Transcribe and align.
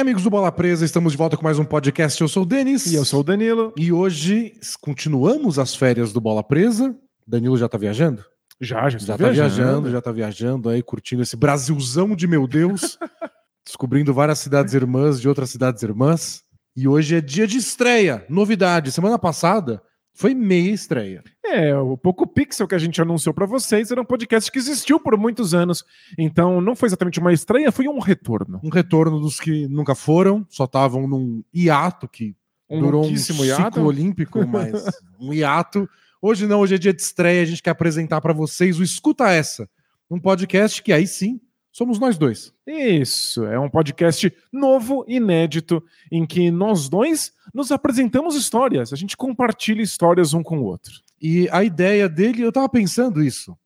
Amigos 0.00 0.22
do 0.22 0.30
Bola 0.30 0.50
Presa, 0.50 0.82
estamos 0.82 1.12
de 1.12 1.18
volta 1.18 1.36
com 1.36 1.44
mais 1.44 1.58
um 1.58 1.64
podcast. 1.64 2.18
Eu 2.18 2.26
sou 2.26 2.44
o 2.44 2.46
Denis. 2.46 2.86
E 2.86 2.94
eu 2.94 3.04
sou 3.04 3.20
o 3.20 3.22
Danilo. 3.22 3.70
E 3.76 3.92
hoje 3.92 4.54
continuamos 4.80 5.58
as 5.58 5.74
férias 5.74 6.10
do 6.10 6.22
Bola 6.22 6.42
Presa. 6.42 6.96
Danilo 7.26 7.54
já 7.58 7.68
tá 7.68 7.76
viajando? 7.76 8.24
Já, 8.58 8.88
já, 8.88 8.98
já 8.98 9.18
tá 9.18 9.28
viajando. 9.28 9.90
já 9.90 10.00
tá 10.00 10.10
viajando 10.10 10.70
aí, 10.70 10.82
curtindo 10.82 11.22
esse 11.22 11.36
Brasilzão 11.36 12.16
de 12.16 12.26
meu 12.26 12.48
Deus. 12.48 12.98
descobrindo 13.62 14.14
várias 14.14 14.38
cidades 14.38 14.72
irmãs 14.72 15.20
de 15.20 15.28
outras 15.28 15.50
cidades 15.50 15.82
irmãs. 15.82 16.42
E 16.74 16.88
hoje 16.88 17.16
é 17.16 17.20
dia 17.20 17.46
de 17.46 17.58
estreia, 17.58 18.24
novidade. 18.26 18.90
Semana 18.90 19.18
passada 19.18 19.82
foi 20.20 20.34
meia 20.34 20.70
estreia. 20.70 21.24
É, 21.42 21.74
o 21.74 21.96
Poco 21.96 22.26
Pixel 22.26 22.68
que 22.68 22.74
a 22.74 22.78
gente 22.78 23.00
anunciou 23.00 23.32
para 23.32 23.46
vocês 23.46 23.90
era 23.90 24.02
um 24.02 24.04
podcast 24.04 24.52
que 24.52 24.58
existiu 24.58 25.00
por 25.00 25.16
muitos 25.16 25.54
anos. 25.54 25.82
Então 26.18 26.60
não 26.60 26.76
foi 26.76 26.88
exatamente 26.88 27.18
uma 27.18 27.32
estreia, 27.32 27.72
foi 27.72 27.88
um 27.88 27.98
retorno. 27.98 28.60
Um 28.62 28.68
retorno 28.68 29.18
dos 29.18 29.40
que 29.40 29.66
nunca 29.66 29.94
foram, 29.94 30.46
só 30.50 30.64
estavam 30.64 31.08
num 31.08 31.42
hiato 31.54 32.06
que 32.06 32.36
um 32.68 32.80
durou 32.80 33.06
um 33.06 33.16
ciclo 33.16 33.46
hiato. 33.46 33.80
olímpico, 33.80 34.44
mas 34.46 34.84
um 35.18 35.32
hiato. 35.32 35.88
Hoje 36.20 36.46
não, 36.46 36.60
hoje 36.60 36.74
é 36.74 36.78
dia 36.78 36.92
de 36.92 37.00
estreia, 37.00 37.40
a 37.40 37.46
gente 37.46 37.62
quer 37.62 37.70
apresentar 37.70 38.20
para 38.20 38.34
vocês 38.34 38.78
o 38.78 38.82
Escuta 38.82 39.30
Essa, 39.30 39.70
um 40.10 40.20
podcast 40.20 40.82
que 40.82 40.92
aí 40.92 41.06
sim 41.06 41.40
somos 41.80 41.98
nós 41.98 42.18
dois. 42.18 42.52
Isso, 42.66 43.42
é 43.46 43.58
um 43.58 43.70
podcast 43.70 44.30
novo, 44.52 45.02
inédito, 45.08 45.82
em 46.12 46.26
que 46.26 46.50
nós 46.50 46.90
dois 46.90 47.32
nos 47.54 47.72
apresentamos 47.72 48.36
histórias, 48.36 48.92
a 48.92 48.96
gente 48.96 49.16
compartilha 49.16 49.80
histórias 49.80 50.34
um 50.34 50.42
com 50.42 50.58
o 50.58 50.64
outro. 50.64 50.92
E 51.18 51.48
a 51.50 51.64
ideia 51.64 52.06
dele, 52.06 52.42
eu 52.42 52.52
tava 52.52 52.68
pensando 52.68 53.22
isso, 53.22 53.56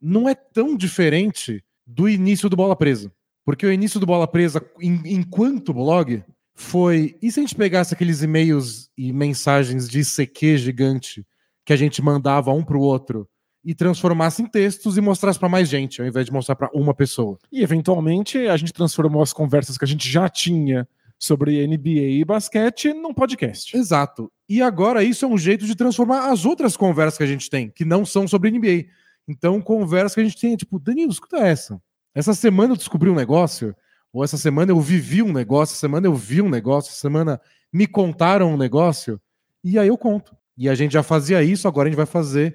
não 0.00 0.28
é 0.28 0.36
tão 0.36 0.76
diferente 0.76 1.64
do 1.84 2.08
início 2.08 2.48
do 2.48 2.54
Bola 2.54 2.76
Presa. 2.76 3.12
Porque 3.44 3.66
o 3.66 3.72
início 3.72 3.98
do 3.98 4.06
Bola 4.06 4.28
Presa, 4.28 4.64
em, 4.80 5.02
enquanto 5.06 5.74
blog, 5.74 6.22
foi. 6.54 7.16
E 7.20 7.32
se 7.32 7.40
a 7.40 7.42
gente 7.42 7.56
pegasse 7.56 7.92
aqueles 7.92 8.22
e-mails 8.22 8.88
e 8.96 9.12
mensagens 9.12 9.88
de 9.88 9.98
ICQ 9.98 10.58
gigante 10.58 11.26
que 11.64 11.72
a 11.72 11.76
gente 11.76 12.00
mandava 12.00 12.52
um 12.52 12.62
pro 12.62 12.80
outro 12.80 13.28
e 13.64 13.74
transformasse 13.74 14.42
em 14.42 14.46
textos 14.46 14.96
e 14.98 15.00
mostrasse 15.00 15.38
para 15.38 15.48
mais 15.48 15.68
gente, 15.68 16.00
ao 16.00 16.06
invés 16.06 16.26
de 16.26 16.32
mostrar 16.32 16.54
para 16.54 16.70
uma 16.74 16.92
pessoa. 16.92 17.38
E 17.50 17.62
eventualmente 17.62 18.38
a 18.46 18.56
gente 18.56 18.72
transformou 18.72 19.22
as 19.22 19.32
conversas 19.32 19.78
que 19.78 19.84
a 19.84 19.88
gente 19.88 20.08
já 20.08 20.28
tinha 20.28 20.86
sobre 21.18 21.66
NBA 21.66 22.18
e 22.18 22.24
basquete 22.24 22.92
num 22.92 23.14
podcast. 23.14 23.74
Exato. 23.76 24.30
E 24.48 24.60
agora 24.60 25.02
isso 25.02 25.24
é 25.24 25.28
um 25.28 25.38
jeito 25.38 25.64
de 25.64 25.74
transformar 25.74 26.30
as 26.30 26.44
outras 26.44 26.76
conversas 26.76 27.16
que 27.16 27.24
a 27.24 27.26
gente 27.26 27.48
tem, 27.48 27.70
que 27.70 27.84
não 27.84 28.04
são 28.04 28.28
sobre 28.28 28.50
NBA. 28.50 28.86
Então, 29.26 29.60
conversa 29.60 30.14
que 30.14 30.20
a 30.20 30.24
gente 30.24 30.38
tem, 30.38 30.54
tipo, 30.54 30.78
Danilo, 30.78 31.10
escuta 31.10 31.38
essa. 31.38 31.80
Essa 32.14 32.34
semana 32.34 32.74
eu 32.74 32.76
descobri 32.76 33.08
um 33.08 33.14
negócio, 33.14 33.74
ou 34.12 34.22
essa 34.22 34.36
semana 34.36 34.70
eu 34.70 34.80
vivi 34.80 35.22
um 35.22 35.32
negócio, 35.32 35.72
essa 35.72 35.80
semana 35.80 36.06
eu 36.06 36.14
vi 36.14 36.42
um 36.42 36.48
negócio, 36.48 36.90
essa 36.90 37.00
semana 37.00 37.40
me 37.72 37.86
contaram 37.86 38.52
um 38.52 38.56
negócio, 38.56 39.18
e 39.64 39.78
aí 39.78 39.88
eu 39.88 39.96
conto. 39.96 40.36
E 40.56 40.68
a 40.68 40.74
gente 40.74 40.92
já 40.92 41.02
fazia 41.02 41.42
isso, 41.42 41.66
agora 41.66 41.88
a 41.88 41.90
gente 41.90 41.96
vai 41.96 42.06
fazer 42.06 42.54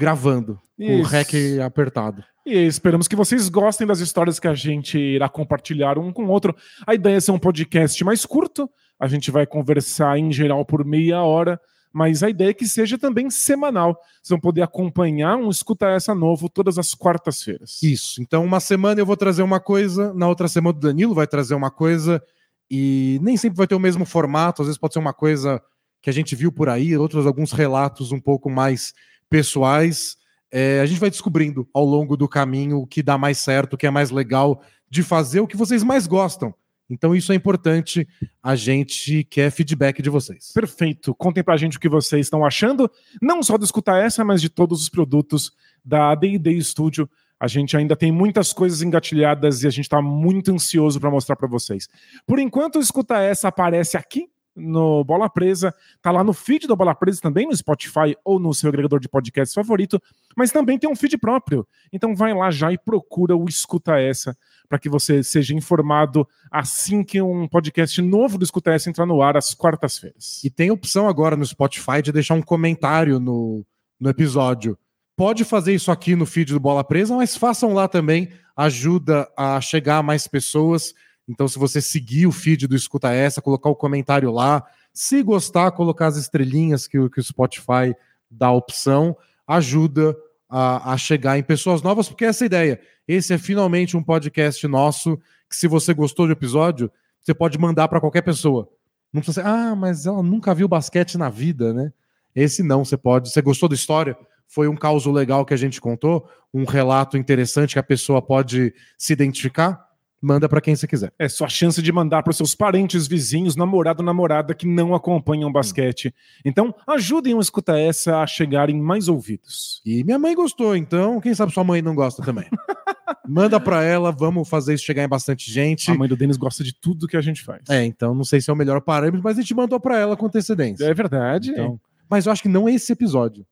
gravando, 0.00 0.58
com 0.78 1.00
o 1.00 1.02
rec 1.02 1.34
apertado. 1.62 2.24
E 2.46 2.54
esperamos 2.54 3.06
que 3.06 3.14
vocês 3.14 3.50
gostem 3.50 3.86
das 3.86 4.00
histórias 4.00 4.40
que 4.40 4.48
a 4.48 4.54
gente 4.54 4.98
irá 4.98 5.28
compartilhar 5.28 5.98
um 5.98 6.10
com 6.10 6.24
o 6.24 6.30
outro. 6.30 6.56
A 6.86 6.94
ideia 6.94 7.16
é 7.16 7.20
ser 7.20 7.32
um 7.32 7.38
podcast 7.38 8.02
mais 8.02 8.24
curto, 8.24 8.66
a 8.98 9.06
gente 9.06 9.30
vai 9.30 9.46
conversar 9.46 10.18
em 10.18 10.32
geral 10.32 10.64
por 10.64 10.86
meia 10.86 11.22
hora, 11.22 11.60
mas 11.92 12.22
a 12.22 12.30
ideia 12.30 12.48
é 12.48 12.54
que 12.54 12.66
seja 12.66 12.96
também 12.96 13.28
semanal. 13.28 13.94
Vocês 14.22 14.30
vão 14.30 14.40
poder 14.40 14.62
acompanhar 14.62 15.36
um 15.36 15.50
Escuta 15.50 15.86
Essa 15.88 16.14
novo 16.14 16.48
todas 16.48 16.78
as 16.78 16.94
quartas-feiras. 16.94 17.82
Isso. 17.82 18.22
Então, 18.22 18.42
uma 18.42 18.58
semana 18.58 19.02
eu 19.02 19.06
vou 19.06 19.18
trazer 19.18 19.42
uma 19.42 19.60
coisa, 19.60 20.14
na 20.14 20.26
outra 20.26 20.48
semana 20.48 20.78
o 20.78 20.80
Danilo 20.80 21.14
vai 21.14 21.26
trazer 21.26 21.54
uma 21.54 21.70
coisa, 21.70 22.22
e 22.70 23.18
nem 23.20 23.36
sempre 23.36 23.58
vai 23.58 23.66
ter 23.66 23.74
o 23.74 23.80
mesmo 23.80 24.06
formato, 24.06 24.62
às 24.62 24.68
vezes 24.68 24.80
pode 24.80 24.94
ser 24.94 25.00
uma 25.00 25.12
coisa 25.12 25.60
que 26.00 26.08
a 26.08 26.12
gente 26.12 26.34
viu 26.34 26.50
por 26.50 26.70
aí, 26.70 26.96
outros 26.96 27.26
alguns 27.26 27.52
relatos 27.52 28.12
um 28.12 28.20
pouco 28.20 28.48
mais 28.48 28.94
pessoais. 29.30 30.16
É, 30.52 30.80
a 30.80 30.86
gente 30.86 31.00
vai 31.00 31.08
descobrindo 31.08 31.66
ao 31.72 31.84
longo 31.84 32.16
do 32.16 32.28
caminho 32.28 32.78
o 32.78 32.86
que 32.86 33.02
dá 33.02 33.16
mais 33.16 33.38
certo, 33.38 33.74
o 33.74 33.78
que 33.78 33.86
é 33.86 33.90
mais 33.90 34.10
legal 34.10 34.62
de 34.90 35.02
fazer, 35.02 35.40
o 35.40 35.46
que 35.46 35.56
vocês 35.56 35.84
mais 35.84 36.06
gostam. 36.06 36.52
Então 36.90 37.14
isso 37.14 37.30
é 37.30 37.36
importante, 37.36 38.06
a 38.42 38.56
gente 38.56 39.22
quer 39.22 39.52
feedback 39.52 40.02
de 40.02 40.10
vocês. 40.10 40.50
Perfeito. 40.52 41.14
Contem 41.14 41.44
pra 41.44 41.56
gente 41.56 41.76
o 41.76 41.80
que 41.80 41.88
vocês 41.88 42.26
estão 42.26 42.44
achando, 42.44 42.90
não 43.22 43.44
só 43.44 43.56
de 43.56 43.64
escutar 43.64 44.04
essa, 44.04 44.24
mas 44.24 44.42
de 44.42 44.48
todos 44.48 44.82
os 44.82 44.88
produtos 44.88 45.52
da 45.84 46.12
D&D 46.16 46.60
Studio. 46.60 47.08
A 47.38 47.46
gente 47.46 47.76
ainda 47.76 47.94
tem 47.94 48.10
muitas 48.10 48.52
coisas 48.52 48.82
engatilhadas 48.82 49.62
e 49.62 49.68
a 49.68 49.70
gente 49.70 49.84
está 49.84 50.02
muito 50.02 50.52
ansioso 50.52 51.00
para 51.00 51.10
mostrar 51.10 51.36
para 51.36 51.48
vocês. 51.48 51.88
Por 52.26 52.40
enquanto, 52.40 52.80
escuta 52.80 53.18
essa 53.18 53.48
aparece 53.48 53.96
aqui 53.96 54.28
no 54.60 55.02
Bola 55.04 55.28
Presa, 55.28 55.74
tá 56.00 56.10
lá 56.10 56.22
no 56.22 56.32
feed 56.32 56.66
do 56.66 56.76
Bola 56.76 56.94
Presa 56.94 57.20
também, 57.20 57.46
no 57.46 57.56
Spotify 57.56 58.16
ou 58.24 58.38
no 58.38 58.52
seu 58.52 58.68
agregador 58.68 59.00
de 59.00 59.08
podcast 59.08 59.54
favorito, 59.54 60.00
mas 60.36 60.52
também 60.52 60.78
tem 60.78 60.88
um 60.88 60.94
feed 60.94 61.18
próprio. 61.18 61.66
Então 61.92 62.14
vai 62.14 62.34
lá 62.34 62.50
já 62.50 62.72
e 62.72 62.78
procura 62.78 63.36
o 63.36 63.46
Escuta 63.46 63.98
Essa, 63.98 64.36
para 64.68 64.78
que 64.78 64.88
você 64.88 65.22
seja 65.22 65.54
informado 65.54 66.26
assim 66.50 67.02
que 67.02 67.20
um 67.20 67.48
podcast 67.48 68.00
novo 68.02 68.38
do 68.38 68.44
Escuta 68.44 68.72
Essa 68.72 68.90
entrar 68.90 69.06
no 69.06 69.22
ar 69.22 69.36
às 69.36 69.54
quartas-feiras. 69.54 70.42
E 70.44 70.50
tem 70.50 70.70
opção 70.70 71.08
agora 71.08 71.36
no 71.36 71.44
Spotify 71.44 72.02
de 72.02 72.12
deixar 72.12 72.34
um 72.34 72.42
comentário 72.42 73.18
no, 73.18 73.64
no 73.98 74.10
episódio. 74.10 74.78
Pode 75.16 75.44
fazer 75.44 75.74
isso 75.74 75.90
aqui 75.90 76.16
no 76.16 76.24
feed 76.24 76.52
do 76.52 76.60
Bola 76.60 76.82
Presa, 76.82 77.14
mas 77.14 77.36
façam 77.36 77.74
lá 77.74 77.86
também, 77.86 78.30
ajuda 78.56 79.30
a 79.36 79.60
chegar 79.60 79.98
a 79.98 80.02
mais 80.02 80.26
pessoas 80.26 80.94
então, 81.30 81.46
se 81.46 81.60
você 81.60 81.80
seguir 81.80 82.26
o 82.26 82.32
feed 82.32 82.66
do 82.66 82.74
Escuta 82.74 83.12
Essa, 83.12 83.40
colocar 83.40 83.70
o 83.70 83.76
comentário 83.76 84.32
lá, 84.32 84.64
se 84.92 85.22
gostar, 85.22 85.70
colocar 85.70 86.08
as 86.08 86.16
estrelinhas 86.16 86.88
que, 86.88 87.08
que 87.08 87.20
o 87.20 87.22
Spotify 87.22 87.94
dá 88.28 88.48
a 88.48 88.52
opção, 88.52 89.16
ajuda 89.46 90.16
a, 90.48 90.92
a, 90.92 90.98
chegar 90.98 91.38
em 91.38 91.42
pessoas 91.44 91.82
novas, 91.82 92.08
porque 92.08 92.24
essa 92.24 92.42
é 92.42 92.46
a 92.46 92.46
ideia. 92.46 92.80
Esse 93.06 93.32
é 93.32 93.38
finalmente 93.38 93.96
um 93.96 94.02
podcast 94.02 94.66
nosso 94.66 95.16
que, 95.48 95.54
se 95.54 95.68
você 95.68 95.94
gostou 95.94 96.26
do 96.26 96.32
episódio, 96.32 96.90
você 97.20 97.32
pode 97.32 97.56
mandar 97.58 97.86
para 97.86 98.00
qualquer 98.00 98.22
pessoa. 98.22 98.68
Não 99.12 99.20
precisa 99.20 99.42
ser, 99.42 99.48
ah, 99.48 99.76
mas 99.76 100.06
ela 100.06 100.24
nunca 100.24 100.52
viu 100.52 100.66
basquete 100.66 101.16
na 101.16 101.28
vida, 101.28 101.72
né? 101.72 101.92
Esse 102.34 102.60
não, 102.60 102.84
você 102.84 102.96
pode. 102.96 103.30
Você 103.30 103.40
gostou 103.40 103.68
da 103.68 103.74
história? 103.76 104.16
Foi 104.48 104.66
um 104.66 104.74
caos 104.74 105.06
legal 105.06 105.46
que 105.46 105.54
a 105.54 105.56
gente 105.56 105.80
contou, 105.80 106.28
um 106.52 106.64
relato 106.64 107.16
interessante 107.16 107.74
que 107.74 107.78
a 107.78 107.84
pessoa 107.84 108.20
pode 108.20 108.74
se 108.98 109.12
identificar? 109.12 109.89
Manda 110.20 110.48
para 110.48 110.60
quem 110.60 110.76
você 110.76 110.86
quiser. 110.86 111.12
É 111.18 111.28
sua 111.28 111.48
chance 111.48 111.80
de 111.80 111.92
mandar 111.92 112.22
para 112.22 112.32
seus 112.32 112.54
parentes, 112.54 113.06
vizinhos, 113.06 113.56
namorado, 113.56 114.02
namorada 114.02 114.54
que 114.54 114.66
não 114.66 114.94
acompanham 114.94 115.50
basquete. 115.50 116.14
Então, 116.44 116.74
ajudem 116.86 117.34
o 117.34 117.40
Escuta 117.40 117.78
Essa 117.78 118.18
a 118.20 118.26
chegar 118.26 118.68
em 118.68 118.80
mais 118.80 119.08
ouvidos. 119.08 119.80
E 119.84 120.04
minha 120.04 120.18
mãe 120.18 120.34
gostou, 120.34 120.76
então 120.76 121.20
quem 121.20 121.34
sabe 121.34 121.52
sua 121.52 121.64
mãe 121.64 121.80
não 121.80 121.94
gosta 121.94 122.22
também. 122.22 122.46
manda 123.30 123.60
para 123.60 123.82
ela, 123.82 124.10
vamos 124.10 124.48
fazer 124.48 124.74
isso 124.74 124.84
chegar 124.84 125.04
em 125.04 125.08
bastante 125.08 125.50
gente. 125.50 125.90
A 125.90 125.94
mãe 125.94 126.08
do 126.08 126.16
Denis 126.16 126.36
gosta 126.36 126.64
de 126.64 126.74
tudo 126.74 127.06
que 127.06 127.16
a 127.16 127.20
gente 127.20 127.42
faz. 127.42 127.62
É, 127.70 127.84
então 127.84 128.14
não 128.14 128.24
sei 128.24 128.40
se 128.40 128.50
é 128.50 128.52
o 128.52 128.56
melhor 128.56 128.80
parâmetro, 128.80 129.22
mas 129.22 129.38
a 129.38 129.40
gente 129.40 129.54
mandou 129.54 129.78
para 129.78 129.98
ela 129.98 130.16
com 130.16 130.26
antecedência. 130.26 130.84
É 130.84 130.92
verdade. 130.92 131.50
Então, 131.50 131.80
mas 132.08 132.26
eu 132.26 132.32
acho 132.32 132.42
que 132.42 132.48
não 132.48 132.68
é 132.68 132.74
esse 132.74 132.92
episódio. 132.92 133.46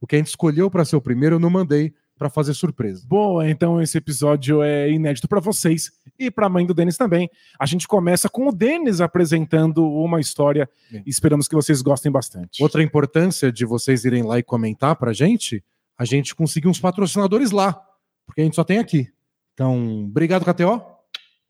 O 0.00 0.06
que 0.06 0.14
a 0.14 0.18
gente 0.18 0.28
escolheu 0.28 0.70
para 0.70 0.84
ser 0.84 0.96
o 0.96 1.00
primeiro, 1.00 1.36
eu 1.36 1.40
não 1.40 1.50
mandei 1.50 1.92
para 2.18 2.30
fazer 2.30 2.54
surpresa. 2.54 3.04
Boa, 3.06 3.48
então 3.48 3.80
esse 3.80 3.98
episódio 3.98 4.62
é 4.62 4.90
inédito 4.90 5.28
para 5.28 5.40
vocês 5.40 5.90
e 6.18 6.30
para 6.30 6.46
a 6.46 6.48
mãe 6.48 6.64
do 6.64 6.74
Denis 6.74 6.96
também. 6.96 7.28
A 7.58 7.66
gente 7.66 7.88
começa 7.88 8.28
com 8.28 8.48
o 8.48 8.52
Denis 8.52 9.00
apresentando 9.00 9.84
uma 9.84 10.20
história 10.20 10.68
e 10.92 11.10
esperamos 11.10 11.48
que 11.48 11.54
vocês 11.54 11.82
gostem 11.82 12.10
bastante. 12.10 12.62
Outra 12.62 12.82
importância 12.82 13.50
de 13.50 13.64
vocês 13.64 14.04
irem 14.04 14.22
lá 14.22 14.38
e 14.38 14.42
comentar 14.42 14.94
para 14.96 15.10
a 15.10 15.14
gente, 15.14 15.62
a 15.98 16.04
gente 16.04 16.34
conseguiu 16.34 16.70
uns 16.70 16.80
patrocinadores 16.80 17.50
lá, 17.50 17.80
porque 18.26 18.40
a 18.40 18.44
gente 18.44 18.56
só 18.56 18.64
tem 18.64 18.78
aqui. 18.78 19.08
Então, 19.52 20.04
obrigado, 20.04 20.44
KTO. 20.44 20.82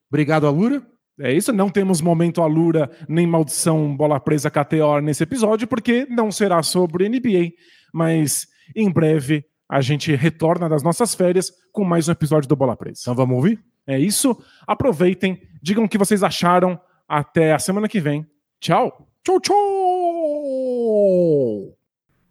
Obrigado, 0.09 0.47
Alura. 0.47 0.83
É 1.21 1.33
isso, 1.33 1.53
não 1.53 1.71
temos 1.71 2.01
momento 2.01 2.43
Alura 2.43 2.91
nem 3.09 3.25
maldição 3.25 3.97
bola 3.97 4.19
presa 4.19 4.51
KTO 4.51 5.01
nesse 5.01 5.23
episódio, 5.23 5.69
porque 5.69 6.07
não 6.07 6.33
será 6.33 6.61
sobre 6.63 7.09
NBA, 7.09 7.53
mas 7.93 8.49
em 8.75 8.91
breve 8.91 9.45
a 9.75 9.81
gente 9.81 10.15
retorna 10.15 10.69
das 10.69 10.85
nossas 10.85 11.17
férias 11.17 11.53
com 11.73 11.83
mais 11.83 12.09
um 12.09 12.13
episódio 12.13 12.49
do 12.49 12.55
Bola 12.55 12.77
Presa. 12.77 13.01
Então 13.03 13.15
vamos 13.17 13.35
ouvir? 13.35 13.61
É 13.85 13.99
isso. 13.99 14.41
Aproveitem, 14.65 15.43
digam 15.61 15.83
o 15.83 15.89
que 15.89 15.99
vocês 15.99 16.23
acharam. 16.23 16.81
Até 17.09 17.53
a 17.53 17.59
semana 17.59 17.89
que 17.89 17.99
vem. 17.99 18.25
Tchau. 18.61 19.11
Tchau, 19.25 19.41
tchau. 19.41 19.57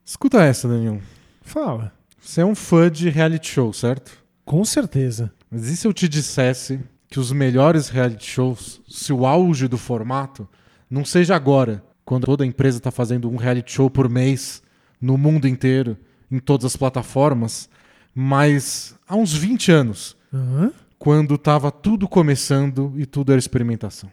Escuta 0.05 0.41
essa, 0.41 0.69
Daniel. 0.69 1.01
Fala. 1.41 1.91
Você 2.17 2.39
é 2.39 2.45
um 2.45 2.55
fã 2.55 2.89
de 2.89 3.09
reality 3.09 3.49
show, 3.49 3.73
certo? 3.73 4.23
Com 4.45 4.63
certeza. 4.63 5.29
Mas 5.51 5.67
e 5.67 5.75
se 5.75 5.85
eu 5.85 5.91
te 5.91 6.07
dissesse 6.07 6.79
que 7.09 7.19
os 7.19 7.33
melhores 7.33 7.89
reality 7.89 8.25
shows, 8.25 8.81
se 8.87 9.11
o 9.11 9.25
auge 9.25 9.67
do 9.67 9.77
formato, 9.77 10.47
não 10.89 11.03
seja 11.03 11.35
agora, 11.35 11.83
quando 12.05 12.23
toda 12.23 12.45
empresa 12.45 12.77
está 12.77 12.89
fazendo 12.89 13.29
um 13.29 13.35
reality 13.35 13.73
show 13.73 13.89
por 13.89 14.07
mês 14.07 14.63
no 15.01 15.17
mundo 15.17 15.45
inteiro, 15.45 15.97
em 16.31 16.39
todas 16.39 16.65
as 16.65 16.75
plataformas, 16.75 17.69
mas 18.13 18.95
há 19.07 19.15
uns 19.15 19.33
20 19.33 19.71
anos, 19.71 20.15
uhum. 20.31 20.71
quando 20.99 21.35
estava 21.35 21.71
tudo 21.71 22.07
começando 22.07 22.93
e 22.97 23.05
tudo 23.05 23.31
era 23.31 23.39
experimentação. 23.39 24.09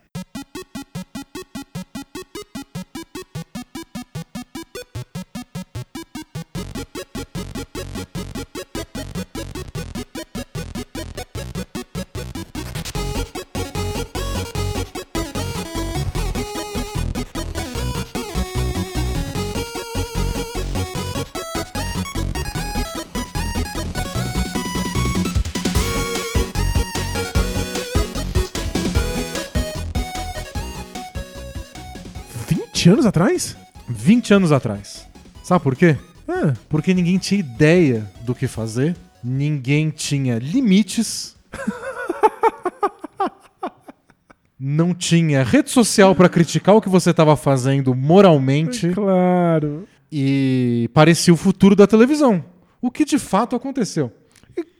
20 32.80 32.88
anos 32.88 33.04
atrás? 33.04 33.56
20 33.90 34.32
anos 34.32 34.52
atrás. 34.52 35.06
Sabe 35.42 35.62
por 35.62 35.76
quê? 35.76 35.98
Ah, 36.26 36.54
Porque 36.66 36.94
ninguém 36.94 37.18
tinha 37.18 37.38
ideia 37.38 38.10
do 38.22 38.34
que 38.34 38.46
fazer, 38.46 38.96
ninguém 39.22 39.90
tinha 39.90 40.38
limites, 40.38 41.36
não 44.58 44.94
tinha 44.94 45.44
rede 45.44 45.70
social 45.70 46.14
pra 46.14 46.30
criticar 46.30 46.74
o 46.74 46.80
que 46.80 46.88
você 46.88 47.10
estava 47.10 47.36
fazendo 47.36 47.94
moralmente 47.94 48.88
claro. 48.88 49.86
e 50.10 50.88
parecia 50.94 51.34
o 51.34 51.36
futuro 51.36 51.76
da 51.76 51.86
televisão. 51.86 52.42
O 52.80 52.90
que 52.90 53.04
de 53.04 53.18
fato 53.18 53.54
aconteceu. 53.54 54.10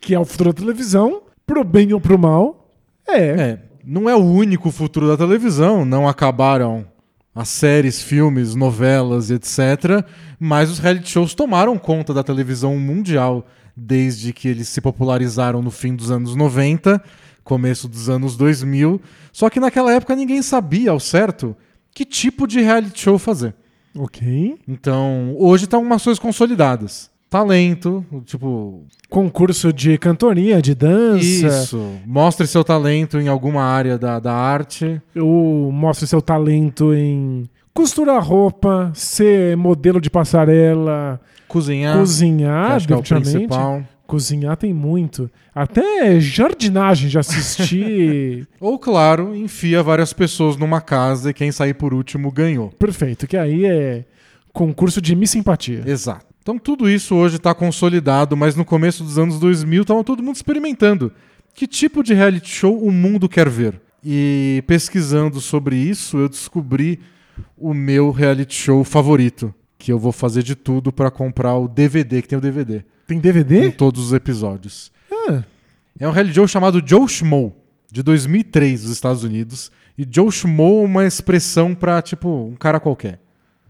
Que 0.00 0.14
é 0.14 0.19
o 0.19 0.25
futuro 0.25 0.55
da 0.55 0.58
televisão, 0.58 1.25
pro 1.47 1.62
bem 1.62 1.93
ou 1.93 2.00
pro 2.00 2.19
mal. 2.19 2.73
É. 3.06 3.19
É, 3.19 3.58
não 3.85 4.08
é 4.08 4.14
o 4.14 4.25
único 4.25 4.70
futuro 4.70 5.06
da 5.06 5.19
televisão, 5.19 5.85
não 5.85 6.08
acabaram 6.08 6.87
as 7.35 7.49
séries, 7.49 8.03
filmes, 8.03 8.55
novelas, 8.55 9.31
etc. 9.31 10.05
Mas 10.38 10.71
os 10.71 10.79
reality 10.79 11.11
shows 11.11 11.35
tomaram 11.35 11.79
conta 11.79 12.12
da 12.12 12.23
televisão 12.23 12.77
mundial 12.79 13.47
desde 13.77 14.32
que 14.32 14.49
eles 14.49 14.69
se 14.69 14.81
popularizaram 14.81 15.62
no 15.62 15.71
fim 15.71 15.94
dos 15.94 16.11
anos 16.11 16.35
90, 16.35 17.03
começo 17.44 17.88
dos 17.88 18.09
anos 18.09 18.37
2000. 18.37 19.00
Só 19.32 19.49
que 19.49 19.61
naquela 19.61 19.93
época 19.93 20.17
ninguém 20.17 20.43
sabia 20.43 20.91
ao 20.91 21.00
certo 21.00 21.56
que 21.94 22.05
tipo 22.05 22.47
de 22.47 22.61
reality 22.61 23.00
show 23.00 23.19
fazer. 23.19 23.55
Ok. 23.97 24.59
Então, 24.69 25.35
hoje 25.38 25.65
estão 25.65 25.83
umas 25.83 26.03
coisas 26.03 26.19
consolidadas. 26.19 27.11
Talento, 27.31 28.05
tipo, 28.25 28.85
Concurso 29.09 29.73
de 29.73 29.97
cantoria, 29.97 30.61
de 30.61 30.75
dança. 30.75 31.25
isso. 31.25 31.81
Mostre 32.05 32.44
seu 32.44 32.65
talento 32.65 33.21
em 33.21 33.29
alguma 33.29 33.62
área 33.62 33.97
da, 33.97 34.19
da 34.19 34.35
arte. 34.35 35.00
Ou 35.17 35.71
mostre 35.71 36.09
seu 36.09 36.21
talento 36.21 36.93
em 36.93 37.49
costurar 37.73 38.21
roupa, 38.21 38.91
ser 38.94 39.56
modelo 39.56 40.00
de 40.00 40.11
passarela, 40.11 41.21
Cozinhar. 41.47 41.97
cozinhar, 41.97 42.73
acho 42.73 42.87
que 42.88 42.93
é 42.93 42.97
o 42.97 43.03
principal. 43.03 43.83
Cozinhar 44.09 44.56
tem 44.56 44.75
muito. 44.75 45.31
Até 45.55 46.19
jardinagem 46.19 47.09
já 47.09 47.21
assisti. 47.21 48.44
Ou, 48.61 48.76
claro, 48.76 49.37
enfia 49.37 49.85
várias 49.85 50.12
pessoas 50.12 50.56
numa 50.56 50.81
casa 50.81 51.31
e 51.31 51.35
quem 51.35 51.53
sair 51.53 51.75
por 51.75 51.94
último 51.94 52.33
ganhou. 52.33 52.71
Perfeito, 52.71 53.29
que 53.29 53.37
aí 53.37 53.65
é 53.65 54.05
concurso 54.53 55.00
de 55.00 55.15
Miss 55.15 55.31
Simpatia. 55.31 55.85
Exato. 55.87 56.26
Então 56.50 56.58
tudo 56.58 56.91
isso 56.91 57.14
hoje 57.14 57.37
está 57.37 57.55
consolidado, 57.55 58.37
mas 58.37 58.56
no 58.56 58.64
começo 58.64 59.05
dos 59.05 59.17
anos 59.20 59.38
2000 59.38 59.82
estava 59.82 60.02
todo 60.02 60.20
mundo 60.20 60.35
experimentando. 60.35 61.12
Que 61.55 61.64
tipo 61.64 62.02
de 62.02 62.12
reality 62.12 62.49
show 62.50 62.76
o 62.76 62.91
mundo 62.91 63.29
quer 63.29 63.49
ver? 63.49 63.81
E 64.05 64.61
pesquisando 64.67 65.41
sobre 65.41 65.76
isso, 65.76 66.19
eu 66.19 66.29
descobri 66.29 66.99
o 67.56 67.73
meu 67.73 68.11
reality 68.11 68.52
show 68.52 68.82
favorito, 68.82 69.55
que 69.79 69.93
eu 69.93 69.99
vou 69.99 70.11
fazer 70.11 70.43
de 70.43 70.56
tudo 70.56 70.91
para 70.91 71.08
comprar 71.08 71.55
o 71.56 71.69
DVD, 71.69 72.20
que 72.20 72.26
tem 72.26 72.37
o 72.38 72.41
DVD, 72.43 72.82
Tem 73.06 73.20
DVD? 73.20 73.70
todos 73.70 74.06
os 74.06 74.12
episódios. 74.12 74.91
Ah, 75.29 75.44
É 76.00 76.08
um 76.08 76.11
reality 76.11 76.35
show 76.35 76.49
chamado 76.49 76.82
Joe 76.85 77.06
Schmo, 77.08 77.55
de 77.93 78.02
2003, 78.02 78.82
dos 78.82 78.91
Estados 78.91 79.23
Unidos. 79.23 79.70
E 79.97 80.05
Joe 80.11 80.32
Schmo 80.32 80.82
é 80.82 80.85
uma 80.85 81.06
expressão 81.06 81.76
para 81.76 82.02
tipo 82.02 82.29
um 82.29 82.56
cara 82.56 82.81
qualquer. 82.81 83.20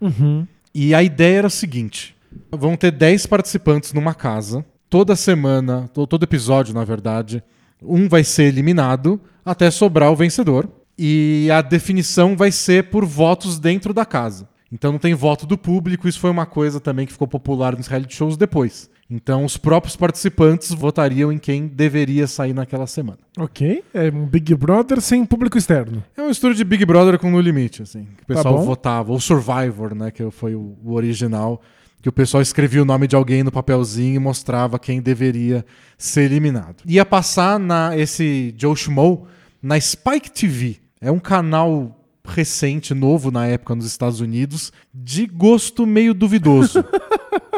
uhum. 0.01 0.47
E 0.73 0.95
a 0.95 1.03
ideia 1.03 1.39
era 1.39 1.47
o 1.49 1.51
seguinte: 1.51 2.17
vão 2.51 2.77
ter 2.77 2.91
10 2.91 3.27
participantes 3.27 3.93
numa 3.93 4.15
casa. 4.15 4.65
Toda 4.89 5.15
semana, 5.15 5.89
ou 5.97 6.07
todo 6.07 6.25
episódio, 6.25 6.75
na 6.75 6.85
verdade, 6.85 7.43
um 7.83 8.09
vai 8.09 8.25
ser 8.25 8.45
eliminado 8.45 9.21
até 9.45 9.71
sobrar 9.71 10.11
o 10.11 10.17
vencedor. 10.17 10.69
E 10.99 11.49
a 11.51 11.63
definição 11.63 12.37
vai 12.37 12.53
ser 12.53 12.91
por 12.91 13.07
votos 13.07 13.59
dentro 13.59 13.95
da 13.95 14.05
casa. 14.05 14.49
Então 14.73 14.93
não 14.93 14.99
tem 14.99 15.15
voto 15.15 15.47
do 15.47 15.59
público, 15.59 16.07
isso 16.07 16.21
foi 16.21 16.31
uma 16.31 16.47
coisa 16.47 16.79
também 16.79 17.07
que 17.07 17.13
ficou 17.13 17.27
popular 17.27 17.77
nos 17.77 17.89
reality 17.89 18.15
shows 18.15 18.37
depois. 18.37 18.89
Então 19.11 19.45
os 19.45 19.57
próprios 19.57 19.97
participantes 19.97 20.73
votariam 20.73 21.33
em 21.33 21.39
quem 21.39 21.67
deveria 21.67 22.29
sair 22.29 22.55
naquela 22.55 22.87
semana. 22.87 23.19
Ok. 23.37 23.83
É 23.93 24.09
um 24.09 24.25
Big 24.27 24.55
Brother 24.55 25.01
sem 25.01 25.25
público 25.25 25.59
externo. 25.59 26.05
É 26.17 26.23
um 26.23 26.31
estúdio 26.31 26.59
de 26.59 26.65
Big 26.65 26.85
Brother 26.85 27.19
com 27.19 27.29
No 27.29 27.41
Limite, 27.41 27.83
assim. 27.83 28.07
Que 28.17 28.23
o 28.23 28.27
pessoal 28.27 28.59
bom. 28.59 28.65
votava. 28.65 29.11
Ou 29.11 29.19
Survivor, 29.19 29.95
né? 29.95 30.13
Que 30.13 30.31
foi 30.31 30.55
o 30.55 30.77
original. 30.93 31.61
Que 32.03 32.09
o 32.09 32.13
pessoal 32.13 32.43
escrevia 32.43 32.83
o 32.83 32.85
nome 32.85 33.07
de 33.07 33.15
alguém 33.15 33.43
no 33.43 33.53
papelzinho 33.53 34.17
e 34.17 34.19
mostrava 34.19 34.79
quem 34.79 35.03
deveria 35.03 35.65
ser 35.99 36.23
eliminado. 36.23 36.83
Ia 36.87 37.05
passar 37.05 37.59
na 37.59 37.97
esse 37.97 38.55
Joe 38.57 38.75
Schmo 38.75 39.27
na 39.63 39.79
Spike 39.79 40.31
TV. 40.31 40.79
É 41.01 41.11
um 41.11 41.19
canal 41.19 42.01
recente, 42.25 42.95
novo 42.95 43.31
na 43.31 43.47
época 43.47 43.75
nos 43.75 43.85
Estados 43.85 44.21
Unidos, 44.21 44.73
de 44.95 45.27
gosto 45.27 45.87
meio 45.87 46.15
duvidoso. 46.15 46.85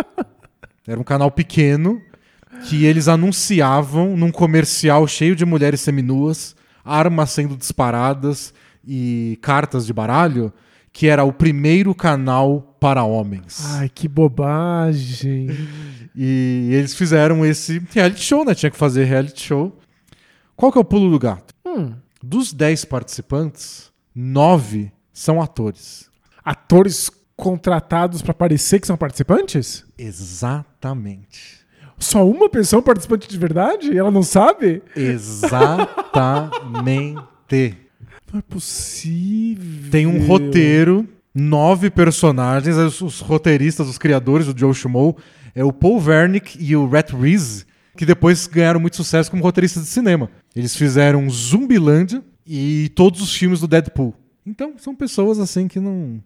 Era 0.87 1.01
um 1.01 1.05
canal 1.05 1.31
pequeno 1.31 2.01
que 2.69 2.85
eles 2.85 3.09
anunciavam 3.09 4.17
num 4.17 4.31
comercial 4.31 5.07
cheio 5.07 5.37
de 5.37 5.45
mulheres 5.45 5.81
seminuas, 5.81 6.57
armas 6.85 7.31
sendo 7.31 7.57
disparadas 7.57 8.53
e 8.87 9.39
cartas 9.41 9.87
de 9.87 9.93
baralho, 9.93 10.53
que 10.93 11.09
era 11.09 11.25
o 11.25 11.33
primeiro 11.33 11.95
canal 11.95 12.77
para 12.79 13.05
homens. 13.05 13.65
Ai, 13.77 13.89
que 13.89 14.07
bobagem. 14.07 15.49
E 16.15 16.69
eles 16.73 16.95
fizeram 16.95 17.45
esse 17.47 17.83
reality 17.91 18.23
show, 18.23 18.45
né? 18.45 18.55
Tinha 18.55 18.71
que 18.71 18.77
fazer 18.77 19.05
reality 19.05 19.41
show. 19.41 19.79
Qual 20.55 20.71
que 20.71 20.79
é 20.79 20.81
o 20.81 20.85
pulo 20.85 21.11
do 21.11 21.19
gato? 21.19 21.55
Hum. 21.67 21.95
Dos 22.23 22.53
10 22.53 22.85
participantes, 22.85 23.91
nove 24.15 24.93
são 25.13 25.41
atores. 25.41 26.09
Atores 26.45 27.11
contratados 27.35 28.23
pra 28.23 28.35
parecer 28.35 28.79
que 28.79 28.87
são 28.87 28.97
participantes? 28.97 29.85
Exatamente. 29.97 31.63
Só 31.99 32.29
uma 32.29 32.49
pessoa 32.49 32.81
é 32.81 32.85
participante 32.85 33.29
de 33.29 33.39
verdade? 33.39 33.93
E 33.93 33.99
ela 33.99 34.11
não 34.11 34.23
sabe? 34.23 34.83
Exatamente. 34.95 37.23
Não 38.33 38.39
é 38.39 38.43
possível. 38.43 39.91
Tem 39.91 40.07
um 40.07 40.27
roteiro, 40.27 41.07
nove 41.35 41.91
personagens, 41.91 42.77
os, 43.03 43.21
roteiristas, 43.21 43.87
os 43.89 43.99
criadores 43.99 44.47
do 44.47 44.59
Joe 44.59 44.73
Schmo, 44.73 45.17
é 45.55 45.63
o 45.63 45.73
Paul 45.73 46.03
Wernick 46.03 46.57
e 46.59 46.75
o 46.75 46.89
Rhett 46.89 47.15
Reese, 47.15 47.67
que 47.95 48.07
depois 48.07 48.47
ganharam 48.47 48.81
muito 48.81 48.97
sucesso 48.97 49.31
como 49.31 49.43
roteiristas 49.43 49.83
de 49.83 49.89
cinema. 49.91 50.31
Eles 50.57 50.75
fizeram 50.75 51.29
Zumbilândia 51.29 52.23
e 52.47 52.91
todos 52.95 53.21
os 53.21 53.35
filmes 53.35 53.61
do 53.61 53.69
Deadpool. 53.69 54.15
Então, 54.47 54.75
são 54.79 54.95
pessoas 54.95 55.39
assim 55.39 55.69
que 55.69 55.79
não, 55.79 56.19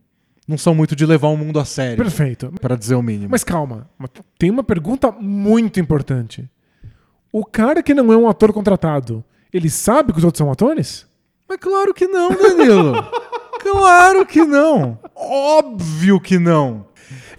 não 0.47 0.57
são 0.57 0.77
muito 0.77 0.95
de 0.95 1.05
levar 1.05 1.29
o 1.29 1.37
mundo 1.37 1.59
a 1.59 1.65
sério, 1.65 1.97
Perfeito. 1.97 2.53
para 2.61 2.77
dizer 2.77 2.95
o 2.95 3.03
mínimo. 3.03 3.29
Mas 3.31 3.43
calma, 3.43 3.91
tem 4.39 4.49
uma 4.49 4.63
pergunta 4.63 5.11
muito 5.11 5.81
importante. 5.81 6.49
O 7.33 7.45
cara 7.45 7.83
que 7.83 7.93
não 7.93 8.13
é 8.13 8.17
um 8.17 8.29
ator 8.29 8.53
contratado, 8.53 9.25
ele 9.53 9.69
sabe 9.69 10.13
que 10.13 10.19
os 10.19 10.25
outros 10.25 10.39
são 10.39 10.51
atores? 10.53 11.07
Mas 11.49 11.59
claro 11.59 11.95
que 11.95 12.07
não, 12.07 12.31
Danilo. 12.31 12.95
claro 13.63 14.27
que 14.27 14.45
não. 14.45 14.99
Óbvio 15.15 16.21
que 16.21 16.39
não. 16.39 16.87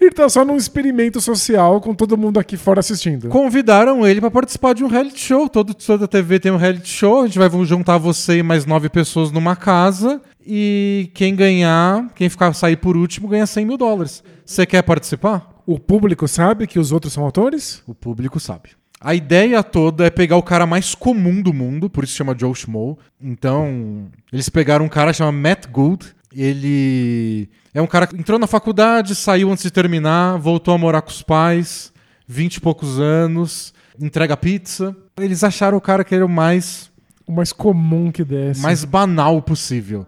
Ele 0.00 0.12
tá 0.12 0.28
só 0.28 0.44
num 0.44 0.56
experimento 0.56 1.20
social 1.20 1.80
com 1.80 1.94
todo 1.94 2.16
mundo 2.16 2.38
aqui 2.38 2.56
fora 2.56 2.80
assistindo. 2.80 3.28
Convidaram 3.28 4.06
ele 4.06 4.20
pra 4.20 4.30
participar 4.30 4.72
de 4.72 4.84
um 4.84 4.88
reality 4.88 5.20
show. 5.20 5.48
Todo, 5.48 5.74
toda 5.74 6.06
TV 6.06 6.38
tem 6.38 6.52
um 6.52 6.56
reality 6.56 6.88
show. 6.88 7.22
A 7.22 7.26
gente 7.26 7.38
vai 7.38 7.50
juntar 7.64 7.98
você 7.98 8.38
e 8.38 8.42
mais 8.42 8.64
nove 8.64 8.88
pessoas 8.88 9.32
numa 9.32 9.56
casa. 9.56 10.20
E 10.46 11.10
quem 11.14 11.34
ganhar, 11.34 12.08
quem 12.14 12.28
ficar 12.28 12.52
sair 12.54 12.76
por 12.76 12.96
último, 12.96 13.28
ganha 13.28 13.46
100 13.46 13.66
mil 13.66 13.76
dólares. 13.76 14.22
Você 14.46 14.64
quer 14.64 14.82
participar? 14.82 15.50
O 15.66 15.78
público 15.78 16.26
sabe 16.26 16.66
que 16.66 16.78
os 16.78 16.92
outros 16.92 17.12
são 17.12 17.26
atores? 17.26 17.82
O 17.86 17.94
público 17.94 18.40
sabe. 18.40 18.70
A 19.00 19.14
ideia 19.14 19.62
toda 19.62 20.06
é 20.06 20.10
pegar 20.10 20.36
o 20.36 20.42
cara 20.42 20.66
mais 20.66 20.94
comum 20.94 21.40
do 21.40 21.52
mundo, 21.54 21.88
por 21.88 22.02
isso 22.04 22.14
chama 22.16 22.36
Joe 22.36 22.54
Schmo. 22.54 22.98
Então, 23.20 24.08
eles 24.32 24.48
pegaram 24.48 24.84
um 24.84 24.88
cara 24.88 25.12
que 25.12 25.18
chama 25.18 25.30
Matt 25.32 25.66
Gould. 25.68 26.06
Ele 26.34 27.48
é 27.72 27.80
um 27.80 27.86
cara 27.86 28.06
que 28.06 28.16
entrou 28.16 28.38
na 28.38 28.46
faculdade, 28.46 29.14
saiu 29.14 29.50
antes 29.50 29.62
de 29.62 29.70
terminar, 29.70 30.36
voltou 30.38 30.74
a 30.74 30.78
morar 30.78 31.02
com 31.02 31.10
os 31.10 31.22
pais, 31.22 31.92
20 32.26 32.56
e 32.56 32.60
poucos 32.60 32.98
anos, 32.98 33.72
entrega 34.00 34.36
pizza. 34.36 34.96
Eles 35.18 35.44
acharam 35.44 35.78
o 35.78 35.80
cara 35.80 36.02
que 36.04 36.14
era 36.14 36.26
o 36.26 36.28
mais, 36.28 36.90
O 37.26 37.32
mais 37.32 37.52
comum 37.52 38.10
que 38.10 38.24
desce. 38.24 38.60
mais 38.60 38.84
banal 38.84 39.40
possível. 39.40 40.06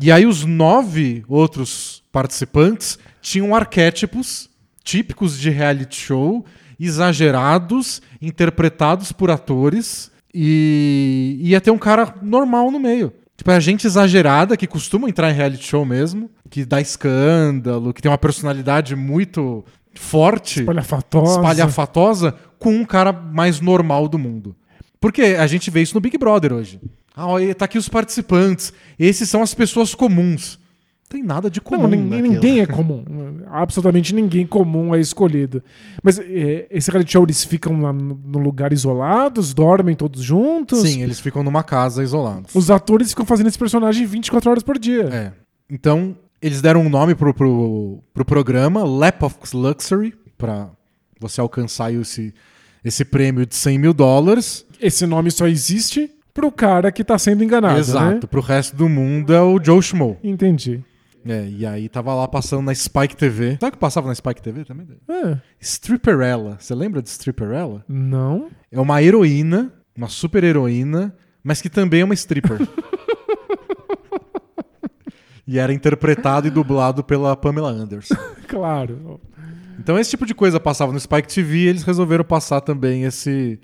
E 0.00 0.12
aí 0.12 0.26
os 0.26 0.44
nove 0.44 1.24
outros 1.28 2.02
participantes 2.12 2.98
tinham 3.20 3.54
arquétipos 3.54 4.48
típicos 4.84 5.38
de 5.38 5.50
reality 5.50 5.96
show, 5.96 6.44
exagerados, 6.86 8.00
interpretados 8.20 9.12
por 9.12 9.30
atores, 9.30 10.10
e 10.34 11.38
ia 11.40 11.60
ter 11.60 11.70
um 11.70 11.78
cara 11.78 12.14
normal 12.22 12.70
no 12.70 12.78
meio. 12.78 13.12
Tipo, 13.36 13.50
é 13.50 13.60
gente 13.60 13.86
exagerada 13.86 14.56
que 14.56 14.66
costuma 14.66 15.08
entrar 15.08 15.30
em 15.30 15.34
reality 15.34 15.66
show 15.66 15.84
mesmo, 15.84 16.30
que 16.50 16.64
dá 16.64 16.80
escândalo, 16.80 17.92
que 17.92 18.02
tem 18.02 18.10
uma 18.10 18.18
personalidade 18.18 18.94
muito 18.94 19.64
forte, 19.94 20.60
Espalhafatosa. 20.60 21.36
espalhafatosa, 21.40 22.34
com 22.58 22.74
um 22.74 22.84
cara 22.84 23.12
mais 23.12 23.60
normal 23.60 24.08
do 24.08 24.18
mundo. 24.18 24.54
Porque 25.00 25.22
a 25.22 25.46
gente 25.46 25.70
vê 25.70 25.80
isso 25.80 25.94
no 25.94 26.00
Big 26.00 26.16
Brother 26.18 26.52
hoje. 26.52 26.78
Ah, 27.16 27.26
olha, 27.26 27.54
tá 27.54 27.64
aqui 27.64 27.78
os 27.78 27.88
participantes. 27.88 28.72
Esses 28.98 29.28
são 29.28 29.42
as 29.42 29.54
pessoas 29.54 29.94
comuns. 29.94 30.58
Tem 31.10 31.24
nada 31.24 31.50
de 31.50 31.60
comum. 31.60 31.82
Não, 31.82 31.88
ninguém, 31.88 32.22
ninguém 32.22 32.60
é 32.60 32.66
comum. 32.66 33.04
Absolutamente 33.48 34.14
ninguém 34.14 34.46
comum 34.46 34.94
é 34.94 35.00
escolhido. 35.00 35.60
Mas 36.04 36.20
é, 36.20 36.68
esse 36.70 36.88
reality 36.88 37.12
show, 37.12 37.24
eles 37.24 37.42
ficam 37.44 37.82
lá 37.82 37.92
no, 37.92 38.38
lugar 38.38 38.72
isolados, 38.72 39.52
dormem 39.52 39.96
todos 39.96 40.22
juntos. 40.22 40.82
Sim, 40.82 41.02
eles 41.02 41.18
ficam 41.18 41.42
numa 41.42 41.64
casa 41.64 42.04
isolados. 42.04 42.54
Os 42.54 42.70
atores 42.70 43.10
ficam 43.10 43.26
fazendo 43.26 43.48
esse 43.48 43.58
personagem 43.58 44.06
24 44.06 44.50
horas 44.50 44.62
por 44.62 44.78
dia. 44.78 45.08
É. 45.12 45.32
Então, 45.68 46.16
eles 46.40 46.62
deram 46.62 46.82
um 46.82 46.88
nome 46.88 47.16
pro, 47.16 47.34
pro, 47.34 47.98
pro 48.14 48.24
programa, 48.24 48.84
Lap 48.84 49.24
of 49.24 49.36
Luxury, 49.52 50.14
pra 50.38 50.70
você 51.18 51.40
alcançar 51.40 51.92
esse, 51.92 52.32
esse 52.84 53.04
prêmio 53.04 53.44
de 53.44 53.56
100 53.56 53.78
mil 53.78 53.92
dólares. 53.92 54.64
Esse 54.80 55.04
nome 55.06 55.32
só 55.32 55.48
existe 55.48 56.08
pro 56.32 56.52
cara 56.52 56.92
que 56.92 57.02
tá 57.02 57.18
sendo 57.18 57.42
enganado. 57.42 57.80
Exato. 57.80 58.14
Né? 58.14 58.20
Pro 58.30 58.40
resto 58.40 58.76
do 58.76 58.88
mundo 58.88 59.34
é 59.34 59.42
o 59.42 59.60
Joe 59.60 59.82
Schmo. 59.82 60.16
Entendi. 60.22 60.84
É, 61.26 61.46
e 61.48 61.66
aí 61.66 61.88
tava 61.88 62.14
lá 62.14 62.26
passando 62.26 62.62
na 62.62 62.74
Spike 62.74 63.16
TV. 63.16 63.58
Sabe 63.60 63.68
o 63.68 63.72
que 63.72 63.78
passava 63.78 64.08
na 64.08 64.14
Spike 64.14 64.40
TV 64.40 64.64
também? 64.64 64.86
É, 65.08 65.38
Stripperella. 65.60 66.56
Você 66.58 66.74
lembra 66.74 67.02
de 67.02 67.08
Stripperella? 67.08 67.84
não. 67.88 68.48
É 68.72 68.80
uma 68.80 69.02
heroína, 69.02 69.72
uma 69.96 70.08
super 70.08 70.44
heroína, 70.44 71.14
mas 71.42 71.60
que 71.60 71.68
também 71.68 72.02
é 72.02 72.04
uma 72.04 72.14
stripper. 72.14 72.58
e 75.46 75.58
era 75.58 75.72
interpretado 75.72 76.46
e 76.46 76.50
dublado 76.50 77.02
pela 77.02 77.36
Pamela 77.36 77.70
Anderson. 77.70 78.14
Claro. 78.50 79.20
Então 79.78 79.96
esse 79.96 80.10
tipo 80.10 80.26
de 80.26 80.34
coisa 80.34 80.58
passava 80.58 80.92
no 80.92 80.98
Spike 80.98 81.32
TV 81.32 81.58
e 81.58 81.68
eles 81.68 81.84
resolveram 81.84 82.24
passar 82.24 82.60
também 82.60 83.04
esse, 83.04 83.60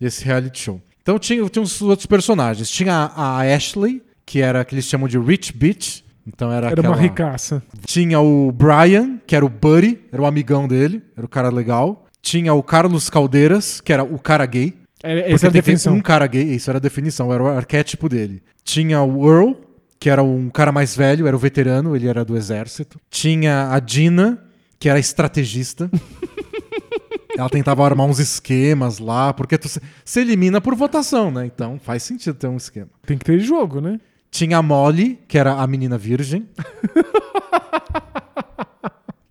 esse 0.00 0.24
reality 0.24 0.58
show. 0.58 0.80
Então 1.02 1.18
tinha, 1.18 1.46
tinha 1.50 1.62
uns 1.62 1.82
outros 1.82 2.06
personagens. 2.06 2.70
Tinha 2.70 3.12
a, 3.14 3.40
a 3.40 3.54
Ashley, 3.54 4.02
que 4.24 4.40
era 4.40 4.64
que 4.64 4.74
eles 4.74 4.86
chamam 4.86 5.06
de 5.08 5.18
Rich 5.18 5.52
Bitch. 5.52 6.00
Então 6.32 6.52
era, 6.52 6.68
Era 6.68 6.80
aquela... 6.80 6.94
uma 6.94 7.00
ricaça. 7.00 7.62
Tinha 7.84 8.20
o 8.20 8.52
Brian, 8.52 9.18
que 9.26 9.34
era 9.34 9.44
o 9.44 9.48
Buddy, 9.48 9.98
era 10.12 10.22
o 10.22 10.26
amigão 10.26 10.68
dele, 10.68 11.02
era 11.16 11.26
o 11.26 11.28
cara 11.28 11.50
legal. 11.50 12.06
Tinha 12.22 12.54
o 12.54 12.62
Carlos 12.62 13.10
Caldeiras, 13.10 13.80
que 13.80 13.92
era 13.92 14.04
o 14.04 14.18
cara 14.18 14.46
gay. 14.46 14.74
É, 15.02 15.32
essa 15.32 15.46
é 15.46 15.48
a 15.48 15.52
definição. 15.52 15.94
um 15.94 16.00
cara 16.00 16.26
gay, 16.26 16.54
isso 16.54 16.70
era 16.70 16.78
a 16.78 16.80
definição, 16.80 17.32
era 17.32 17.42
o 17.42 17.48
arquétipo 17.48 18.08
dele. 18.08 18.42
Tinha 18.62 19.02
o 19.02 19.26
Earl, 19.26 19.54
que 19.98 20.08
era 20.10 20.22
um 20.22 20.50
cara 20.50 20.70
mais 20.70 20.94
velho, 20.94 21.26
era 21.26 21.34
o 21.34 21.38
veterano, 21.38 21.96
ele 21.96 22.06
era 22.06 22.24
do 22.24 22.36
exército. 22.36 23.00
Tinha 23.10 23.70
a 23.72 23.80
Dina, 23.80 24.38
que 24.78 24.88
era 24.88 24.98
estrategista. 24.98 25.90
Ela 27.36 27.48
tentava 27.48 27.84
armar 27.84 28.06
uns 28.06 28.18
esquemas 28.18 28.98
lá, 28.98 29.32
porque 29.32 29.56
tu 29.56 29.68
se 29.68 30.20
elimina 30.20 30.60
por 30.60 30.74
votação, 30.74 31.30
né? 31.30 31.46
Então 31.46 31.78
faz 31.78 32.02
sentido 32.02 32.34
ter 32.34 32.48
um 32.48 32.56
esquema. 32.56 32.88
Tem 33.06 33.16
que 33.16 33.24
ter 33.24 33.38
jogo, 33.38 33.80
né? 33.80 33.98
Tinha 34.30 34.58
a 34.58 34.62
Molly, 34.62 35.18
que 35.26 35.36
era 35.38 35.54
a 35.54 35.66
menina 35.66 35.96
virgem. 35.98 36.46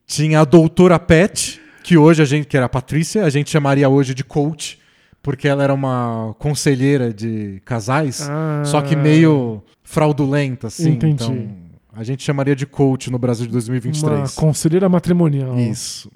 Tinha 0.06 0.42
a 0.42 0.46
doutora 0.46 1.00
Pet, 1.00 1.62
que 1.84 1.98
hoje 1.98 2.22
a 2.22 2.26
gente, 2.26 2.48
que 2.48 2.58
era 2.58 2.66
a 2.66 2.70
Patrícia, 2.70 3.24
a 3.24 3.30
gente 3.30 3.50
chamaria 3.50 3.88
hoje 3.88 4.14
de 4.14 4.24
coach, 4.24 4.80
porque 5.22 5.48
ela 5.48 5.64
era 5.64 5.74
uma 5.74 6.36
conselheira 6.40 7.14
de 7.14 7.62
casais, 7.64 8.28
Ah. 8.30 8.64
só 8.66 8.82
que 8.82 8.96
meio 8.96 9.62
fraudulenta, 9.84 10.68
assim. 10.68 10.92
Entendi. 10.92 11.24
Então, 11.24 11.50
a 11.94 12.04
gente 12.04 12.24
chamaria 12.24 12.56
de 12.56 12.66
coach 12.66 13.12
no 13.12 13.20
Brasil 13.20 13.46
de 13.46 13.52
Uma 13.52 13.60
2023. 13.60 14.34
conselheira 14.36 14.90
matrimonial. 14.90 15.58
Isso. 15.60 16.12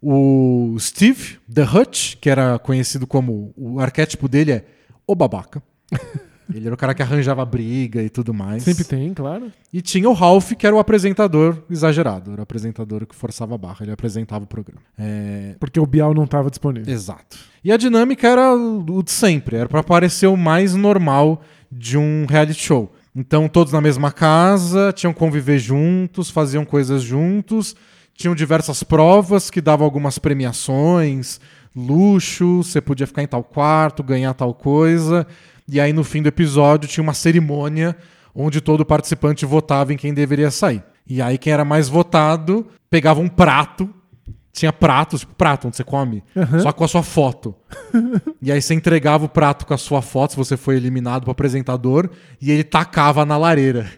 O 0.00 0.76
Steve, 0.78 1.38
The 1.52 1.64
Hutch, 1.64 2.16
que 2.20 2.30
era 2.30 2.56
conhecido 2.58 3.04
como. 3.06 3.52
O 3.56 3.80
arquétipo 3.80 4.28
dele 4.28 4.52
é 4.52 4.64
o 5.06 5.14
babaca. 5.16 5.60
Ele 6.52 6.66
era 6.66 6.74
o 6.74 6.78
cara 6.78 6.94
que 6.94 7.02
arranjava 7.02 7.44
briga 7.44 8.02
e 8.02 8.08
tudo 8.08 8.32
mais. 8.32 8.62
Sempre 8.62 8.84
tem, 8.84 9.12
claro. 9.12 9.52
E 9.72 9.82
tinha 9.82 10.08
o 10.08 10.12
Ralph, 10.12 10.52
que 10.52 10.66
era 10.66 10.74
o 10.74 10.78
apresentador 10.78 11.62
exagerado. 11.68 12.32
Era 12.32 12.40
o 12.40 12.42
apresentador 12.42 13.06
que 13.06 13.14
forçava 13.14 13.54
a 13.54 13.58
barra. 13.58 13.78
Ele 13.82 13.92
apresentava 13.92 14.44
o 14.44 14.46
programa. 14.46 14.82
É, 14.98 15.56
Porque 15.60 15.78
o 15.78 15.86
Bial 15.86 16.14
não 16.14 16.24
estava 16.24 16.48
disponível. 16.48 16.92
Exato. 16.92 17.38
E 17.62 17.70
a 17.70 17.76
dinâmica 17.76 18.26
era 18.26 18.54
o 18.54 19.02
de 19.02 19.10
sempre. 19.10 19.56
Era 19.56 19.68
pra 19.68 19.82
parecer 19.82 20.26
o 20.26 20.36
mais 20.36 20.74
normal 20.74 21.42
de 21.70 21.98
um 21.98 22.24
reality 22.26 22.60
show. 22.62 22.90
Então, 23.14 23.48
todos 23.48 23.72
na 23.72 23.80
mesma 23.80 24.12
casa, 24.12 24.92
tinham 24.92 25.12
que 25.12 25.18
conviver 25.18 25.58
juntos, 25.58 26.30
faziam 26.30 26.64
coisas 26.64 27.02
juntos, 27.02 27.74
tinham 28.14 28.34
diversas 28.34 28.82
provas 28.82 29.50
que 29.50 29.60
davam 29.60 29.84
algumas 29.84 30.18
premiações, 30.18 31.40
luxo, 31.74 32.62
você 32.62 32.80
podia 32.80 33.06
ficar 33.06 33.22
em 33.22 33.26
tal 33.26 33.42
quarto, 33.42 34.02
ganhar 34.02 34.34
tal 34.34 34.54
coisa. 34.54 35.26
E 35.68 35.78
aí, 35.80 35.92
no 35.92 36.02
fim 36.02 36.22
do 36.22 36.28
episódio, 36.28 36.88
tinha 36.88 37.02
uma 37.02 37.14
cerimônia 37.14 37.96
onde 38.34 38.60
todo 38.60 38.84
participante 38.84 39.44
votava 39.44 39.92
em 39.92 39.96
quem 39.96 40.14
deveria 40.14 40.50
sair. 40.50 40.82
E 41.06 41.20
aí, 41.20 41.36
quem 41.36 41.52
era 41.52 41.64
mais 41.64 41.88
votado 41.88 42.66
pegava 42.90 43.20
um 43.20 43.28
prato 43.28 43.92
tinha 44.58 44.72
pratos, 44.72 45.20
tipo 45.20 45.34
prato 45.34 45.68
onde 45.68 45.76
você 45.76 45.84
come, 45.84 46.24
só 46.60 46.72
com 46.72 46.82
a 46.82 46.88
sua 46.88 47.02
foto. 47.02 47.54
e 48.42 48.50
aí 48.50 48.60
você 48.60 48.74
entregava 48.74 49.24
o 49.24 49.28
prato 49.28 49.64
com 49.64 49.72
a 49.72 49.78
sua 49.78 50.02
foto, 50.02 50.32
se 50.32 50.36
você 50.36 50.56
foi 50.56 50.76
eliminado 50.76 51.22
pro 51.22 51.30
apresentador, 51.30 52.10
e 52.40 52.50
ele 52.50 52.64
tacava 52.64 53.24
na 53.24 53.36
lareira. 53.36 53.88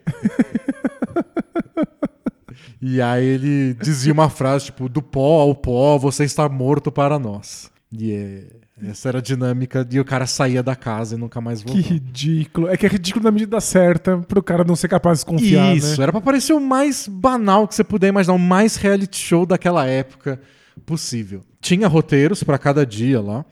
e 2.80 3.00
aí 3.00 3.24
ele 3.24 3.74
dizia 3.74 4.12
uma 4.12 4.28
frase 4.28 4.66
tipo: 4.66 4.88
do 4.88 5.00
pó 5.00 5.40
ao 5.40 5.54
pó, 5.54 5.96
você 5.96 6.24
está 6.24 6.46
morto 6.48 6.92
para 6.92 7.18
nós. 7.18 7.70
E 7.90 8.12
é- 8.12 8.59
essa 8.88 9.08
era 9.08 9.18
a 9.18 9.22
dinâmica 9.22 9.86
e 9.90 10.00
o 10.00 10.04
cara 10.04 10.26
saía 10.26 10.62
da 10.62 10.74
casa 10.76 11.14
e 11.14 11.18
nunca 11.18 11.40
mais 11.40 11.62
Que 11.62 11.72
voltou. 11.72 11.90
ridículo. 11.90 12.68
É 12.68 12.76
que 12.76 12.86
é 12.86 12.88
ridículo 12.88 13.24
na 13.24 13.30
medida 13.30 13.60
certa 13.60 14.18
pro 14.18 14.42
cara 14.42 14.64
não 14.64 14.76
ser 14.76 14.88
capaz 14.88 15.20
de 15.20 15.26
confiar, 15.26 15.76
Isso, 15.76 15.96
né? 15.98 16.02
era 16.04 16.12
pra 16.12 16.20
parecer 16.20 16.52
o 16.52 16.60
mais 16.60 17.06
banal 17.08 17.66
que 17.68 17.74
você 17.74 17.84
puder 17.84 18.08
imaginar, 18.08 18.34
o 18.34 18.38
mais 18.38 18.76
reality 18.76 19.18
show 19.18 19.44
daquela 19.46 19.86
época 19.86 20.40
possível. 20.86 21.42
Tinha 21.60 21.86
roteiros 21.88 22.42
pra 22.42 22.56
cada 22.58 22.86
dia 22.86 23.20
lá, 23.20 23.44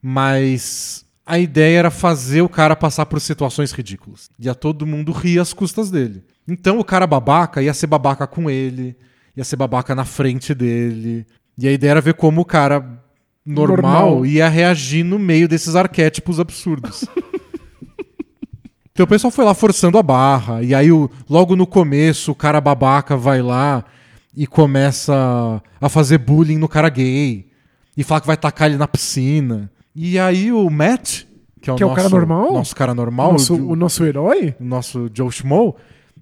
mas 0.00 1.04
a 1.24 1.38
ideia 1.38 1.78
era 1.78 1.90
fazer 1.90 2.42
o 2.42 2.48
cara 2.48 2.74
passar 2.74 3.06
por 3.06 3.20
situações 3.20 3.72
ridículas. 3.72 4.28
Ia 4.38 4.54
todo 4.54 4.86
mundo 4.86 5.12
rir 5.12 5.38
às 5.38 5.52
custas 5.52 5.90
dele. 5.90 6.24
Então 6.46 6.78
o 6.78 6.84
cara 6.84 7.06
babaca 7.06 7.62
ia 7.62 7.72
ser 7.72 7.86
babaca 7.86 8.26
com 8.26 8.50
ele, 8.50 8.96
ia 9.36 9.44
ser 9.44 9.56
babaca 9.56 9.94
na 9.94 10.04
frente 10.04 10.52
dele. 10.54 11.24
E 11.56 11.68
a 11.68 11.72
ideia 11.72 11.92
era 11.92 12.00
ver 12.00 12.14
como 12.14 12.40
o 12.40 12.44
cara 12.44 13.01
normal, 13.44 14.10
Normal. 14.10 14.26
ia 14.26 14.48
reagir 14.48 15.04
no 15.04 15.18
meio 15.18 15.48
desses 15.48 15.74
arquétipos 15.74 16.38
absurdos. 16.40 17.04
Então 18.92 19.04
o 19.04 19.08
pessoal 19.08 19.30
foi 19.30 19.44
lá 19.44 19.54
forçando 19.54 19.96
a 19.96 20.02
barra, 20.02 20.62
e 20.62 20.74
aí 20.74 20.92
o- 20.92 21.10
logo 21.28 21.56
no 21.56 21.66
começo 21.66 22.32
o 22.32 22.34
cara 22.34 22.60
babaca 22.60 23.16
vai 23.16 23.40
lá 23.40 23.84
e 24.36 24.46
começa 24.46 25.62
a 25.80 25.88
fazer 25.88 26.18
bullying 26.18 26.58
no 26.58 26.68
cara 26.68 26.90
gay, 26.90 27.48
e 27.96 28.04
fala 28.04 28.20
que 28.20 28.26
vai 28.26 28.36
tacar 28.36 28.68
ele 28.68 28.76
na 28.76 28.86
piscina. 28.86 29.70
E 29.96 30.18
aí 30.18 30.52
o 30.52 30.68
Matt, 30.68 31.22
que 31.60 31.70
é 31.70 31.72
o, 31.72 31.76
Que 31.76 31.82
é 31.82 31.86
o 31.86 31.88
nosso, 31.88 31.96
cara 32.02 32.08
normal? 32.10 32.52
nosso 32.52 32.76
cara 32.76 32.94
normal, 32.94 33.28
o, 33.30 33.32
nosso, 33.32 33.54
o, 33.54 33.70
o 33.70 33.76
nosso 33.76 34.04
herói? 34.04 34.54
o 34.60 34.64
nosso 34.64 35.10
Joe 35.14 35.30
Schmo, 35.32 35.74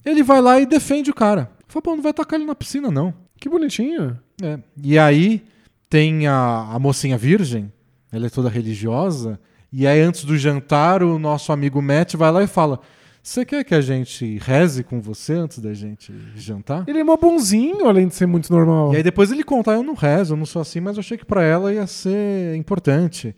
ele 0.04 0.22
vai 0.22 0.40
lá 0.40 0.60
e 0.60 0.66
defende 0.66 1.10
o 1.10 1.14
cara. 1.14 1.50
Fala, 1.66 1.82
pô, 1.82 1.96
não 1.96 2.02
vai 2.02 2.12
tacar 2.12 2.38
ele 2.38 2.46
na 2.48 2.54
piscina 2.54 2.88
não. 2.90 3.12
Que 3.36 3.48
bonitinho. 3.48 4.16
É. 4.42 4.58
E 4.82 4.96
aí 4.98 5.42
tem 5.90 6.28
a, 6.28 6.68
a 6.72 6.78
mocinha 6.78 7.18
virgem, 7.18 7.70
ela 8.12 8.26
é 8.26 8.30
toda 8.30 8.48
religiosa, 8.48 9.38
e 9.72 9.86
aí 9.86 10.00
antes 10.00 10.24
do 10.24 10.38
jantar 10.38 11.02
o 11.02 11.18
nosso 11.18 11.52
amigo 11.52 11.82
Matt 11.82 12.14
vai 12.14 12.30
lá 12.30 12.42
e 12.42 12.46
fala: 12.46 12.80
Você 13.22 13.44
quer 13.44 13.64
que 13.64 13.74
a 13.74 13.80
gente 13.80 14.38
reze 14.38 14.82
com 14.84 15.00
você 15.00 15.34
antes 15.34 15.58
da 15.58 15.74
gente 15.74 16.12
jantar? 16.36 16.84
Ele 16.88 17.00
é 17.00 17.04
mó 17.04 17.16
bonzinho, 17.16 17.86
além 17.88 18.06
de 18.08 18.14
ser 18.14 18.26
muito 18.26 18.52
normal. 18.52 18.94
E 18.94 18.96
aí 18.98 19.02
depois 19.02 19.30
ele 19.32 19.42
conta: 19.44 19.72
"Ah, 19.72 19.74
Eu 19.74 19.82
não 19.82 19.94
rezo, 19.94 20.32
eu 20.34 20.36
não 20.38 20.46
sou 20.46 20.62
assim, 20.62 20.80
mas 20.80 20.96
eu 20.96 21.00
achei 21.00 21.18
que 21.18 21.24
pra 21.26 21.42
ela 21.42 21.74
ia 21.74 21.86
ser 21.86 22.54
importante. 22.56 23.34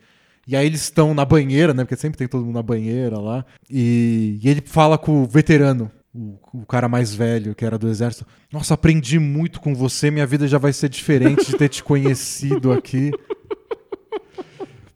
E 0.46 0.56
aí 0.56 0.66
eles 0.66 0.82
estão 0.82 1.14
na 1.14 1.24
banheira, 1.24 1.72
né? 1.72 1.84
Porque 1.84 1.96
sempre 1.96 2.18
tem 2.18 2.26
todo 2.28 2.44
mundo 2.44 2.54
na 2.56 2.62
banheira 2.62 3.18
lá. 3.18 3.44
E, 3.70 4.38
e 4.42 4.48
ele 4.48 4.60
fala 4.64 4.98
com 4.98 5.22
o 5.22 5.26
veterano, 5.26 5.90
o, 6.14 6.38
o 6.52 6.66
cara 6.66 6.88
mais 6.88 7.14
velho, 7.14 7.54
que 7.54 7.64
era 7.64 7.78
do 7.78 7.88
exército. 7.88 8.26
Nossa, 8.52 8.74
aprendi 8.74 9.18
muito 9.18 9.60
com 9.60 9.74
você, 9.74 10.10
minha 10.10 10.26
vida 10.26 10.46
já 10.46 10.58
vai 10.58 10.72
ser 10.72 10.88
diferente 10.88 11.46
de 11.46 11.56
ter 11.56 11.68
te 11.68 11.82
conhecido 11.82 12.72
aqui. 12.72 13.10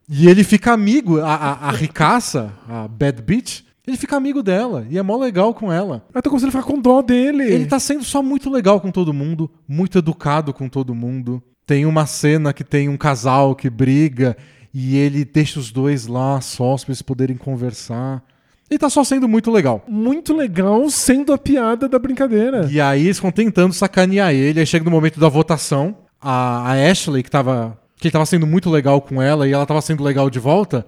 E 0.09 0.29
ele 0.29 0.45
fica 0.45 0.73
amigo, 0.73 1.21
a, 1.21 1.35
a, 1.35 1.69
a 1.69 1.71
ricaça, 1.73 2.53
a 2.69 2.87
Bad 2.87 3.21
Bitch, 3.23 3.63
ele 3.87 3.97
fica 3.97 4.17
amigo 4.17 4.43
dela. 4.43 4.87
E 4.91 4.99
é 4.99 5.03
mó 5.03 5.17
legal 5.17 5.55
com 5.55 5.73
ela. 5.73 6.07
Eu 6.15 6.23
tô 6.23 6.31
conseguindo 6.31 6.53
ficar 6.53 6.65
com 6.65 6.81
dó 6.81 7.03
dele. 7.03 7.45
Ele 7.45 7.67
tá 7.67 7.79
sendo 7.79 8.05
só 8.05 8.23
muito 8.23 8.51
legal 8.51 8.81
com 8.81 8.91
todo 8.91 9.13
mundo, 9.13 9.51
muito 9.67 9.99
educado 9.99 10.53
com 10.53 10.69
todo 10.69 10.95
mundo. 10.95 11.43
Tem 11.65 11.87
uma 11.87 12.07
cena 12.07 12.53
que 12.53 12.63
tem 12.63 12.89
um 12.89 12.97
casal 12.97 13.55
que 13.55 13.71
briga 13.71 14.37
e 14.73 14.97
ele 14.97 15.25
deixa 15.25 15.59
os 15.59 15.73
dois 15.73 16.07
lá 16.07 16.41
sós 16.41 16.85
pra 16.85 16.93
eles 16.93 17.03
poderem 17.03 17.37
conversar. 17.37 18.23
Ele 18.69 18.79
tá 18.79 18.91
só 18.91 19.05
sendo 19.05 19.29
muito 19.29 19.51
legal. 19.51 19.85
muito 19.89 20.35
legal 20.35 20.89
sendo 20.91 21.33
a 21.33 21.39
piada 21.39 21.89
da 21.89 21.99
brincadeira. 21.99 22.67
E 22.71 22.81
aí 22.81 23.05
eles 23.05 23.17
ficam 23.19 23.31
tentando 23.31 23.73
sacanear 23.73 24.33
ele. 24.33 24.59
Aí 24.59 24.67
chega 24.67 24.85
no 24.85 24.91
momento 24.91 25.21
da 25.21 25.29
votação, 25.29 25.97
a, 26.21 26.73
a 26.73 26.91
Ashley, 26.91 27.23
que 27.23 27.31
tava, 27.31 27.79
que 27.97 28.09
ele 28.09 28.13
tava 28.13 28.27
sendo 28.27 28.47
muito 28.47 28.69
legal 28.69 29.01
com 29.01 29.23
ela 29.23 29.47
e 29.47 29.53
ela 29.53 29.65
tava 29.67 29.81
sendo 29.81 30.03
legal 30.03 30.29
de 30.29 30.41
volta, 30.41 30.85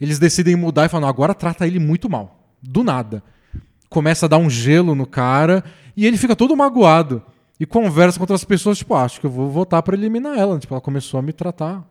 eles 0.00 0.18
decidem 0.18 0.56
mudar 0.56 0.86
e 0.86 0.88
falam: 0.88 1.02
"Não, 1.02 1.08
agora 1.08 1.32
trata 1.34 1.66
ele 1.66 1.78
muito 1.78 2.10
mal. 2.10 2.48
Do 2.62 2.82
nada. 2.82 3.22
começa 3.88 4.26
a 4.26 4.28
dar 4.28 4.38
um 4.38 4.48
gelo 4.50 4.94
no 4.94 5.06
cara 5.06 5.64
e 5.96 6.06
ele 6.06 6.16
fica 6.16 6.36
todo 6.36 6.56
magoado 6.56 7.22
e 7.58 7.66
conversa 7.66 8.18
com 8.18 8.22
outras 8.22 8.44
pessoas, 8.44 8.78
tipo, 8.78 8.94
ah, 8.94 9.02
acho 9.02 9.20
que 9.20 9.26
eu 9.26 9.30
vou 9.30 9.50
votar 9.50 9.82
pra 9.82 9.96
eliminar 9.96 10.38
ela. 10.38 10.58
Tipo, 10.58 10.74
ela 10.74 10.80
começou 10.80 11.18
a 11.18 11.22
me 11.22 11.32
tratar. 11.32 11.84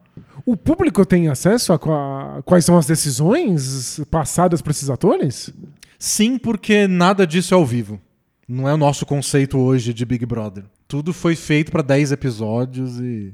O 0.45 0.55
público 0.57 1.05
tem 1.05 1.27
acesso 1.27 1.73
a, 1.73 1.79
qua- 1.79 2.41
quais 2.45 2.65
são 2.65 2.77
as 2.77 2.85
decisões 2.85 4.01
passadas 4.09 4.61
por 4.61 4.71
esses 4.71 4.89
atores? 4.89 5.53
Sim, 5.97 6.37
porque 6.37 6.87
nada 6.87 7.25
disso 7.27 7.53
é 7.53 7.57
ao 7.57 7.65
vivo. 7.65 7.99
Não 8.47 8.67
é 8.67 8.73
o 8.73 8.77
nosso 8.77 9.05
conceito 9.05 9.57
hoje 9.57 9.93
de 9.93 10.05
Big 10.05 10.25
Brother. 10.25 10.63
Tudo 10.87 11.13
foi 11.13 11.35
feito 11.35 11.71
pra 11.71 11.81
10 11.83 12.11
episódios 12.11 12.99
e 12.99 13.31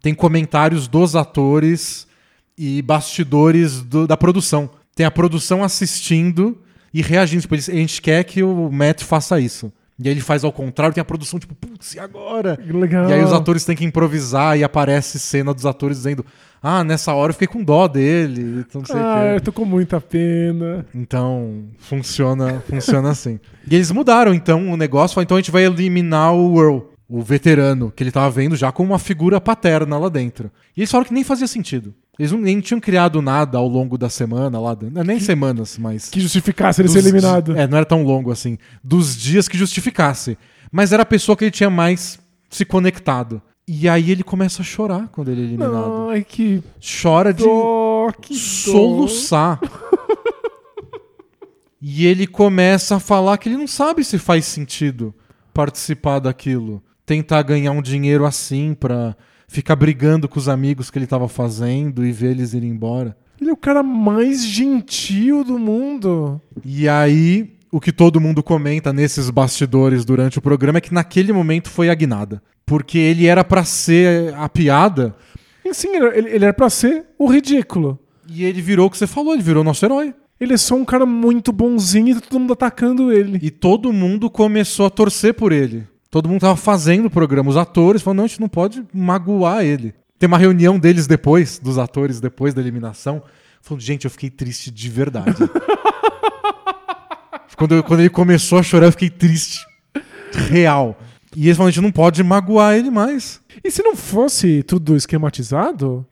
tem 0.00 0.14
comentários 0.14 0.88
dos 0.88 1.14
atores 1.14 2.06
e 2.56 2.80
bastidores 2.80 3.82
do- 3.82 4.06
da 4.06 4.16
produção. 4.16 4.70
Tem 4.94 5.04
a 5.04 5.10
produção 5.10 5.62
assistindo 5.62 6.56
e 6.94 7.02
reagindo. 7.02 7.42
Tipo, 7.42 7.54
a 7.54 7.58
gente 7.58 8.00
quer 8.00 8.24
que 8.24 8.42
o 8.42 8.70
Matt 8.72 9.02
faça 9.02 9.38
isso. 9.38 9.70
E 9.98 10.08
aí 10.08 10.12
ele 10.14 10.20
faz 10.20 10.44
ao 10.44 10.52
contrário, 10.52 10.92
tem 10.94 11.00
a 11.00 11.04
produção 11.04 11.38
tipo, 11.38 11.54
putz, 11.54 11.94
e 11.94 11.98
agora? 11.98 12.58
Legal. 12.66 13.08
E 13.08 13.12
aí 13.14 13.24
os 13.24 13.32
atores 13.32 13.64
têm 13.64 13.74
que 13.74 13.84
improvisar 13.84 14.58
e 14.58 14.62
aparece 14.62 15.18
cena 15.18 15.54
dos 15.54 15.64
atores 15.64 15.96
dizendo 15.98 16.24
ah, 16.62 16.82
nessa 16.84 17.14
hora 17.14 17.30
eu 17.30 17.34
fiquei 17.34 17.46
com 17.48 17.62
dó 17.64 17.86
dele, 17.88 18.64
então 18.68 18.80
não 18.80 18.86
sei 18.86 18.96
o 18.96 18.98
Ah, 18.98 19.20
quê. 19.30 19.36
eu 19.36 19.40
tô 19.40 19.52
com 19.52 19.64
muita 19.64 20.00
pena. 20.00 20.84
Então, 20.94 21.64
funciona, 21.78 22.62
funciona 22.68 23.10
assim. 23.10 23.38
E 23.70 23.74
eles 23.74 23.90
mudaram, 23.90 24.34
então, 24.34 24.70
o 24.72 24.76
negócio. 24.76 25.20
Então 25.22 25.36
a 25.36 25.40
gente 25.40 25.50
vai 25.50 25.64
eliminar 25.64 26.34
o 26.34 26.60
Earl, 26.60 26.78
o 27.08 27.22
veterano, 27.22 27.90
que 27.94 28.02
ele 28.02 28.10
tava 28.10 28.28
vendo 28.30 28.56
já 28.56 28.72
como 28.72 28.90
uma 28.92 28.98
figura 28.98 29.40
paterna 29.40 29.96
lá 29.96 30.08
dentro. 30.08 30.50
E 30.76 30.80
eles 30.80 30.90
falaram 30.90 31.06
que 31.08 31.14
nem 31.14 31.22
fazia 31.24 31.46
sentido. 31.46 31.94
Eles 32.18 32.32
não, 32.32 32.38
nem 32.40 32.60
tinham 32.60 32.80
criado 32.80 33.20
nada 33.20 33.58
ao 33.58 33.68
longo 33.68 33.98
da 33.98 34.08
semana 34.08 34.58
lá. 34.58 34.76
não, 34.90 35.04
Nem 35.04 35.20
semanas, 35.20 35.76
mas. 35.78 36.08
Que 36.08 36.20
justificasse 36.20 36.80
ele 36.80 36.88
dos 36.88 36.94
ser 36.94 37.00
eliminado. 37.00 37.56
É, 37.56 37.66
não 37.66 37.76
era 37.76 37.86
tão 37.86 38.02
longo 38.02 38.30
assim. 38.30 38.56
Dos 38.82 39.16
dias 39.16 39.48
que 39.48 39.58
justificasse. 39.58 40.38
Mas 40.72 40.92
era 40.92 41.02
a 41.02 41.06
pessoa 41.06 41.36
que 41.36 41.44
ele 41.44 41.50
tinha 41.50 41.70
mais 41.70 42.18
se 42.48 42.64
conectado. 42.64 43.42
E 43.68 43.88
aí 43.88 44.10
ele 44.10 44.22
começa 44.22 44.62
a 44.62 44.64
chorar 44.64 45.08
quando 45.08 45.30
ele 45.30 45.42
é 45.42 45.44
eliminado. 45.44 46.08
Ai, 46.10 46.24
que 46.24 46.62
Chora 46.80 47.34
de 47.34 47.44
dó, 47.44 48.12
que 48.20 48.32
dó. 48.32 48.40
soluçar. 48.40 49.60
e 51.82 52.06
ele 52.06 52.26
começa 52.26 52.96
a 52.96 53.00
falar 53.00 53.36
que 53.38 53.48
ele 53.48 53.56
não 53.56 53.66
sabe 53.66 54.04
se 54.04 54.18
faz 54.18 54.46
sentido 54.46 55.14
participar 55.52 56.20
daquilo. 56.20 56.82
Tentar 57.04 57.42
ganhar 57.42 57.72
um 57.72 57.82
dinheiro 57.82 58.24
assim 58.24 58.72
pra 58.72 59.16
ficar 59.48 59.76
brigando 59.76 60.28
com 60.28 60.38
os 60.38 60.48
amigos 60.48 60.90
que 60.90 60.98
ele 60.98 61.06
tava 61.06 61.28
fazendo 61.28 62.04
e 62.04 62.12
ver 62.12 62.30
eles 62.30 62.52
irem 62.52 62.70
embora. 62.70 63.16
Ele 63.40 63.50
é 63.50 63.52
o 63.52 63.56
cara 63.56 63.82
mais 63.82 64.44
gentil 64.44 65.44
do 65.44 65.58
mundo. 65.58 66.40
E 66.64 66.88
aí, 66.88 67.54
o 67.70 67.80
que 67.80 67.92
todo 67.92 68.20
mundo 68.20 68.42
comenta 68.42 68.92
nesses 68.92 69.28
bastidores 69.30 70.04
durante 70.04 70.38
o 70.38 70.42
programa 70.42 70.78
é 70.78 70.80
que 70.80 70.94
naquele 70.94 71.32
momento 71.32 71.68
foi 71.68 71.90
a 71.90 71.94
guinada. 71.94 72.42
Porque 72.64 72.98
ele 72.98 73.26
era 73.26 73.44
pra 73.44 73.64
ser 73.64 74.34
a 74.34 74.48
piada 74.48 75.14
sim, 75.72 75.96
ele, 75.96 76.34
ele 76.34 76.44
era 76.44 76.54
pra 76.54 76.70
ser 76.70 77.04
o 77.18 77.26
ridículo. 77.26 77.98
e 78.28 78.44
ele 78.44 78.60
virou 78.60 78.86
o 78.86 78.90
que 78.90 78.98
você 78.98 79.06
falou, 79.06 79.34
ele 79.34 79.42
virou 79.42 79.64
nosso 79.64 79.84
herói. 79.84 80.14
Ele 80.38 80.52
é 80.52 80.56
só 80.56 80.74
um 80.74 80.84
cara 80.84 81.06
muito 81.06 81.50
bonzinho 81.50 82.08
e 82.08 82.14
tá 82.14 82.20
todo 82.20 82.40
mundo 82.40 82.52
atacando 82.52 83.10
ele. 83.10 83.38
E 83.40 83.50
todo 83.50 83.92
mundo 83.92 84.28
começou 84.28 84.84
a 84.84 84.90
torcer 84.90 85.32
por 85.32 85.50
ele. 85.50 85.86
Todo 86.16 86.30
mundo 86.30 86.40
tava 86.40 86.56
fazendo 86.56 87.06
o 87.06 87.10
programa. 87.10 87.50
Os 87.50 87.58
atores 87.58 88.00
falaram, 88.00 88.16
não, 88.16 88.24
a 88.24 88.26
gente 88.26 88.40
não 88.40 88.48
pode 88.48 88.82
magoar 88.90 89.62
ele. 89.62 89.92
Tem 90.18 90.26
uma 90.26 90.38
reunião 90.38 90.78
deles 90.78 91.06
depois, 91.06 91.58
dos 91.58 91.76
atores 91.76 92.20
depois 92.20 92.54
da 92.54 92.62
eliminação. 92.62 93.22
Falando, 93.60 93.82
gente, 93.82 94.06
eu 94.06 94.10
fiquei 94.10 94.30
triste 94.30 94.70
de 94.70 94.88
verdade. 94.88 95.36
quando, 97.54 97.74
eu- 97.74 97.82
quando 97.82 98.00
ele 98.00 98.08
começou 98.08 98.58
a 98.58 98.62
chorar, 98.62 98.86
eu 98.86 98.92
fiquei 98.92 99.10
triste. 99.10 99.60
Real. 100.32 100.98
E 101.36 101.48
eles 101.48 101.58
falaram, 101.58 101.68
a 101.68 101.72
gente 101.72 101.82
não 101.82 101.92
pode 101.92 102.22
magoar 102.22 102.76
ele 102.76 102.90
mais. 102.90 103.42
E 103.62 103.70
se 103.70 103.82
não 103.82 103.94
fosse 103.94 104.62
tudo 104.62 104.96
esquematizado, 104.96 106.02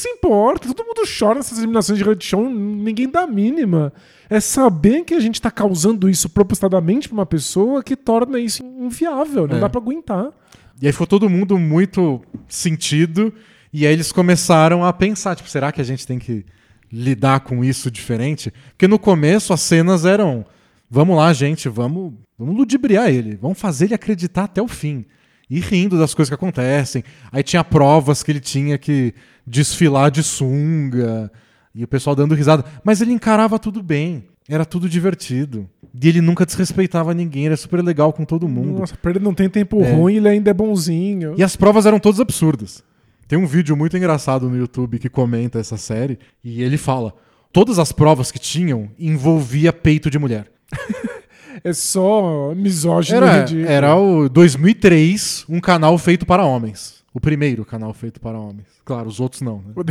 se 0.00 0.08
importa. 0.08 0.68
Todo 0.68 0.86
mundo 0.86 1.02
chora 1.18 1.36
nessas 1.36 1.58
eliminações 1.58 1.98
de 1.98 2.04
reality 2.04 2.26
show, 2.26 2.48
ninguém 2.50 3.08
dá 3.08 3.20
a 3.22 3.26
mínima. 3.26 3.92
É 4.28 4.40
saber 4.40 5.04
que 5.04 5.14
a 5.14 5.20
gente 5.20 5.40
tá 5.40 5.50
causando 5.50 6.08
isso 6.08 6.28
propositadamente 6.28 7.08
pra 7.08 7.14
uma 7.18 7.26
pessoa 7.26 7.82
que 7.82 7.94
torna 7.96 8.38
isso 8.38 8.62
inviável. 8.64 9.46
Não 9.46 9.56
É. 9.56 9.60
dá 9.60 9.68
pra 9.68 9.80
aguentar. 9.80 10.30
E 10.80 10.86
aí 10.86 10.92
ficou 10.92 11.06
todo 11.06 11.28
mundo 11.28 11.58
muito 11.58 12.20
sentido. 12.48 13.32
E 13.72 13.86
aí 13.86 13.92
eles 13.92 14.10
começaram 14.12 14.84
a 14.84 14.92
pensar, 14.92 15.36
tipo, 15.36 15.48
será 15.48 15.70
que 15.72 15.80
a 15.80 15.84
gente 15.84 16.06
tem 16.06 16.18
que 16.18 16.44
lidar 16.92 17.40
com 17.40 17.62
isso 17.64 17.90
diferente? 17.90 18.52
Porque 18.70 18.88
no 18.88 18.98
começo 18.98 19.52
as 19.52 19.60
cenas 19.60 20.04
eram, 20.04 20.44
vamos 20.90 21.16
lá, 21.16 21.32
gente, 21.32 21.68
vamos, 21.68 22.14
vamos 22.38 22.56
ludibriar 22.56 23.08
ele, 23.10 23.36
vamos 23.40 23.60
fazer 23.60 23.84
ele 23.86 23.94
acreditar 23.94 24.44
até 24.44 24.60
o 24.60 24.66
fim. 24.68 25.04
E 25.48 25.58
rindo 25.60 25.98
das 25.98 26.14
coisas 26.14 26.30
que 26.30 26.34
acontecem. 26.34 27.02
Aí 27.32 27.42
tinha 27.42 27.62
provas 27.64 28.22
que 28.22 28.30
ele 28.30 28.38
tinha 28.40 28.78
que 28.78 29.12
desfilar 29.50 30.10
de 30.10 30.22
sunga. 30.22 31.30
E 31.74 31.84
o 31.84 31.88
pessoal 31.88 32.16
dando 32.16 32.34
risada. 32.34 32.64
Mas 32.84 33.00
ele 33.00 33.12
encarava 33.12 33.58
tudo 33.58 33.82
bem. 33.82 34.24
Era 34.48 34.64
tudo 34.64 34.88
divertido. 34.88 35.68
E 36.02 36.08
ele 36.08 36.20
nunca 36.20 36.44
desrespeitava 36.46 37.12
ninguém. 37.14 37.46
Era 37.46 37.56
super 37.56 37.82
legal 37.82 38.12
com 38.12 38.24
todo 38.24 38.48
mundo. 38.48 38.80
Nossa, 38.80 38.96
pra 38.96 39.10
ele 39.12 39.20
não 39.20 39.34
tem 39.34 39.48
tempo 39.48 39.80
É. 39.82 39.92
ruim, 39.92 40.16
ele 40.16 40.28
ainda 40.28 40.50
é 40.50 40.54
bonzinho. 40.54 41.34
E 41.36 41.42
as 41.42 41.54
provas 41.56 41.86
eram 41.86 41.98
todas 42.00 42.20
absurdas. 42.20 42.82
Tem 43.28 43.38
um 43.38 43.46
vídeo 43.46 43.76
muito 43.76 43.96
engraçado 43.96 44.48
no 44.50 44.56
YouTube 44.56 44.98
que 44.98 45.08
comenta 45.08 45.60
essa 45.60 45.76
série 45.76 46.18
e 46.42 46.62
ele 46.62 46.76
fala: 46.76 47.14
todas 47.52 47.78
as 47.78 47.92
provas 47.92 48.32
que 48.32 48.40
tinham 48.40 48.90
envolvia 48.98 49.72
peito 49.72 50.10
de 50.10 50.18
mulher. 50.18 50.46
É 51.62 51.74
só 51.74 52.54
misógino 52.56 53.18
Era, 53.18 53.40
ridículo. 53.40 53.66
era 53.68 53.94
o 53.94 54.30
2003, 54.30 55.44
um 55.46 55.60
canal 55.60 55.98
feito 55.98 56.24
para 56.24 56.42
homens. 56.44 56.99
O 57.12 57.20
primeiro 57.20 57.64
canal 57.64 57.92
feito 57.92 58.20
para 58.20 58.38
homens. 58.38 58.68
Claro, 58.84 59.08
os 59.08 59.18
outros 59.18 59.42
não. 59.42 59.62
Né? 59.62 59.74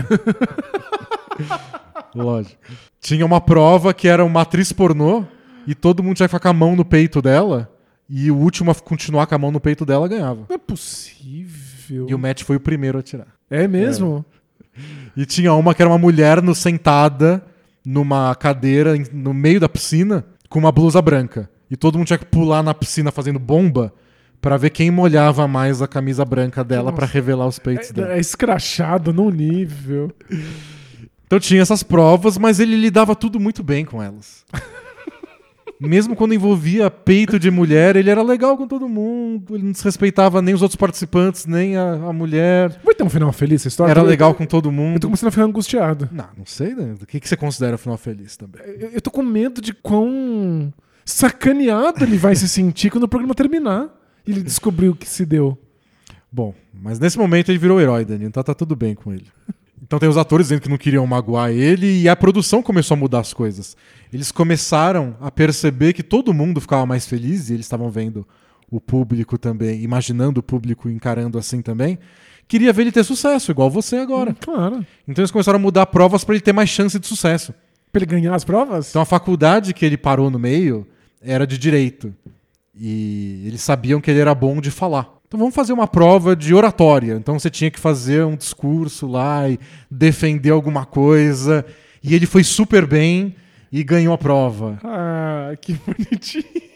Lógico. 2.16 2.62
Tinha 3.00 3.26
uma 3.26 3.42
prova 3.42 3.94
que 3.94 4.08
era 4.08 4.24
uma 4.24 4.42
atriz 4.42 4.72
pornô 4.72 5.26
e 5.68 5.76
todo 5.76 6.02
mundo 6.02 6.16
tinha 6.16 6.28
que 6.28 6.32
ficar 6.32 6.40
com 6.40 6.48
a 6.48 6.54
mão 6.54 6.76
no 6.76 6.86
peito 6.86 7.22
dela 7.22 7.72
e 8.10 8.32
o 8.32 8.36
último 8.36 8.72
a 8.72 8.76
continuar 8.76 9.28
com 9.28 9.36
a 9.36 9.38
mão 9.38 9.52
no 9.52 9.60
peito 9.60 9.86
dela 9.86 10.08
ganhava. 10.08 10.46
Não 10.50 10.56
é 10.56 10.58
possível. 10.58 12.08
E 12.10 12.14
o 12.14 12.20
Matt 12.20 12.44
foi 12.44 12.56
o 12.56 12.60
primeiro 12.60 12.98
a 12.98 13.04
tirar. 13.04 13.28
É 13.50 13.68
mesmo? 13.68 14.26
E 15.16 15.26
tinha 15.26 15.54
uma 15.54 15.76
que 15.76 15.82
era 15.82 15.90
uma 15.90 15.98
mulher 15.98 16.42
no, 16.42 16.56
sentada 16.56 17.44
numa 17.86 18.34
cadeira 18.36 18.94
no 19.12 19.34
meio 19.34 19.60
da 19.60 19.70
piscina 19.70 20.26
com 20.48 20.60
uma 20.60 20.72
blusa 20.72 21.02
branca. 21.02 21.50
E 21.70 21.76
todo 21.76 21.98
mundo 21.98 22.08
tinha 22.08 22.18
que 22.18 22.26
pular 22.26 22.64
na 22.64 22.74
piscina 22.74 23.12
fazendo 23.12 23.38
bomba 23.38 23.94
pra 24.42 24.58
ver 24.58 24.70
quem 24.70 24.90
molhava 24.92 25.48
mais 25.48 25.82
a 25.82 25.88
camisa 25.88 26.24
branca 26.26 26.64
dela 26.64 26.92
pra 26.94 27.06
revelar 27.06 27.48
os 27.48 27.60
peitos 27.60 27.92
dela. 27.92 28.14
É, 28.14 28.18
é 28.18 28.20
escrachado 28.20 29.12
num 29.14 29.30
nível. 29.30 30.12
Então 31.26 31.40
tinha 31.40 31.62
essas 31.62 31.84
provas, 31.84 32.38
mas 32.38 32.60
ele 32.60 32.76
lidava 32.76 33.16
tudo 33.16 33.40
muito 33.40 33.62
bem 33.64 33.86
com 33.86 34.02
elas. 34.02 34.46
Mesmo 35.82 36.14
quando 36.14 36.34
envolvia 36.34 36.92
peito 36.92 37.40
de 37.40 37.50
mulher, 37.50 37.96
ele 37.96 38.10
era 38.10 38.22
legal 38.22 38.58
com 38.58 38.68
todo 38.68 38.90
mundo. 38.90 39.56
Ele 39.56 39.64
não 39.64 39.72
desrespeitava 39.72 40.42
nem 40.42 40.54
os 40.54 40.62
outros 40.62 40.76
participantes, 40.76 41.46
nem 41.46 41.78
a, 41.78 41.94
a 41.94 42.12
mulher. 42.12 42.78
Vai 42.84 42.94
ter 42.94 43.04
um 43.04 43.10
final 43.10 43.32
feliz 43.32 43.62
essa 43.62 43.70
história? 43.70 43.92
Era 43.92 44.02
Eu- 44.02 44.06
legal 44.06 44.34
com 44.36 44.46
todo 44.46 44.66
Eu 44.68 44.72
tô 44.72 44.76
mundo. 44.76 45.02
começando 45.08 45.30
a 45.30 45.32
ficar 45.32 45.44
angustiado. 45.46 46.10
Não, 46.12 46.26
não 46.38 46.46
sei, 46.46 46.76
né? 46.76 46.96
O 47.02 47.06
que, 47.06 47.18
que 47.18 47.30
você 47.30 47.38
considera 47.38 47.78
final 47.78 47.98
feliz 47.98 48.36
também? 48.36 48.62
Eu, 48.78 48.90
eu 48.90 49.02
tô 49.02 49.10
com 49.10 49.24
medo 49.24 49.62
de 49.62 49.72
quão 49.74 50.74
sacaneado 51.06 52.04
ele 52.04 52.18
vai 52.18 52.36
se 52.36 52.50
sentir 52.50 52.90
quando 52.90 53.04
o 53.04 53.08
programa 53.08 53.34
terminar. 53.34 53.88
E 54.30 54.32
ele 54.32 54.44
descobriu 54.44 54.92
o 54.92 54.96
que 54.96 55.10
se 55.10 55.26
deu. 55.26 55.58
Bom, 56.32 56.54
mas 56.72 57.00
nesse 57.00 57.18
momento 57.18 57.50
ele 57.50 57.58
virou 57.58 57.82
herói, 57.82 58.06
Dani, 58.06 58.26
então 58.26 58.44
tá 58.44 58.54
tudo 58.54 58.76
bem 58.76 58.94
com 58.94 59.12
ele. 59.12 59.26
Então 59.82 59.98
tem 59.98 60.08
os 60.08 60.18
atores 60.18 60.46
dizendo 60.46 60.62
que 60.62 60.70
não 60.70 60.78
queriam 60.78 61.08
magoar 61.08 61.50
ele 61.50 62.02
e 62.02 62.08
a 62.08 62.16
produção 62.16 62.62
começou 62.62 62.94
a 62.94 62.98
mudar 63.00 63.22
as 63.22 63.34
coisas. 63.34 63.76
Eles 64.14 64.32
começaram 64.32 65.18
a 65.20 65.32
perceber 65.32 65.94
que 65.94 66.04
todo 66.04 66.32
mundo 66.32 66.62
ficava 66.62 66.86
mais 66.86 67.08
feliz 67.08 67.50
e 67.50 67.54
eles 67.54 67.66
estavam 67.66 67.90
vendo 67.90 68.28
o 68.70 68.80
público 68.80 69.36
também, 69.36 69.82
imaginando 69.82 70.42
o 70.42 70.44
público 70.44 70.90
encarando 70.90 71.40
assim 71.40 71.64
também. 71.64 71.98
Queria 72.48 72.72
ver 72.72 72.84
ele 72.84 72.92
ter 72.92 73.04
sucesso, 73.04 73.50
igual 73.50 73.72
você 73.72 73.96
agora. 73.96 74.36
Claro. 74.40 74.86
Então 75.08 75.24
eles 75.24 75.32
começaram 75.32 75.58
a 75.58 75.62
mudar 75.62 75.88
provas 75.88 76.24
para 76.24 76.36
ele 76.36 76.44
ter 76.44 76.54
mais 76.54 76.70
chance 76.70 77.00
de 77.00 77.08
sucesso. 77.08 77.52
Pra 77.92 78.00
ele 78.00 78.06
ganhar 78.06 78.36
as 78.36 78.44
provas? 78.44 78.92
Então 78.92 79.02
a 79.02 79.06
faculdade 79.06 79.74
que 79.74 79.84
ele 79.84 79.98
parou 79.98 80.30
no 80.30 80.38
meio 80.38 80.86
era 81.20 81.48
de 81.48 81.58
direito. 81.58 82.14
E 82.80 83.44
eles 83.46 83.62
sabiam 83.62 84.00
que 84.00 84.10
ele 84.10 84.22
era 84.22 84.34
bom 84.34 84.62
de 84.62 84.72
falar. 84.72 85.20
Então 85.28 85.40
vamos 85.40 85.54
fazer 85.54 85.74
uma 85.74 85.88
prova 85.88 86.36
de 86.36 86.56
oratória. 86.56 87.14
Então 87.14 87.38
você 87.38 87.50
tinha 87.50 87.70
que 87.70 87.80
fazer 87.80 88.26
um 88.26 88.36
discurso 88.36 89.06
lá 89.06 89.50
e 89.50 89.60
defender 89.92 90.52
alguma 90.52 90.86
coisa. 90.86 91.66
E 92.02 92.16
ele 92.16 92.26
foi 92.26 92.44
super 92.44 92.88
bem 92.88 93.36
e 93.72 93.84
ganhou 93.84 94.14
a 94.14 94.18
prova. 94.18 94.80
Ah, 94.84 95.52
que 95.62 95.74
bonitinho. 95.86 96.70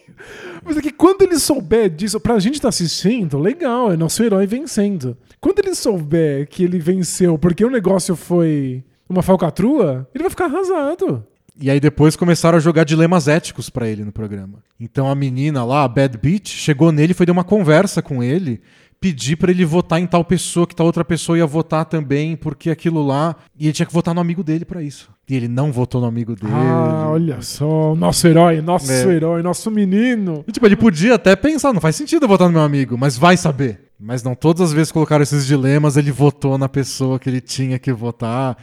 Mas 0.63 0.77
é 0.77 0.81
que 0.81 0.91
quando 0.91 1.23
ele 1.23 1.39
souber 1.39 1.89
disso, 1.89 2.19
pra 2.19 2.39
gente 2.39 2.55
estar 2.55 2.69
assistindo, 2.69 3.39
legal, 3.39 3.91
é 3.91 3.97
nosso 3.97 4.23
herói 4.23 4.45
vencendo. 4.45 5.17
Quando 5.41 5.59
ele 5.59 5.73
souber 5.73 6.47
que 6.47 6.63
ele 6.63 6.79
venceu 6.79 7.37
porque 7.37 7.65
o 7.65 7.69
negócio 7.69 8.15
foi 8.15 8.83
uma 9.09 9.21
falcatrua, 9.21 10.07
ele 10.13 10.23
vai 10.23 10.29
ficar 10.29 10.45
arrasado. 10.45 11.25
E 11.59 11.69
aí 11.69 11.79
depois 11.79 12.15
começaram 12.15 12.57
a 12.57 12.61
jogar 12.61 12.83
dilemas 12.83 13.27
éticos 13.27 13.69
pra 13.69 13.87
ele 13.87 14.03
no 14.03 14.11
programa. 14.11 14.59
Então 14.79 15.09
a 15.09 15.15
menina 15.15 15.63
lá, 15.63 15.83
a 15.83 15.87
Bad 15.87 16.17
Beach, 16.17 16.49
chegou 16.49 16.91
nele 16.91 17.11
e 17.11 17.15
foi 17.15 17.25
dar 17.25 17.31
uma 17.33 17.43
conversa 17.43 18.01
com 18.01 18.23
ele, 18.23 18.59
pedir 18.99 19.35
pra 19.35 19.51
ele 19.51 19.63
votar 19.63 19.99
em 19.99 20.07
tal 20.07 20.23
pessoa, 20.25 20.65
que 20.65 20.75
tal 20.75 20.85
outra 20.87 21.05
pessoa 21.05 21.37
ia 21.37 21.45
votar 21.45 21.85
também, 21.85 22.35
porque 22.35 22.69
aquilo 22.71 23.05
lá. 23.05 23.35
E 23.59 23.65
ele 23.65 23.73
tinha 23.73 23.85
que 23.85 23.93
votar 23.93 24.15
no 24.15 24.21
amigo 24.21 24.43
dele 24.43 24.65
pra 24.65 24.81
isso. 24.81 25.11
E 25.29 25.35
ele 25.35 25.47
não 25.47 25.71
votou 25.71 26.01
no 26.01 26.07
amigo 26.07 26.35
dele. 26.35 26.51
Ah, 26.53 27.07
olha 27.09 27.41
só, 27.41 27.95
nosso 27.95 28.27
herói, 28.27 28.59
nosso 28.61 28.91
É. 28.91 29.05
herói, 29.13 29.41
nosso 29.43 29.69
menino. 29.69 30.43
E, 30.47 30.51
tipo, 30.51 30.65
ele 30.65 30.75
podia 30.75 31.15
até 31.15 31.35
pensar, 31.35 31.71
não 31.71 31.79
faz 31.79 31.95
sentido 31.95 32.23
eu 32.23 32.27
votar 32.29 32.47
no 32.47 32.53
meu 32.53 32.61
amigo, 32.63 32.97
mas 32.97 33.17
vai 33.17 33.37
saber. 33.37 33.91
Mas 33.99 34.21
não, 34.23 34.35
todas 34.35 34.61
as 34.61 34.73
vezes 34.73 34.89
que 34.89 34.93
colocaram 34.95 35.23
esses 35.23 35.45
dilemas, 35.45 35.95
ele 35.95 36.11
votou 36.11 36.57
na 36.57 36.67
pessoa 36.67 37.17
que 37.19 37.29
ele 37.29 37.39
tinha 37.39 37.77
que 37.79 37.93
votar. 37.93 38.57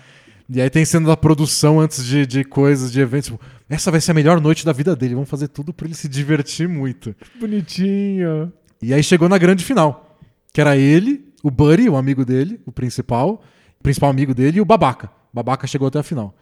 E 0.52 0.60
aí 0.60 0.68
tem 0.68 0.84
cena 0.84 1.06
da 1.06 1.16
produção 1.16 1.78
antes 1.78 2.04
de, 2.04 2.26
de 2.26 2.42
coisas, 2.42 2.90
de 2.90 3.00
eventos. 3.00 3.30
Tipo, 3.30 3.40
essa 3.68 3.88
vai 3.88 4.00
ser 4.00 4.10
a 4.10 4.14
melhor 4.14 4.40
noite 4.40 4.66
da 4.66 4.72
vida 4.72 4.96
dele. 4.96 5.14
Vamos 5.14 5.30
fazer 5.30 5.46
tudo 5.46 5.72
pra 5.72 5.86
ele 5.86 5.94
se 5.94 6.08
divertir 6.08 6.68
muito. 6.68 7.14
Bonitinho. 7.38 8.52
E 8.82 8.92
aí 8.92 9.00
chegou 9.00 9.28
na 9.28 9.38
grande 9.38 9.64
final. 9.64 10.18
Que 10.52 10.60
era 10.60 10.76
ele, 10.76 11.24
o 11.40 11.52
Buddy, 11.52 11.88
o 11.88 11.96
amigo 11.96 12.24
dele, 12.24 12.60
o 12.66 12.72
principal, 12.72 13.44
o 13.78 13.82
principal 13.82 14.10
amigo 14.10 14.34
dele, 14.34 14.58
e 14.58 14.60
o 14.60 14.64
Babaca. 14.64 15.06
O 15.32 15.36
Babaca 15.36 15.68
chegou 15.68 15.86
até 15.86 16.00
a 16.00 16.02
final. 16.02 16.34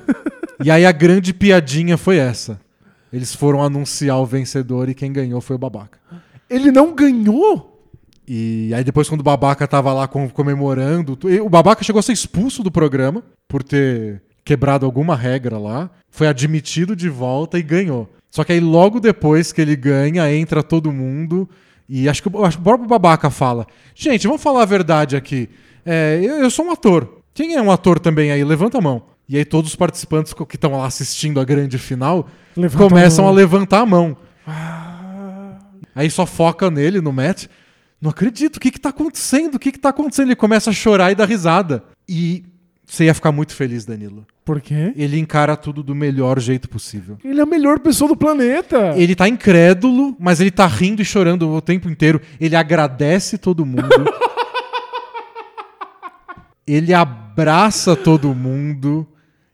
e 0.64 0.70
aí 0.70 0.86
a 0.86 0.92
grande 0.92 1.34
piadinha 1.34 1.98
foi 1.98 2.16
essa. 2.16 2.58
Eles 3.12 3.34
foram 3.34 3.62
anunciar 3.62 4.18
o 4.18 4.24
vencedor 4.24 4.88
e 4.88 4.94
quem 4.94 5.12
ganhou 5.12 5.42
foi 5.42 5.56
o 5.56 5.58
Babaca. 5.58 5.98
Ele 6.48 6.72
não 6.72 6.94
ganhou? 6.94 7.71
E 8.26 8.72
aí 8.74 8.84
depois 8.84 9.08
quando 9.08 9.20
o 9.20 9.24
Babaca 9.24 9.66
tava 9.66 9.92
lá 9.92 10.06
com- 10.06 10.28
comemorando, 10.28 11.18
o 11.44 11.48
Babaca 11.48 11.82
chegou 11.82 11.98
a 12.00 12.02
ser 12.02 12.12
expulso 12.12 12.62
do 12.62 12.70
programa 12.70 13.22
por 13.48 13.62
ter 13.62 14.22
quebrado 14.44 14.86
alguma 14.86 15.14
regra 15.16 15.58
lá, 15.58 15.90
foi 16.10 16.26
admitido 16.28 16.94
de 16.96 17.08
volta 17.08 17.58
e 17.58 17.62
ganhou. 17.62 18.08
Só 18.30 18.44
que 18.44 18.52
aí 18.52 18.60
logo 18.60 18.98
depois 19.00 19.52
que 19.52 19.60
ele 19.60 19.76
ganha, 19.76 20.32
entra 20.34 20.62
todo 20.62 20.90
mundo 20.92 21.48
e 21.88 22.08
acho 22.08 22.22
que, 22.22 22.28
o- 22.34 22.44
acho 22.44 22.56
que 22.56 22.60
o 22.62 22.64
próprio 22.64 22.88
Babaca 22.88 23.28
fala: 23.30 23.66
Gente, 23.94 24.26
vamos 24.26 24.42
falar 24.42 24.62
a 24.62 24.66
verdade 24.66 25.16
aqui. 25.16 25.48
É, 25.84 26.18
eu, 26.22 26.36
eu 26.36 26.50
sou 26.50 26.64
um 26.66 26.70
ator. 26.70 27.18
Quem 27.34 27.54
é 27.54 27.62
um 27.62 27.70
ator 27.70 27.98
também 27.98 28.30
aí? 28.30 28.42
Levanta 28.44 28.78
a 28.78 28.80
mão. 28.80 29.02
E 29.28 29.36
aí 29.36 29.44
todos 29.44 29.70
os 29.70 29.76
participantes 29.76 30.32
que 30.32 30.54
estão 30.56 30.72
lá 30.78 30.86
assistindo 30.86 31.40
a 31.40 31.44
grande 31.44 31.78
final 31.78 32.26
Levanta 32.56 32.88
começam 32.88 33.24
a 33.26 33.28
a, 33.28 33.32
levantar 33.32 33.80
a 33.80 33.86
mão. 33.86 34.16
Ah, 34.46 35.58
Aí 35.94 36.10
só 36.10 36.24
foca 36.26 36.70
nele, 36.70 37.00
no 37.00 37.12
Matt. 37.12 37.46
Não 38.02 38.10
acredito, 38.10 38.56
o 38.56 38.60
que 38.60 38.72
que 38.72 38.80
tá 38.80 38.88
acontecendo? 38.88 39.54
O 39.54 39.58
que 39.60 39.70
que 39.70 39.78
tá 39.78 39.90
acontecendo? 39.90 40.26
Ele 40.26 40.34
começa 40.34 40.70
a 40.70 40.72
chorar 40.72 41.12
e 41.12 41.14
dar 41.14 41.28
risada. 41.28 41.84
E 42.08 42.42
você 42.84 43.04
ia 43.04 43.14
ficar 43.14 43.30
muito 43.30 43.54
feliz, 43.54 43.84
Danilo. 43.84 44.26
por 44.44 44.60
quê? 44.60 44.92
Ele 44.96 45.20
encara 45.20 45.56
tudo 45.56 45.84
do 45.84 45.94
melhor 45.94 46.40
jeito 46.40 46.68
possível. 46.68 47.16
Ele 47.24 47.38
é 47.38 47.44
a 47.44 47.46
melhor 47.46 47.78
pessoa 47.78 48.08
do 48.08 48.16
planeta. 48.16 48.92
Ele 48.96 49.14
tá 49.14 49.28
incrédulo, 49.28 50.16
mas 50.18 50.40
ele 50.40 50.50
tá 50.50 50.66
rindo 50.66 51.00
e 51.00 51.04
chorando 51.04 51.48
o 51.48 51.60
tempo 51.60 51.88
inteiro. 51.88 52.20
Ele 52.40 52.56
agradece 52.56 53.38
todo 53.38 53.64
mundo. 53.64 53.88
ele 56.66 56.92
abraça 56.92 57.94
todo 57.94 58.34
mundo. 58.34 59.06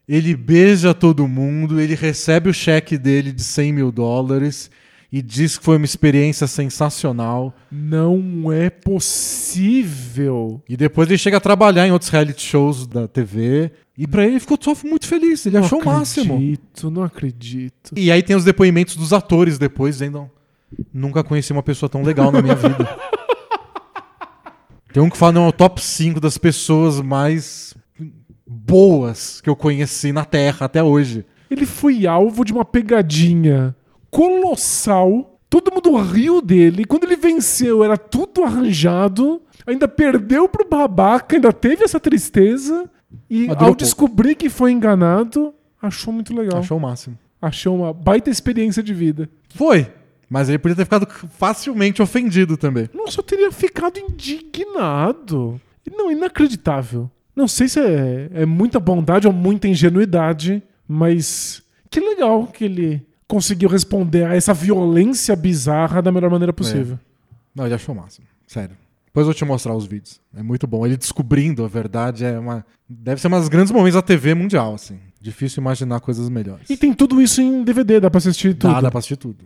Ele 0.09 0.35
beija 0.35 0.95
todo 0.95 1.29
mundo. 1.29 1.79
Ele 1.79 1.95
recebe 1.95 2.49
o 2.49 2.55
cheque 2.55 2.97
dele 2.97 3.31
de 3.31 3.45
100 3.45 3.73
mil 3.75 3.93
dólares. 3.93 4.71
E 5.11 5.23
diz 5.23 5.57
que 5.57 5.65
foi 5.65 5.77
uma 5.79 5.87
experiência 5.87 6.47
sensacional. 6.47 7.55
Não 7.73 8.53
é 8.53 8.69
possível. 8.69 10.63
E 10.69 10.77
depois 10.77 11.09
ele 11.09 11.17
chega 11.17 11.39
a 11.39 11.41
trabalhar 11.41 11.87
em 11.87 11.93
outros 11.93 12.11
reality 12.11 12.43
shows 12.43 12.87
da 12.87 13.09
TV. 13.09 13.71
E 13.97 14.07
pra 14.07 14.27
ele 14.27 14.39
ficou 14.39 14.59
só 14.61 14.75
muito 14.85 15.07
feliz. 15.07 15.47
Ele 15.47 15.57
achou 15.57 15.81
o 15.81 15.85
não 15.85 15.93
máximo. 15.95 16.35
acredito, 16.35 16.91
não 16.91 17.03
acredito. 17.03 17.93
E 17.97 18.13
aí 18.13 18.23
tem 18.23 18.37
os 18.37 18.45
depoimentos 18.45 18.97
dos 18.97 19.15
atores 19.15 19.57
depois, 19.59 19.95
dizendo: 19.97 20.31
Nunca 20.93 21.25
conheci 21.25 21.53
uma 21.53 21.63
pessoa 21.63 21.89
tão 21.89 22.03
legal 22.03 22.31
na 22.31 22.43
minha 22.43 22.55
vida. 22.57 22.87
Tem 24.93 25.03
um 25.03 25.09
que 25.09 25.17
fala: 25.17 25.33
Não, 25.33 25.47
é 25.47 25.49
o 25.49 25.53
top 25.53 25.83
5 25.83 26.21
das 26.21 26.37
pessoas 26.37 27.01
mais 27.01 27.75
boas 28.47 29.41
que 29.41 29.49
eu 29.49 29.57
conheci 29.57 30.13
na 30.13 30.25
Terra 30.25 30.67
até 30.67 30.83
hoje. 30.83 31.25
Ele 31.51 31.65
foi 31.65 32.07
alvo 32.07 32.45
de 32.45 32.53
uma 32.53 32.65
pegadinha 32.65 33.75
colossal. 34.11 35.39
Todo 35.49 35.73
mundo 35.73 35.97
riu 35.97 36.43
dele. 36.43 36.85
Quando 36.85 37.05
ele 37.05 37.17
venceu, 37.17 37.83
era 37.83 37.97
tudo 37.97 38.45
arranjado. 38.45 39.41
Ainda 39.67 39.89
perdeu 39.89 40.49
pro 40.49 40.69
babaca, 40.69 41.37
ainda 41.37 41.53
teve 41.53 41.85
essa 41.85 42.01
tristeza. 42.01 42.89
E 43.29 43.47
Mas 43.47 43.57
ao 43.57 43.65
pouco. 43.67 43.77
descobrir 43.77 44.35
que 44.35 44.51
foi 44.51 44.73
enganado, 44.73 45.55
achou 45.81 46.13
muito 46.13 46.35
legal. 46.35 46.59
Achou 46.61 46.77
o 46.77 46.81
máximo. 46.81 47.19
Achou 47.41 47.77
uma 47.77 47.93
baita 47.93 48.31
experiência 48.31 48.83
de 48.83 48.93
vida. 48.93 49.29
Foi. 49.55 49.91
Mas 50.29 50.49
ele 50.49 50.59
podia 50.59 50.77
ter 50.77 50.85
ficado 50.85 51.07
facilmente 51.31 52.03
ofendido 52.03 52.57
também. 52.57 52.89
Nossa, 52.93 53.21
eu 53.21 53.25
teria 53.25 53.51
ficado 53.51 53.99
indignado. 53.99 55.59
Não, 55.91 56.11
inacreditável. 56.11 57.11
Não 57.35 57.49
sei 57.49 57.69
se 57.69 57.81
é, 57.81 58.29
é 58.35 58.47
muita 58.47 58.79
bondade 58.79 59.27
ou 59.27 59.33
muita 59.33 59.69
ingenuidade, 59.69 60.63
mas 60.87 61.63
que 61.89 62.01
legal 62.01 62.47
que 62.47 62.65
ele 62.65 63.07
conseguiu 63.29 63.69
responder 63.69 64.25
a 64.25 64.35
essa 64.35 64.55
violência 64.55 65.37
bizarra 65.37 66.01
da 66.01 66.11
melhor 66.11 66.31
maneira 66.31 66.53
possível. 66.53 66.99
Não, 67.55 67.67
ele 67.67 67.75
achou 67.75 67.95
o 67.95 67.99
máximo. 67.99 68.27
Sério. 68.47 68.75
Depois 69.07 69.23
eu 69.23 69.27
vou 69.27 69.35
te 69.35 69.45
mostrar 69.45 69.75
os 69.75 69.87
vídeos. 69.87 70.21
É 70.35 70.43
muito 70.43 70.67
bom. 70.67 70.87
Ele 70.87 70.97
descobrindo 70.97 71.65
a 71.65 71.69
verdade 71.69 72.25
é 72.25 72.39
uma. 72.39 72.65
Deve 72.89 73.21
ser 73.21 73.29
um 73.29 73.39
dos 73.39 73.49
grandes 73.49 73.73
momentos 73.73 73.95
da 73.95 74.03
TV 74.03 74.35
mundial, 74.35 74.75
assim. 74.75 74.99
Difícil 75.21 75.61
imaginar 75.61 76.01
coisas 76.01 76.29
melhores. 76.29 76.71
E 76.71 76.77
tem 76.77 76.95
tudo 76.95 77.21
isso 77.21 77.41
em 77.41 77.65
DVD, 77.65 78.01
dá 78.01 78.11
pra 78.11 78.19
assistir 78.19 78.55
tudo. 78.55 78.73
Dá, 78.73 78.81
dá 78.81 78.91
pra 78.91 78.99
assistir 78.99 79.17
tudo. 79.17 79.45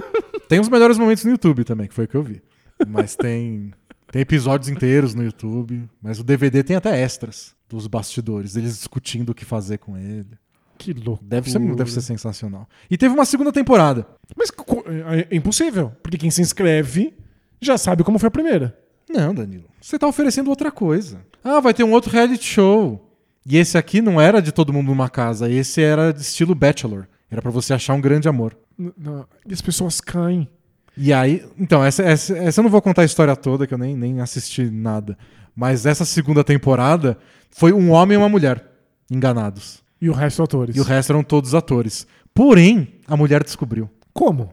tem 0.48 0.60
os 0.60 0.68
melhores 0.68 0.98
momentos 0.98 1.24
no 1.24 1.30
YouTube 1.30 1.64
também, 1.64 1.88
que 1.88 1.94
foi 1.94 2.04
o 2.04 2.08
que 2.08 2.14
eu 2.14 2.22
vi. 2.22 2.42
Mas 2.86 3.16
tem. 3.16 3.72
Tem 4.12 4.22
episódios 4.22 4.68
inteiros 4.68 5.14
no 5.14 5.24
YouTube. 5.24 5.88
Mas 6.02 6.20
o 6.20 6.24
DVD 6.24 6.62
tem 6.62 6.76
até 6.76 7.00
extras 7.00 7.54
dos 7.68 7.86
bastidores, 7.86 8.56
eles 8.56 8.76
discutindo 8.76 9.30
o 9.30 9.34
que 9.34 9.44
fazer 9.44 9.78
com 9.78 9.96
ele. 9.96 10.38
Que 10.84 10.92
louco. 10.92 11.24
Deve 11.24 11.50
ser, 11.50 11.58
deve 11.58 11.90
ser 11.90 12.02
sensacional. 12.02 12.68
E 12.90 12.98
teve 12.98 13.14
uma 13.14 13.24
segunda 13.24 13.50
temporada. 13.50 14.06
Mas 14.36 14.50
é 14.50 15.32
é 15.32 15.36
impossível, 15.36 15.92
porque 16.02 16.18
quem 16.18 16.30
se 16.30 16.42
inscreve 16.42 17.14
já 17.58 17.78
sabe 17.78 18.04
como 18.04 18.18
foi 18.18 18.28
a 18.28 18.30
primeira. 18.30 18.78
Não, 19.08 19.34
Danilo. 19.34 19.64
Você 19.80 19.98
tá 19.98 20.06
oferecendo 20.06 20.50
outra 20.50 20.70
coisa. 20.70 21.20
Ah, 21.42 21.58
vai 21.60 21.72
ter 21.72 21.84
um 21.84 21.92
outro 21.92 22.10
reality 22.10 22.44
show. 22.44 23.10
E 23.46 23.56
esse 23.56 23.78
aqui 23.78 24.02
não 24.02 24.20
era 24.20 24.40
de 24.42 24.52
todo 24.52 24.72
mundo 24.72 24.88
numa 24.88 25.08
casa, 25.08 25.50
esse 25.50 25.80
era 25.80 26.12
de 26.12 26.20
estilo 26.20 26.54
Bachelor. 26.54 27.06
Era 27.30 27.40
pra 27.40 27.50
você 27.50 27.72
achar 27.72 27.94
um 27.94 28.00
grande 28.00 28.28
amor. 28.28 28.56
Não, 28.78 29.26
E 29.46 29.52
as 29.52 29.62
pessoas 29.62 30.00
caem. 30.00 30.48
E 30.96 31.12
aí, 31.12 31.44
então, 31.58 31.84
essa, 31.84 32.02
essa, 32.02 32.36
essa 32.36 32.60
eu 32.60 32.62
não 32.62 32.70
vou 32.70 32.80
contar 32.82 33.02
a 33.02 33.06
história 33.06 33.34
toda, 33.34 33.66
que 33.66 33.72
eu 33.72 33.78
nem, 33.78 33.96
nem 33.96 34.20
assisti 34.20 34.70
nada. 34.70 35.16
Mas 35.56 35.86
essa 35.86 36.04
segunda 36.04 36.44
temporada 36.44 37.18
foi 37.50 37.72
um 37.72 37.90
homem 37.90 38.14
e 38.14 38.18
uma 38.18 38.28
mulher 38.28 38.64
enganados. 39.10 39.82
E 40.04 40.10
o 40.10 40.12
resto 40.12 40.42
atores. 40.42 40.76
E 40.76 40.80
o 40.80 40.84
resto 40.84 41.14
eram 41.14 41.22
todos 41.22 41.54
atores. 41.54 42.06
Porém, 42.34 43.00
a 43.06 43.16
mulher 43.16 43.42
descobriu. 43.42 43.88
Como? 44.12 44.52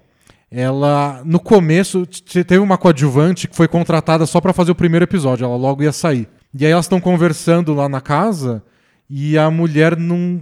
Ela, 0.50 1.22
no 1.26 1.42
começo, 1.42 2.06
teve 2.06 2.60
uma 2.60 2.78
coadjuvante 2.78 3.50
que 3.50 3.56
foi 3.56 3.68
contratada 3.68 4.26
só 4.26 4.40
pra 4.40 4.54
fazer 4.54 4.72
o 4.72 4.76
primeiro 4.76 5.04
episódio. 5.04 5.44
Ela 5.44 5.58
logo 5.58 5.84
ia 5.84 5.92
sair. 5.92 6.30
E 6.58 6.66
aí 6.66 6.72
elas 6.72 6.86
estão 6.86 7.02
conversando 7.02 7.74
lá 7.74 7.90
na 7.90 8.00
casa 8.00 8.64
e 9.10 9.38
a 9.38 9.52
mulher 9.52 9.98
não, 9.98 10.42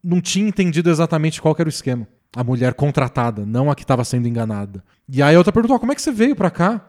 não 0.00 0.20
tinha 0.20 0.46
entendido 0.46 0.88
exatamente 0.88 1.42
qual 1.42 1.56
era 1.58 1.66
o 1.66 1.68
esquema. 1.68 2.06
A 2.36 2.44
mulher 2.44 2.74
contratada, 2.74 3.44
não 3.44 3.68
a 3.72 3.74
que 3.74 3.82
estava 3.82 4.04
sendo 4.04 4.28
enganada. 4.28 4.84
E 5.08 5.20
aí 5.20 5.34
a 5.34 5.38
outra 5.38 5.52
perguntou: 5.52 5.74
"Ah, 5.74 5.80
como 5.80 5.90
é 5.90 5.96
que 5.96 6.02
você 6.02 6.12
veio 6.12 6.36
pra 6.36 6.48
cá? 6.48 6.88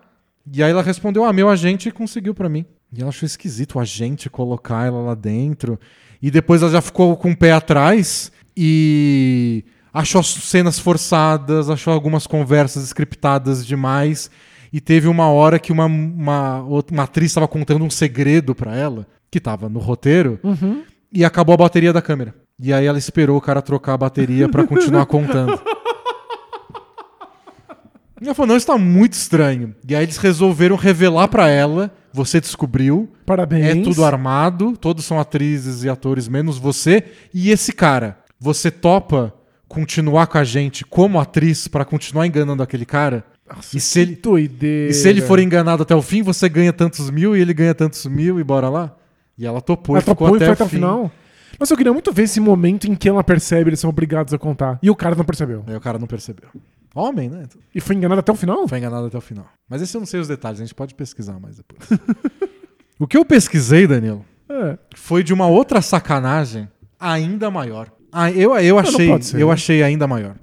E 0.53 0.61
aí 0.61 0.69
ela 0.69 0.83
respondeu: 0.83 1.25
ah, 1.25 1.33
meu 1.33 1.49
agente 1.49 1.89
conseguiu 1.89 2.35
pra 2.35 2.47
mim. 2.47 2.63
E 2.93 3.01
ela 3.01 3.09
achou 3.09 3.25
esquisito 3.25 3.75
o 3.75 3.79
agente 3.79 4.29
colocar 4.29 4.85
ela 4.85 4.99
lá 4.99 5.15
dentro. 5.15 5.79
E 6.21 6.31
depois 6.31 6.61
ela 6.61 6.71
já 6.71 6.81
ficou 6.81 7.15
com 7.17 7.31
o 7.31 7.37
pé 7.37 7.51
atrás 7.51 8.31
e 8.55 9.63
achou 9.93 10.19
as 10.21 10.27
cenas 10.27 10.79
forçadas, 10.79 11.69
achou 11.69 11.93
algumas 11.93 12.25
conversas 12.27 12.83
scriptadas 12.85 13.65
demais. 13.65 14.29
E 14.73 14.81
teve 14.81 15.07
uma 15.07 15.29
hora 15.29 15.57
que 15.59 15.71
uma, 15.71 15.85
uma, 15.85 16.59
uma 16.61 17.03
atriz 17.03 17.31
estava 17.31 17.47
contando 17.47 17.85
um 17.85 17.89
segredo 17.89 18.53
pra 18.55 18.75
ela, 18.75 19.07
que 19.31 19.39
tava 19.39 19.69
no 19.69 19.79
roteiro, 19.79 20.39
Uhum. 20.43 20.83
e 21.13 21.23
acabou 21.23 21.53
a 21.53 21.57
bateria 21.57 21.93
da 21.93 22.01
câmera. 22.01 22.33
E 22.59 22.73
aí 22.73 22.85
ela 22.85 22.97
esperou 22.97 23.37
o 23.37 23.41
cara 23.41 23.61
trocar 23.61 23.93
a 23.93 23.97
bateria 23.97 24.47
pra 24.49 24.65
continuar 24.65 25.05
contando. 25.05 25.59
E 28.21 28.25
ela 28.25 28.33
falou: 28.33 28.47
não, 28.49 28.57
isso 28.57 28.67
tá 28.67 28.77
muito 28.77 29.13
estranho. 29.13 29.75
E 29.87 29.95
aí 29.95 30.03
eles 30.03 30.17
resolveram 30.17 30.75
revelar 30.75 31.27
pra 31.27 31.47
ela: 31.49 31.91
você 32.15 32.39
descobriu, 32.39 33.09
Parabéns. 33.25 33.65
é 33.65 33.75
tudo 33.83 34.05
armado, 34.05 34.77
todos 34.77 35.03
são 35.05 35.19
atrizes 35.19 35.83
e 35.83 35.89
atores, 35.89 36.27
menos 36.27 36.57
você. 36.57 37.03
E 37.33 37.51
esse 37.51 37.73
cara, 37.73 38.17
você 38.39 38.71
topa 38.71 39.33
continuar 39.67 40.27
com 40.27 40.37
a 40.37 40.43
gente 40.43 40.85
como 40.85 41.19
atriz 41.19 41.67
pra 41.67 41.83
continuar 41.83 42.25
enganando 42.25 42.63
aquele 42.63 42.85
cara? 42.85 43.25
Nossa, 43.53 43.77
E 43.77 43.79
se 43.81 43.99
ele- 43.99 44.15
doideira. 44.15 44.91
E 44.91 44.93
se 44.93 45.07
ele 45.09 45.21
for 45.21 45.39
enganado 45.39 45.83
até 45.83 45.93
o 45.93 46.01
fim, 46.01 46.23
você 46.23 46.47
ganha 46.47 46.71
tantos 46.71 47.09
mil 47.09 47.35
e 47.35 47.41
ele 47.41 47.53
ganha 47.53 47.75
tantos 47.75 48.05
mil 48.05 48.39
e 48.39 48.43
bora 48.43 48.69
lá? 48.69 48.95
E 49.37 49.45
ela 49.45 49.59
topou 49.61 49.95
Ela 49.95 50.01
e 50.01 50.03
ficou 50.03 50.15
topou 50.15 50.35
e 50.35 50.37
até 50.37 50.45
foi 50.45 50.51
o 50.51 50.53
até 50.53 50.63
o 50.63 50.69
final? 50.69 51.11
Mas 51.59 51.69
eu 51.69 51.77
queria 51.77 51.93
muito 51.93 52.11
ver 52.11 52.23
esse 52.23 52.39
momento 52.39 52.85
em 52.85 52.95
que 52.95 53.07
ela 53.07 53.23
percebe, 53.23 53.69
eles 53.69 53.79
são 53.79 53.89
obrigados 53.89 54.33
a 54.33 54.37
contar. 54.37 54.79
E 54.81 54.89
o 54.89 54.95
cara 54.95 55.15
não 55.15 55.23
percebeu. 55.25 55.63
Aí 55.67 55.75
o 55.75 55.79
cara 55.81 55.99
não 55.99 56.07
percebeu. 56.07 56.49
Homem, 56.95 57.29
né? 57.29 57.43
E 57.73 57.81
foi 57.81 57.95
enganado 57.95 58.21
até 58.21 58.31
o 58.31 58.35
final? 58.35 58.65
Foi 58.67 58.77
enganado 58.77 59.07
até 59.07 59.17
o 59.17 59.21
final. 59.21 59.45
Mas 59.67 59.81
esse 59.81 59.95
eu 59.95 59.99
não 59.99 60.05
sei 60.05 60.21
os 60.21 60.29
detalhes, 60.29 60.61
a 60.61 60.63
gente 60.63 60.73
pode 60.73 60.95
pesquisar 60.95 61.37
mais 61.39 61.57
depois. 61.57 61.89
o 62.97 63.05
que 63.05 63.17
eu 63.17 63.25
pesquisei, 63.25 63.85
Danilo, 63.85 64.25
É. 64.49 64.77
foi 64.95 65.21
de 65.21 65.33
uma 65.33 65.45
outra 65.45 65.81
sacanagem 65.81 66.69
ainda 66.97 67.51
maior. 67.51 67.91
Ah, 68.11 68.31
eu, 68.31 68.57
eu, 68.57 68.79
achei, 68.79 69.21
ser, 69.21 69.41
eu 69.41 69.47
né? 69.47 69.53
achei 69.53 69.83
ainda 69.83 70.07
maior. 70.07 70.37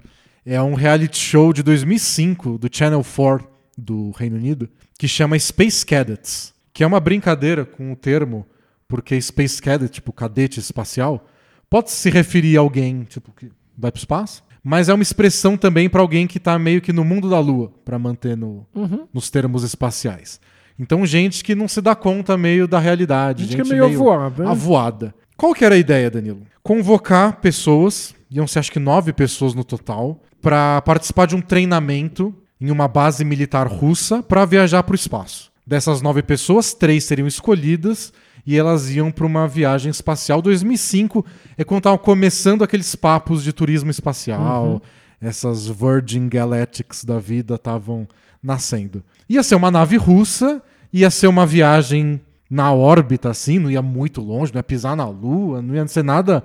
É 0.44 0.60
um 0.60 0.74
reality 0.74 1.18
show 1.18 1.54
de 1.54 1.62
2005 1.62 2.58
do 2.58 2.68
Channel 2.70 3.02
4 3.02 3.48
do 3.78 4.10
Reino 4.10 4.36
Unido 4.36 4.68
que 4.98 5.08
chama 5.08 5.38
Space 5.38 5.86
Cadets, 5.86 6.52
que 6.72 6.84
é 6.84 6.86
uma 6.86 7.00
brincadeira 7.00 7.64
com 7.64 7.90
o 7.92 7.96
termo 7.96 8.46
porque 8.86 9.18
Space 9.22 9.60
Cadet, 9.62 9.90
tipo 9.90 10.12
cadete 10.12 10.60
espacial, 10.60 11.26
pode 11.70 11.90
se 11.90 12.10
referir 12.10 12.58
a 12.58 12.60
alguém 12.60 13.04
tipo 13.04 13.32
que 13.32 13.50
vai 13.76 13.90
para 13.90 13.98
o 13.98 14.02
espaço, 14.02 14.44
mas 14.62 14.88
é 14.88 14.94
uma 14.94 15.03
expressão 15.03 15.57
também 15.57 15.88
para 15.88 16.01
alguém 16.01 16.27
que 16.27 16.38
está 16.38 16.59
meio 16.59 16.81
que 16.81 16.92
no 16.92 17.05
mundo 17.05 17.29
da 17.29 17.38
lua, 17.38 17.72
para 17.85 17.98
manter 17.98 18.37
no, 18.37 18.66
Uhum. 18.75 19.07
nos 19.12 19.31
termos 19.31 19.62
espaciais. 19.64 20.40
Então, 20.79 21.05
gente 21.05 21.44
que 21.44 21.55
não 21.55 21.68
se 21.68 21.81
dá 21.81 21.94
conta 21.94 22.37
meio 22.37 22.66
da 22.66 22.79
realidade. 22.79 23.44
Gente 23.44 23.57
que 23.57 23.61
é 23.61 23.64
meio 23.64 23.85
avoada, 23.85 24.44
né? 24.44 24.51
Avoada. 24.51 25.14
Qual 25.37 25.55
que 25.55 25.64
era 25.64 25.75
a 25.75 25.79
ideia, 25.79 26.11
Danilo? 26.11 26.42
Convocar 26.62 27.40
pessoas, 27.40 28.14
iam 28.31 28.46
ser 28.46 28.61
acho 28.61 28.72
que 28.72 28.79
nove 28.79 29.12
pessoas 29.12 29.55
no 29.55 29.64
total, 29.64 30.20
para 30.40 30.81
participar 30.83 31.27
de 31.27 31.37
um 31.37 31.40
treinamento 31.40 32.35
em 32.61 32.70
uma 32.70 32.88
base 32.88 33.25
militar 33.25 33.66
russa 33.66 34.22
para 34.22 34.44
viajar 34.44 34.83
para 34.83 34.92
o 34.92 34.96
espaço. 34.96 35.51
Dessas 35.66 36.01
nove 36.01 36.22
pessoas, 36.22 36.72
três 36.75 37.05
seriam 37.05 37.27
escolhidas 37.29 38.12
e 38.46 38.57
elas 38.59 38.90
iam 38.90 39.11
para 39.11 39.26
uma 39.26 39.46
viagem 39.46 39.90
espacial. 39.90 40.42
2005 40.42 41.24
é 41.57 41.64
quando 41.64 41.78
estavam 41.78 41.98
começando 41.98 42.62
aqueles 42.62 42.94
papos 42.94 43.42
de 43.42 43.52
turismo 43.52 43.90
espacial, 43.90 44.83
essas 45.20 45.66
Virgin 45.66 46.28
Galactics 46.28 47.05
da 47.05 47.18
vida 47.18 47.55
estavam 47.55 48.09
nascendo. 48.42 49.02
Ia 49.28 49.42
ser 49.42 49.55
uma 49.55 49.70
nave 49.70 49.96
russa, 49.96 50.61
ia 50.92 51.11
ser 51.11 51.28
uma 51.28 51.46
viagem 51.46 52.20
na 52.50 52.72
órbita, 52.72 53.31
assim, 53.31 53.59
não 53.59 53.70
ia 53.70 53.81
muito 53.81 54.20
longe, 54.20 54.52
não 54.52 54.59
ia 54.59 54.62
pisar 54.62 54.96
na 54.96 55.09
Lua, 55.09 55.62
não 55.62 55.74
ia 55.74 55.87
ser 55.87 56.02
nada. 56.02 56.44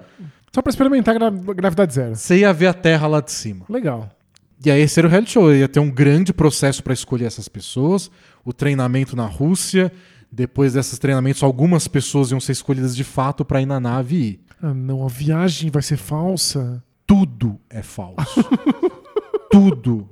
Só 0.54 0.62
pra 0.62 0.70
experimentar 0.70 1.16
gra 1.16 1.30
gravidade 1.30 1.94
zero. 1.94 2.16
Você 2.16 2.38
ia 2.38 2.54
ver 2.54 2.68
a 2.68 2.74
Terra 2.74 3.08
lá 3.08 3.20
de 3.20 3.32
cima. 3.32 3.66
Legal. 3.68 4.10
E 4.64 4.72
aí 4.72 4.82
esse 4.82 5.00
era 5.00 5.08
o 5.08 5.12
reality 5.12 5.32
show. 5.32 5.54
Ia 5.54 5.68
ter 5.68 5.80
um 5.80 5.90
grande 5.90 6.34
processo 6.34 6.82
para 6.82 6.94
escolher 6.94 7.26
essas 7.26 7.48
pessoas, 7.48 8.10
o 8.46 8.54
treinamento 8.54 9.16
na 9.16 9.26
Rússia. 9.26 9.92
Depois 10.32 10.74
desses 10.74 11.00
treinamentos, 11.00 11.44
algumas 11.44 11.88
pessoas 11.88 12.32
iam 12.32 12.40
ser 12.40 12.52
escolhidas 12.52 12.96
de 12.96 13.04
fato 13.04 13.46
para 13.46 13.62
ir 13.62 13.66
na 13.66 13.80
nave 13.80 14.16
e 14.16 14.20
ir. 14.20 14.40
Ah, 14.62 14.74
não, 14.74 15.06
a 15.06 15.08
viagem 15.08 15.70
vai 15.70 15.82
ser 15.82 15.98
falsa. 15.98 16.84
Tudo 17.06 17.60
é 17.70 17.82
falso. 17.82 18.44
Tudo. 19.50 20.10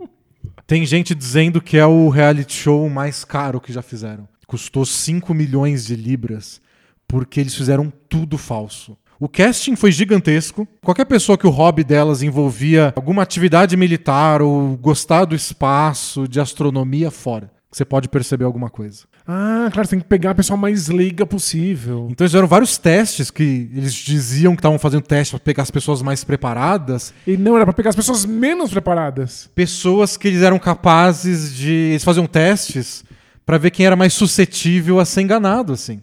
Tem 0.66 0.86
gente 0.86 1.14
dizendo 1.14 1.62
que 1.62 1.78
é 1.78 1.86
o 1.86 2.10
reality 2.10 2.54
show 2.54 2.90
mais 2.90 3.24
caro 3.24 3.62
que 3.62 3.74
já 3.74 3.82
fizeram. 3.82 4.28
Custou 4.48 4.86
5 4.86 5.34
milhões 5.34 5.86
de 5.86 5.96
libras 5.96 6.62
porque 7.08 7.40
eles 7.40 7.54
fizeram 7.54 7.92
tudo 8.10 8.38
falso. 8.38 8.98
O 9.20 9.30
casting 9.30 9.76
foi 9.76 9.92
gigantesco. 9.92 10.68
Qualquer 10.84 11.06
pessoa 11.06 11.38
que 11.38 11.48
o 11.48 11.52
hobby 11.52 11.84
delas 11.84 12.22
envolvia 12.22 12.94
alguma 12.96 13.22
atividade 13.22 13.78
militar 13.78 14.42
ou 14.42 14.76
gostar 14.76 15.26
do 15.26 15.36
espaço, 15.36 16.28
de 16.28 16.40
astronomia, 16.40 17.10
fora. 17.10 17.52
Você 17.72 17.86
pode 17.86 18.10
perceber 18.10 18.46
alguma 18.46 18.70
coisa. 18.70 19.06
Ah, 19.28 19.70
claro, 19.74 19.88
tem 19.88 20.00
que 20.00 20.06
pegar 20.06 20.32
a 20.32 20.36
pessoa 20.36 20.56
mais 20.56 20.88
leiga 20.88 21.26
possível. 21.26 22.08
Então 22.12 22.24
eles 22.24 22.32
fizeram 22.32 22.48
vários 22.48 22.78
testes 22.78 23.32
que 23.32 23.70
eles 23.74 23.94
diziam 23.94 24.54
que 24.56 24.60
estavam 24.60 24.78
fazendo 24.78 25.02
testes 25.02 25.32
para 25.32 25.40
pegar 25.40 25.64
as 25.64 25.72
pessoas 25.72 26.02
mais 26.04 26.24
preparadas 26.24 27.12
E 27.26 27.36
não, 27.36 27.56
era 27.56 27.66
pra 27.66 27.74
pegar 27.74 27.90
as 27.90 27.96
pessoas 27.96 28.24
menos 28.26 28.70
preparadas. 28.70 29.50
pessoas 29.56 30.16
que 30.16 30.28
eles 30.28 30.42
eram 30.44 30.60
capazes 30.60 31.56
de. 31.56 31.72
Eles 31.72 32.04
faziam 32.04 32.28
testes 32.28 33.04
pra 33.46 33.58
ver 33.58 33.72
quem 33.72 33.86
era 33.86 33.96
mais 33.96 34.14
suscetível 34.14 35.00
a 35.00 35.06
ser 35.06 35.22
enganado, 35.22 35.74
assim. 35.74 36.02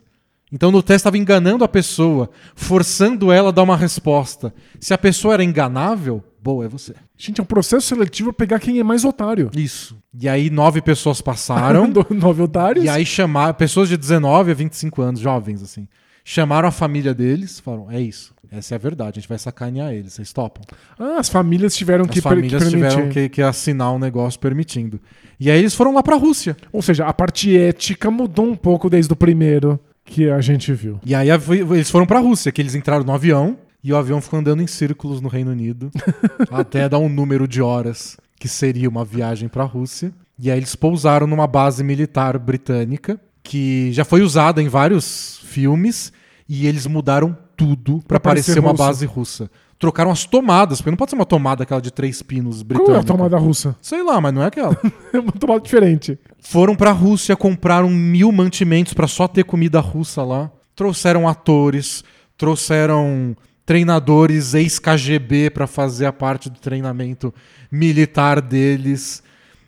Então 0.52 0.70
no 0.70 0.82
teste 0.82 1.00
estava 1.00 1.16
enganando 1.16 1.64
a 1.64 1.68
pessoa, 1.68 2.28
forçando 2.54 3.32
ela 3.32 3.48
a 3.48 3.52
dar 3.52 3.62
uma 3.62 3.76
resposta. 3.76 4.52
Se 4.80 4.92
a 4.92 4.98
pessoa 4.98 5.34
era 5.34 5.44
enganável, 5.44 6.22
boa, 6.42 6.64
é 6.64 6.68
você. 6.68 6.94
Gente, 7.16 7.40
é 7.40 7.42
um 7.42 7.46
processo 7.46 7.86
seletivo 7.86 8.32
pra 8.32 8.46
pegar 8.46 8.58
quem 8.58 8.78
é 8.78 8.82
mais 8.82 9.04
otário. 9.04 9.50
Isso. 9.54 9.96
E 10.18 10.28
aí 10.28 10.50
nove 10.50 10.82
pessoas 10.82 11.20
passaram. 11.20 11.88
Do- 11.90 12.06
Nove 12.10 12.42
otários. 12.42 12.84
e 12.84 12.88
aí 12.88 13.06
chamaram. 13.06 13.54
Pessoas 13.54 13.88
de 13.88 13.96
19 13.96 14.50
a 14.50 14.54
25 14.54 15.00
anos, 15.02 15.20
jovens, 15.20 15.62
assim. 15.62 15.86
Chamaram 16.24 16.68
a 16.68 16.72
família 16.72 17.12
deles, 17.14 17.58
falaram: 17.60 17.90
é 17.90 18.00
isso. 18.00 18.32
Essa 18.50 18.74
é 18.74 18.76
a 18.76 18.78
verdade, 18.78 19.18
a 19.18 19.20
gente 19.20 19.28
vai 19.28 19.38
sacanear 19.38 19.92
eles, 19.94 20.12
vocês 20.12 20.30
topam. 20.30 20.62
Ah, 20.98 21.16
as 21.18 21.30
famílias 21.30 21.74
tiveram 21.74 22.04
As 22.04 22.10
que, 22.10 22.20
famílias 22.20 22.62
que 22.62 22.68
tiveram 22.68 23.08
que, 23.08 23.28
que 23.30 23.40
assinar 23.40 23.90
um 23.94 23.98
negócio 23.98 24.38
permitindo. 24.38 25.00
E 25.40 25.50
aí 25.50 25.58
eles 25.58 25.74
foram 25.74 25.94
lá 25.94 26.02
pra 26.02 26.16
Rússia. 26.16 26.54
Ou 26.70 26.82
seja, 26.82 27.06
a 27.06 27.14
parte 27.14 27.56
ética 27.56 28.10
mudou 28.10 28.44
um 28.46 28.54
pouco 28.54 28.90
desde 28.90 29.10
o 29.10 29.16
primeiro 29.16 29.80
que 30.04 30.28
a 30.28 30.40
gente 30.42 30.70
viu. 30.74 31.00
E 31.04 31.14
aí 31.14 31.28
eles 31.72 31.90
foram 31.90 32.04
pra 32.04 32.18
Rússia, 32.18 32.52
que 32.52 32.60
eles 32.60 32.74
entraram 32.74 33.04
no 33.04 33.12
avião 33.12 33.56
e 33.82 33.92
o 33.92 33.96
avião 33.96 34.20
ficou 34.20 34.38
andando 34.38 34.62
em 34.62 34.66
círculos 34.66 35.20
no 35.20 35.28
Reino 35.28 35.50
Unido 35.50 35.90
até 36.50 36.88
dar 36.88 36.98
um 36.98 37.08
número 37.08 37.46
de 37.48 37.60
horas 37.62 38.16
que 38.38 38.48
seria 38.48 38.88
uma 38.88 39.04
viagem 39.04 39.48
pra 39.48 39.64
Rússia. 39.64 40.12
E 40.38 40.50
aí 40.50 40.58
eles 40.58 40.74
pousaram 40.74 41.26
numa 41.26 41.46
base 41.46 41.84
militar 41.84 42.38
britânica 42.38 43.20
que 43.42 43.92
já 43.92 44.04
foi 44.04 44.22
usada 44.22 44.62
em 44.62 44.68
vários 44.68 45.40
filmes 45.44 46.12
e 46.48 46.66
eles 46.66 46.86
mudaram 46.86 47.36
tudo 47.56 48.02
Pra 48.08 48.18
parecer 48.18 48.58
uma 48.58 48.70
russa. 48.72 48.82
base 48.84 49.06
russa. 49.06 49.50
Trocaram 49.78 50.10
as 50.12 50.24
tomadas, 50.24 50.78
porque 50.80 50.90
não 50.90 50.96
pode 50.96 51.10
ser 51.10 51.16
uma 51.16 51.26
tomada 51.26 51.64
aquela 51.64 51.80
de 51.80 51.90
três 51.90 52.22
pinos 52.22 52.62
britânica. 52.62 52.92
Qual 52.92 52.96
é 52.96 53.00
a 53.00 53.04
tomada 53.04 53.36
russa? 53.36 53.76
Sei 53.82 54.02
lá, 54.02 54.20
mas 54.20 54.32
não 54.32 54.42
é 54.42 54.46
aquela. 54.46 54.76
É 55.12 55.18
uma 55.18 55.32
tomada 55.32 55.60
diferente. 55.60 56.18
Foram 56.40 56.74
pra 56.76 56.92
Rússia, 56.92 57.36
compraram 57.36 57.90
mil 57.90 58.30
mantimentos 58.32 58.94
pra 58.94 59.06
só 59.08 59.26
ter 59.28 59.44
comida 59.44 59.80
russa 59.80 60.22
lá. 60.22 60.50
Trouxeram 60.74 61.28
atores, 61.28 62.02
trouxeram 62.36 63.36
treinadores 63.64 64.54
ex-KGB 64.54 65.50
pra 65.50 65.66
fazer 65.66 66.06
a 66.06 66.12
parte 66.12 66.50
do 66.50 66.58
treinamento 66.58 67.32
militar 67.70 68.40
deles. 68.40 69.22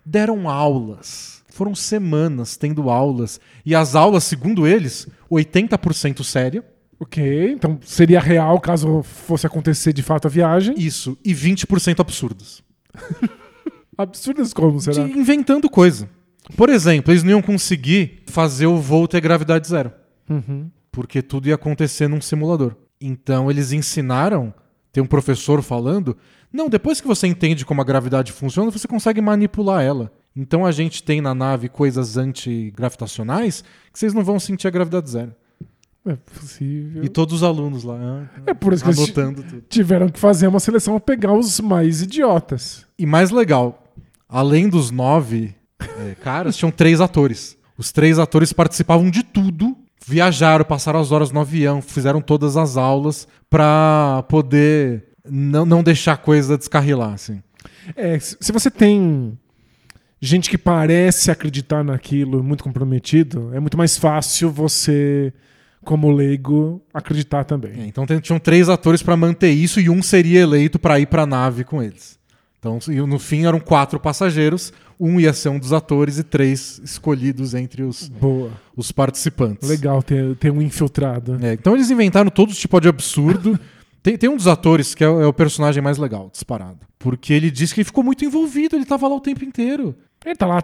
Deram 0.04 0.48
aulas. 0.48 1.42
Foram 1.50 1.74
semanas 1.74 2.56
tendo 2.56 2.90
aulas. 2.90 3.40
E 3.64 3.74
as 3.74 3.94
aulas, 3.94 4.24
segundo 4.24 4.66
eles, 4.66 5.06
80% 5.30 6.24
séria. 6.24 6.64
Ok, 6.98 7.52
então 7.52 7.78
seria 7.84 8.20
real 8.20 8.60
caso 8.60 9.02
fosse 9.02 9.46
acontecer 9.46 9.92
de 9.92 10.02
fato 10.02 10.26
a 10.26 10.30
viagem. 10.30 10.74
Isso. 10.78 11.16
E 11.24 11.32
20% 11.34 12.00
absurdas. 12.00 12.62
Absurdas 13.96 14.52
como, 14.52 14.78
De- 14.78 14.84
será? 14.84 15.08
inventando 15.08 15.68
coisa. 15.70 16.08
Por 16.56 16.68
exemplo, 16.68 17.12
eles 17.12 17.22
não 17.22 17.30
iam 17.30 17.42
conseguir 17.42 18.22
fazer 18.26 18.66
o 18.66 18.76
voo 18.78 19.06
ter 19.08 19.20
gravidade 19.20 19.68
zero. 19.68 19.92
Uhum. 20.28 20.70
porque 20.90 21.20
tudo 21.20 21.48
ia 21.48 21.54
acontecer 21.54 22.08
num 22.08 22.20
simulador. 22.20 22.74
Então 23.00 23.50
eles 23.50 23.72
ensinaram, 23.72 24.52
tem 24.92 25.02
um 25.02 25.06
professor 25.06 25.62
falando, 25.62 26.16
não, 26.52 26.68
depois 26.68 27.00
que 27.00 27.06
você 27.06 27.26
entende 27.26 27.66
como 27.66 27.80
a 27.80 27.84
gravidade 27.84 28.30
funciona, 28.32 28.70
você 28.70 28.86
consegue 28.86 29.20
manipular 29.20 29.82
ela. 29.82 30.12
Então 30.36 30.64
a 30.64 30.72
gente 30.72 31.02
tem 31.02 31.20
na 31.20 31.34
nave 31.34 31.68
coisas 31.68 32.16
antigravitacionais 32.16 33.62
que 33.92 33.98
vocês 33.98 34.14
não 34.14 34.24
vão 34.24 34.38
sentir 34.38 34.66
a 34.66 34.70
gravidade 34.70 35.10
zero. 35.10 35.34
É 36.06 36.16
possível. 36.16 37.02
E 37.02 37.08
todos 37.08 37.36
os 37.36 37.42
alunos 37.42 37.82
lá 37.82 37.96
ah, 37.98 38.42
É 38.46 38.52
por 38.52 38.74
isso 38.74 38.84
que 38.84 38.90
eles 38.90 39.12
tiveram 39.68 40.08
que 40.08 40.20
fazer 40.20 40.46
uma 40.46 40.60
seleção 40.60 40.94
pra 41.00 41.14
pegar 41.14 41.32
os 41.32 41.60
mais 41.60 42.02
idiotas. 42.02 42.86
E 42.98 43.06
mais 43.06 43.30
legal, 43.30 43.82
além 44.28 44.68
dos 44.68 44.90
nove 44.90 45.54
é, 45.80 46.14
caras, 46.22 46.54
tinham 46.58 46.70
três 46.70 47.00
atores. 47.00 47.56
Os 47.76 47.90
três 47.90 48.18
atores 48.18 48.52
participavam 48.52 49.10
de 49.10 49.22
tudo, 49.22 49.76
viajaram, 50.06 50.64
passaram 50.64 51.00
as 51.00 51.10
horas 51.12 51.30
no 51.30 51.40
avião, 51.40 51.80
fizeram 51.80 52.20
todas 52.20 52.56
as 52.56 52.76
aulas 52.76 53.26
pra 53.48 54.24
poder 54.28 55.04
não, 55.28 55.64
não 55.64 55.82
deixar 55.82 56.12
a 56.12 56.16
coisa 56.16 56.58
descarrilar, 56.58 57.12
assim. 57.14 57.42
É, 57.96 58.18
se 58.18 58.52
você 58.52 58.70
tem 58.70 59.38
gente 60.20 60.48
que 60.50 60.58
parece 60.58 61.30
acreditar 61.30 61.82
naquilo, 61.84 62.42
muito 62.42 62.64
comprometido, 62.64 63.50
é 63.54 63.60
muito 63.60 63.76
mais 63.76 63.96
fácil 63.98 64.50
você, 64.50 65.32
como 65.84 66.10
leigo, 66.10 66.82
acreditar 66.92 67.40
É, 67.40 67.44
também. 67.44 67.72
então 67.88 68.06
tem- 68.06 68.20
tinham 68.20 68.38
três 68.38 68.68
atores 68.68 69.02
pra 69.02 69.16
manter 69.16 69.50
isso 69.50 69.80
e 69.80 69.88
um 69.90 70.02
seria 70.02 70.40
eleito 70.40 70.78
pra 70.78 70.98
ir 71.00 71.06
pra 71.06 71.26
nave 71.26 71.64
com 71.64 71.82
eles. 71.82 72.18
Então, 72.58 72.78
no 73.06 73.18
fim 73.18 73.44
eram 73.44 73.60
quatro 73.60 74.00
passageiros, 74.00 74.72
um 74.98 75.18
ia 75.20 75.32
ser 75.32 75.48
um 75.48 75.58
dos 75.58 75.72
atores 75.72 76.18
e 76.18 76.22
três 76.22 76.80
escolhidos 76.84 77.54
entre 77.54 77.82
os, 77.82 78.08
Boa. 78.08 78.50
os 78.76 78.92
participantes. 78.92 79.68
Legal 79.68 80.02
ter, 80.02 80.36
ter 80.36 80.50
um 80.50 80.62
infiltrado. 80.62 81.38
É, 81.42 81.52
então 81.54 81.74
eles 81.74 81.90
inventaram 81.90 82.30
todo 82.30 82.52
tipo 82.52 82.80
de 82.80 82.88
absurdo. 82.88 83.58
tem, 84.02 84.16
tem 84.16 84.28
um 84.30 84.36
dos 84.36 84.46
atores 84.46 84.94
que 84.94 85.02
é, 85.04 85.08
o- 85.08 85.20
é 85.20 85.26
o 85.26 85.32
personagem 85.32 85.82
mais 85.82 85.98
legal, 85.98 86.28
disparado. 86.32 86.78
Porque 86.98 87.32
ele 87.32 87.50
disse 87.50 87.74
que 87.74 87.80
ele 87.80 87.84
ficou 87.86 88.02
muito 88.04 88.24
envolvido, 88.24 88.76
ele 88.76 88.84
tava 88.84 89.06
lá 89.08 89.14
o 89.16 89.20
tempo 89.20 89.44
inteiro. 89.44 89.94
Ele 90.24 90.34
tá 90.36 90.46
lá 90.46 90.62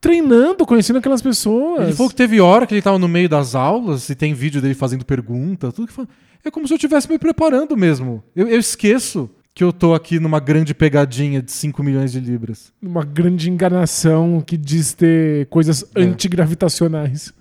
treinando, 0.00 0.64
conhecendo 0.64 0.98
aquelas 0.98 1.20
pessoas. 1.22 1.82
Ele 1.82 1.92
falou 1.92 2.08
que 2.10 2.16
teve 2.16 2.40
hora 2.40 2.66
que 2.66 2.74
ele 2.74 2.82
tava 2.82 2.98
no 2.98 3.08
meio 3.08 3.28
das 3.28 3.54
aulas 3.54 4.08
e 4.08 4.14
tem 4.14 4.32
vídeo 4.34 4.60
dele 4.62 4.74
fazendo 4.74 5.04
pergunta, 5.04 5.70
tudo 5.72 5.88
que 5.88 5.92
foi. 5.92 6.06
É 6.44 6.50
como 6.50 6.66
se 6.66 6.72
eu 6.72 6.76
estivesse 6.76 7.08
me 7.08 7.18
preparando 7.18 7.76
mesmo. 7.76 8.22
Eu, 8.34 8.48
eu 8.48 8.58
esqueço 8.58 9.28
que 9.54 9.64
eu 9.64 9.72
tô 9.72 9.94
aqui 9.94 10.18
numa 10.20 10.38
grande 10.40 10.72
pegadinha 10.74 11.42
de 11.42 11.50
5 11.52 11.82
milhões 11.82 12.12
de 12.12 12.20
libras. 12.20 12.72
Uma 12.80 13.04
grande 13.04 13.50
enganação 13.50 14.40
que 14.40 14.56
diz 14.56 14.92
ter 14.94 15.46
coisas 15.46 15.84
É. 15.94 16.02
antigravitacionais. 16.02 17.32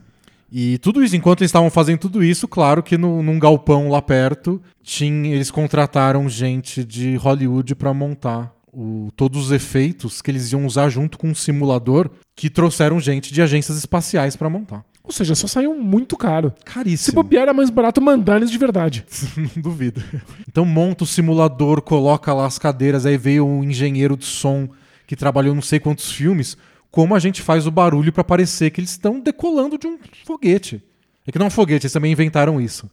E 0.52 0.80
tudo 0.80 1.04
isso, 1.04 1.16
enquanto 1.16 1.42
eles 1.42 1.50
estavam 1.50 1.70
fazendo 1.70 2.00
tudo 2.00 2.24
isso, 2.24 2.48
claro 2.48 2.82
que 2.82 2.98
no, 2.98 3.22
num 3.22 3.38
galpão 3.38 3.90
lá 3.90 4.02
perto, 4.02 4.60
tinha, 4.82 5.34
eles 5.34 5.52
contrataram 5.52 6.28
gente 6.28 6.84
de 6.84 7.16
Hollywood 7.18 7.76
pra 7.76 7.94
montar 7.94 8.52
o- 8.74 9.10
todos 9.16 9.46
os 9.46 9.52
efeitos 9.52 10.22
que 10.22 10.32
eles 10.32 10.52
iam 10.52 10.66
usar 10.66 10.90
junto 10.90 11.18
com 11.20 11.28
um 11.30 11.36
simulador 11.36 12.10
que 12.36 12.50
trouxeram 12.50 13.00
gente 13.00 13.32
de 13.32 13.42
agências 13.44 13.78
espaciais 13.78 14.36
pra 14.36 14.50
montar. 14.50 14.84
Ou 15.10 15.14
seja, 15.14 15.34
só 15.34 15.48
saiu 15.48 15.74
muito 15.74 16.16
caro. 16.16 16.54
Se 16.60 16.64
Caríssimo. 16.72 17.16
bobear, 17.16 17.42
era 17.42 17.54
mais 17.54 17.72
barato 17.72 18.00
mandar 18.00 18.38
eles 18.38 18.52
de 18.52 18.60
verdade. 18.60 19.04
Não 19.36 19.50
duvido. 19.60 20.04
Então 20.48 20.64
monta 20.64 21.04
o 21.04 21.08
simulador, 21.08 21.82
coloca 21.82 22.32
lá 22.32 22.46
as 22.46 22.60
cadeiras, 22.60 23.08
aí 23.08 23.18
veio 23.18 23.44
um 23.44 23.64
engenheiro 23.64 24.16
de 24.16 24.26
som 24.26 24.70
que 25.08 25.16
trabalhou 25.16 25.56
não 25.56 25.64
sei 25.64 25.80
quantos 25.80 26.12
filmes. 26.12 26.56
Como 26.92 27.16
a 27.16 27.20
gente 27.20 27.42
faz 27.42 27.66
o 27.66 27.72
barulho 27.72 28.14
pra 28.14 28.24
parecer 28.24 28.70
que 28.70 28.80
eles 28.80 28.92
estão 28.92 29.20
decolando 29.20 29.80
de 29.80 29.88
um 29.88 29.98
foguete. 30.26 30.80
É 31.26 31.32
que 31.32 31.40
não 31.40 31.46
é 31.46 31.48
um 31.48 31.52
foguete, 31.52 31.88
eles 31.88 31.94
também 31.94 32.12
inventaram 32.12 32.62
isso. 32.62 32.88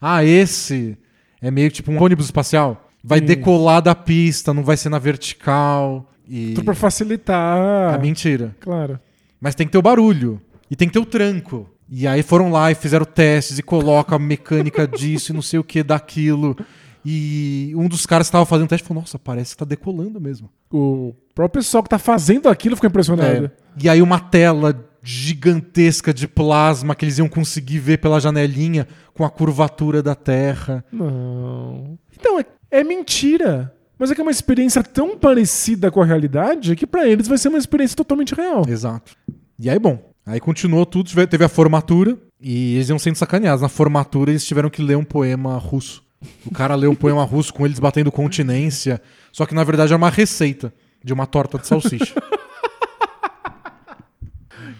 Ah, 0.00 0.24
esse 0.24 0.98
é 1.40 1.52
meio 1.52 1.70
tipo 1.70 1.92
um 1.92 2.02
ônibus 2.02 2.24
espacial. 2.24 2.90
Vai 3.02 3.18
Isso. 3.18 3.28
decolar 3.28 3.80
da 3.80 3.94
pista, 3.94 4.52
não 4.52 4.64
vai 4.64 4.76
ser 4.76 4.88
na 4.88 4.98
vertical. 4.98 6.10
E. 6.28 6.52
Tudo 6.54 6.64
pra 6.64 6.74
facilitar. 6.74 7.94
É 7.94 7.98
mentira. 7.98 8.56
Claro. 8.58 8.98
Mas 9.40 9.54
tem 9.54 9.66
que 9.66 9.72
ter 9.72 9.78
o 9.78 9.82
barulho. 9.82 10.40
E 10.70 10.76
tem 10.76 10.88
que 10.88 10.94
ter 10.94 11.00
o 11.00 11.06
tranco. 11.06 11.68
E 11.88 12.06
aí 12.06 12.22
foram 12.22 12.52
lá 12.52 12.70
e 12.70 12.74
fizeram 12.74 13.04
testes 13.04 13.58
e 13.58 13.62
coloca 13.62 14.14
a 14.14 14.18
mecânica 14.18 14.86
disso 14.86 15.32
e 15.32 15.34
não 15.34 15.42
sei 15.42 15.58
o 15.58 15.64
que 15.64 15.82
daquilo. 15.82 16.56
E 17.04 17.72
um 17.74 17.88
dos 17.88 18.06
caras 18.06 18.26
que 18.26 18.28
estava 18.28 18.46
fazendo 18.46 18.66
o 18.66 18.68
teste 18.68 18.86
falou: 18.86 19.02
Nossa, 19.02 19.18
parece 19.18 19.52
que 19.52 19.58
tá 19.58 19.64
decolando 19.64 20.20
mesmo. 20.20 20.48
O 20.70 21.14
próprio 21.34 21.60
pessoal 21.60 21.82
que 21.82 21.88
tá 21.88 21.98
fazendo 21.98 22.48
aquilo 22.48 22.76
ficou 22.76 22.88
impressionado. 22.88 23.46
É. 23.46 23.50
E 23.82 23.88
aí 23.88 24.00
uma 24.00 24.20
tela 24.20 24.88
gigantesca 25.02 26.12
de 26.12 26.28
plasma 26.28 26.94
que 26.94 27.04
eles 27.04 27.18
iam 27.18 27.28
conseguir 27.28 27.78
ver 27.78 27.98
pela 27.98 28.20
janelinha 28.20 28.86
com 29.14 29.24
a 29.24 29.30
curvatura 29.30 30.02
da 30.02 30.14
Terra. 30.14 30.84
Não. 30.92 31.98
Então, 32.18 32.38
é, 32.38 32.44
é 32.70 32.84
mentira. 32.84 33.74
Mas 33.98 34.10
é 34.10 34.14
que 34.14 34.20
é 34.20 34.24
uma 34.24 34.30
experiência 34.30 34.82
tão 34.82 35.16
parecida 35.16 35.90
com 35.90 36.00
a 36.00 36.06
realidade 36.06 36.76
que 36.76 36.86
pra 36.86 37.06
eles 37.06 37.28
vai 37.28 37.36
ser 37.36 37.48
uma 37.48 37.58
experiência 37.58 37.96
totalmente 37.96 38.34
real. 38.34 38.62
Exato. 38.68 39.12
E 39.58 39.68
aí, 39.68 39.78
bom. 39.78 40.09
Aí 40.24 40.38
continuou 40.38 40.86
tudo, 40.86 41.10
teve 41.26 41.44
a 41.44 41.48
formatura 41.48 42.16
e 42.40 42.74
eles 42.76 42.88
iam 42.88 42.98
sendo 42.98 43.16
sacaneados. 43.16 43.62
Na 43.62 43.68
formatura 43.68 44.30
eles 44.30 44.44
tiveram 44.44 44.70
que 44.70 44.82
ler 44.82 44.96
um 44.96 45.04
poema 45.04 45.56
russo. 45.56 46.04
O 46.44 46.50
cara 46.50 46.74
leu 46.74 46.90
um 46.90 46.94
poema 46.94 47.24
russo 47.24 47.52
com 47.52 47.64
eles 47.64 47.78
batendo 47.78 48.12
continência, 48.12 49.00
só 49.32 49.46
que 49.46 49.54
na 49.54 49.64
verdade 49.64 49.92
era 49.92 49.96
uma 49.96 50.10
receita 50.10 50.72
de 51.02 51.12
uma 51.12 51.26
torta 51.26 51.58
de 51.58 51.66
salsicha. 51.66 52.14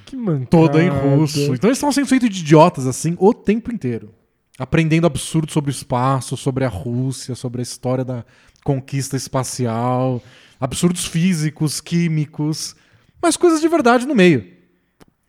Que 0.07 0.17
mancada. 0.17 0.47
toda 0.47 0.83
em 0.83 0.89
russo. 0.89 1.55
Então 1.55 1.69
eles 1.69 1.79
estavam 1.79 1.93
sendo 1.93 2.09
feitos 2.09 2.29
de 2.31 2.41
idiotas 2.41 2.85
assim 2.85 3.17
o 3.17 3.33
tempo 3.33 3.73
inteiro. 3.73 4.13
Aprendendo 4.59 5.07
absurdo 5.07 5.53
sobre 5.53 5.71
o 5.71 5.73
espaço, 5.73 6.37
sobre 6.37 6.65
a 6.65 6.69
Rússia, 6.69 7.37
sobre 7.37 7.61
a 7.61 7.63
história 7.63 8.05
da 8.05 8.25
conquista 8.65 9.17
espacial, 9.17 10.21
absurdos 10.61 11.07
físicos, 11.07 11.81
químicos, 11.81 12.75
mas 13.23 13.37
coisas 13.37 13.61
de 13.61 13.69
verdade 13.69 14.05
no 14.05 14.15
meio. 14.15 14.60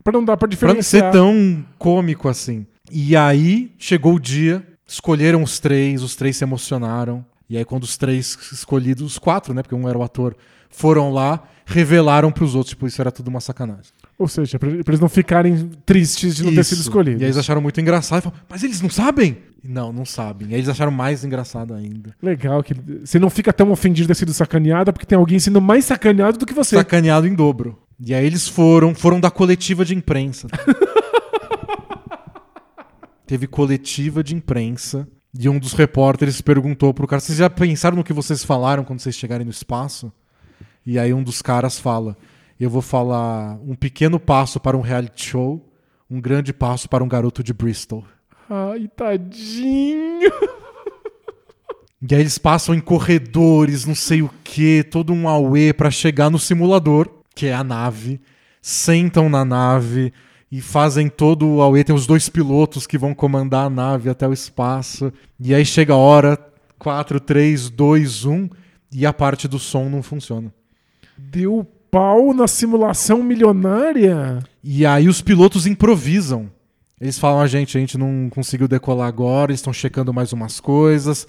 Pra 0.04 0.14
não 0.14 0.24
dar 0.24 0.38
pra 0.38 0.48
Pra 0.48 0.74
não 0.74 0.82
ser 0.82 0.98
diferenciar. 0.98 1.12
tão 1.12 1.66
cômico 1.78 2.28
assim. 2.28 2.66
E 2.92 3.16
aí 3.16 3.72
chegou 3.78 4.16
o 4.16 4.20
dia, 4.20 4.66
escolheram 4.88 5.44
os 5.44 5.60
três, 5.60 6.02
os 6.04 6.16
três 6.16 6.36
se 6.38 6.44
emocionaram. 6.44 7.26
E 7.50 7.58
aí, 7.58 7.66
quando 7.66 7.84
os 7.84 7.98
três 7.98 8.38
escolhidos, 8.54 9.04
os 9.04 9.20
quatro, 9.20 9.54
né? 9.54 9.62
Porque 9.62 9.76
um 9.76 9.88
era 9.90 9.98
o 9.98 10.04
ator, 10.04 10.36
foram 10.70 11.12
lá, 11.12 11.44
revelaram 11.66 12.32
pros 12.32 12.56
outros, 12.56 12.70
tipo, 12.70 12.88
isso 12.88 13.02
era 13.02 13.12
tudo 13.12 13.28
uma 13.28 13.42
sacanagem. 13.42 13.92
Ou 14.18 14.28
seja, 14.28 14.58
pra, 14.58 14.70
pra 14.70 14.92
eles 14.92 15.00
não 15.02 15.10
ficarem 15.10 15.70
tristes 15.86 16.36
de 16.36 16.44
não 16.46 16.54
ter 16.54 16.62
Isso. 16.62 16.70
sido 16.76 16.82
escolhidos. 16.82 17.22
E 17.22 17.26
aí 17.26 17.28
eles 17.30 17.38
acharam 17.38 17.60
muito 17.60 17.82
engraçado 17.82 18.20
e 18.20 18.24
falaram, 18.24 18.42
mas 18.48 18.64
eles 18.64 18.82
não 18.82 18.90
sabem? 18.90 19.38
Não, 19.64 19.92
não 19.92 20.06
sabem. 20.06 20.50
E 20.50 20.54
aí 20.54 20.60
eles 20.60 20.70
acharam 20.70 20.92
mais 20.92 21.26
engraçado 21.26 21.74
ainda. 21.74 22.16
Legal 22.22 22.64
que 22.64 22.74
você 23.04 23.20
não 23.20 23.30
fica 23.30 23.52
tão 23.52 23.70
ofendido 23.72 24.04
de 24.06 24.14
ter 24.14 24.20
sido 24.20 24.34
sacaneado 24.34 24.94
porque 24.94 25.06
tem 25.06 25.18
alguém 25.18 25.38
sendo 25.40 25.60
mais 25.60 25.84
sacaneado 25.86 26.38
do 26.38 26.46
que 26.46 26.54
você. 26.54 26.76
Sacaneado 26.78 27.28
em 27.28 27.34
dobro. 27.36 27.78
E 28.04 28.16
aí 28.16 28.26
eles 28.26 28.48
foram, 28.48 28.96
foram 28.96 29.20
da 29.20 29.30
coletiva 29.30 29.86
de 29.86 29.94
imprensa. 29.94 30.48
Teve 33.28 33.46
coletiva 33.46 34.24
de 34.24 34.36
imprensa 34.36 35.08
e 35.38 35.48
um 35.48 35.60
dos 35.60 35.74
repórteres 35.74 36.42
perguntou 36.42 36.94
pro 36.96 37.06
cara: 37.06 37.20
Vocês 37.20 37.38
já 37.38 37.48
pensaram 37.48 37.96
no 37.96 38.04
que 38.04 38.12
vocês 38.12 38.44
falaram 38.44 38.84
quando 38.84 39.00
vocês 39.00 39.16
chegarem 39.16 39.46
no 39.46 39.52
espaço? 39.52 40.12
E 40.84 40.98
aí 40.98 41.14
um 41.14 41.22
dos 41.22 41.44
caras 41.44 41.80
fala: 41.80 42.18
Eu 42.60 42.72
vou 42.72 42.82
falar 42.82 43.60
um 43.64 43.76
pequeno 43.76 44.20
passo 44.20 44.60
para 44.60 44.76
um 44.76 44.82
reality 44.82 45.30
show, 45.30 45.72
um 46.10 46.20
grande 46.20 46.52
passo 46.52 46.90
para 46.90 47.04
um 47.04 47.08
garoto 47.08 47.44
de 47.44 47.54
Bristol. 47.54 48.04
Ai, 48.50 48.90
tadinho. 48.96 50.32
E 52.04 52.16
aí 52.16 52.22
eles 52.22 52.40
passam 52.40 52.74
em 52.74 52.80
corredores, 52.80 53.86
não 53.86 53.94
sei 53.94 54.24
o 54.24 54.30
que, 54.44 54.84
todo 54.84 55.14
um 55.14 55.30
auê 55.30 55.72
pra 55.72 55.92
chegar 55.92 56.32
no 56.32 56.40
simulador, 56.40 57.21
que 57.36 57.48
é 57.48 57.54
a 57.54 57.64
nave. 57.64 58.20
Sentam 58.62 59.30
na 59.30 59.44
nave 59.44 60.14
e 60.52 60.62
fazem 60.62 61.08
todo 61.08 61.48
o 61.48 61.62
auê. 61.62 61.84
Tem 61.84 61.96
os 61.96 62.06
dois 62.06 62.30
pilotos 62.30 62.86
que 62.86 62.98
vão 62.98 63.14
comandar 63.14 63.66
a 63.66 63.70
nave 63.70 64.10
até 64.10 64.28
o 64.28 64.34
espaço. 64.34 65.12
E 65.40 65.54
aí 65.54 65.66
chega 65.66 65.94
a 65.94 65.98
hora, 65.98 66.38
4, 66.78 67.20
3, 67.20 67.70
2, 67.70 68.26
1, 68.26 68.50
e 68.92 69.06
a 69.06 69.14
parte 69.14 69.48
do 69.48 69.58
som 69.58 69.90
não 69.90 70.04
funciona. 70.04 70.54
Deu 71.18 71.66
pau 71.90 72.34
na 72.34 72.48
simulação 72.48 73.22
milionária. 73.22 74.40
E 74.64 74.86
aí 74.86 75.08
os 75.08 75.22
pilotos 75.22 75.66
improvisam. 75.66 76.50
Eles 77.00 77.18
falam, 77.18 77.42
a 77.42 77.48
gente, 77.48 77.78
a 77.78 77.82
gente 77.82 77.98
não 77.98 78.30
conseguiu 78.30 78.68
decolar 78.68 79.08
agora, 79.08 79.52
estão 79.52 79.74
checando 79.74 80.14
mais 80.14 80.32
umas 80.34 80.60
coisas. 80.60 81.28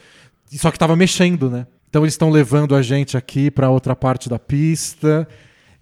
Só 0.51 0.71
que 0.71 0.79
tava 0.79 0.95
mexendo, 0.95 1.49
né? 1.51 1.67
Então 1.89 2.03
eles 2.03 2.15
estão 2.15 2.31
levando 2.31 2.75
a 2.75 2.83
gente 2.83 3.17
aqui 3.17 3.51
pra 3.51 3.71
outra 3.71 3.97
parte 3.97 4.29
da 4.29 4.39
pista. 4.39 5.27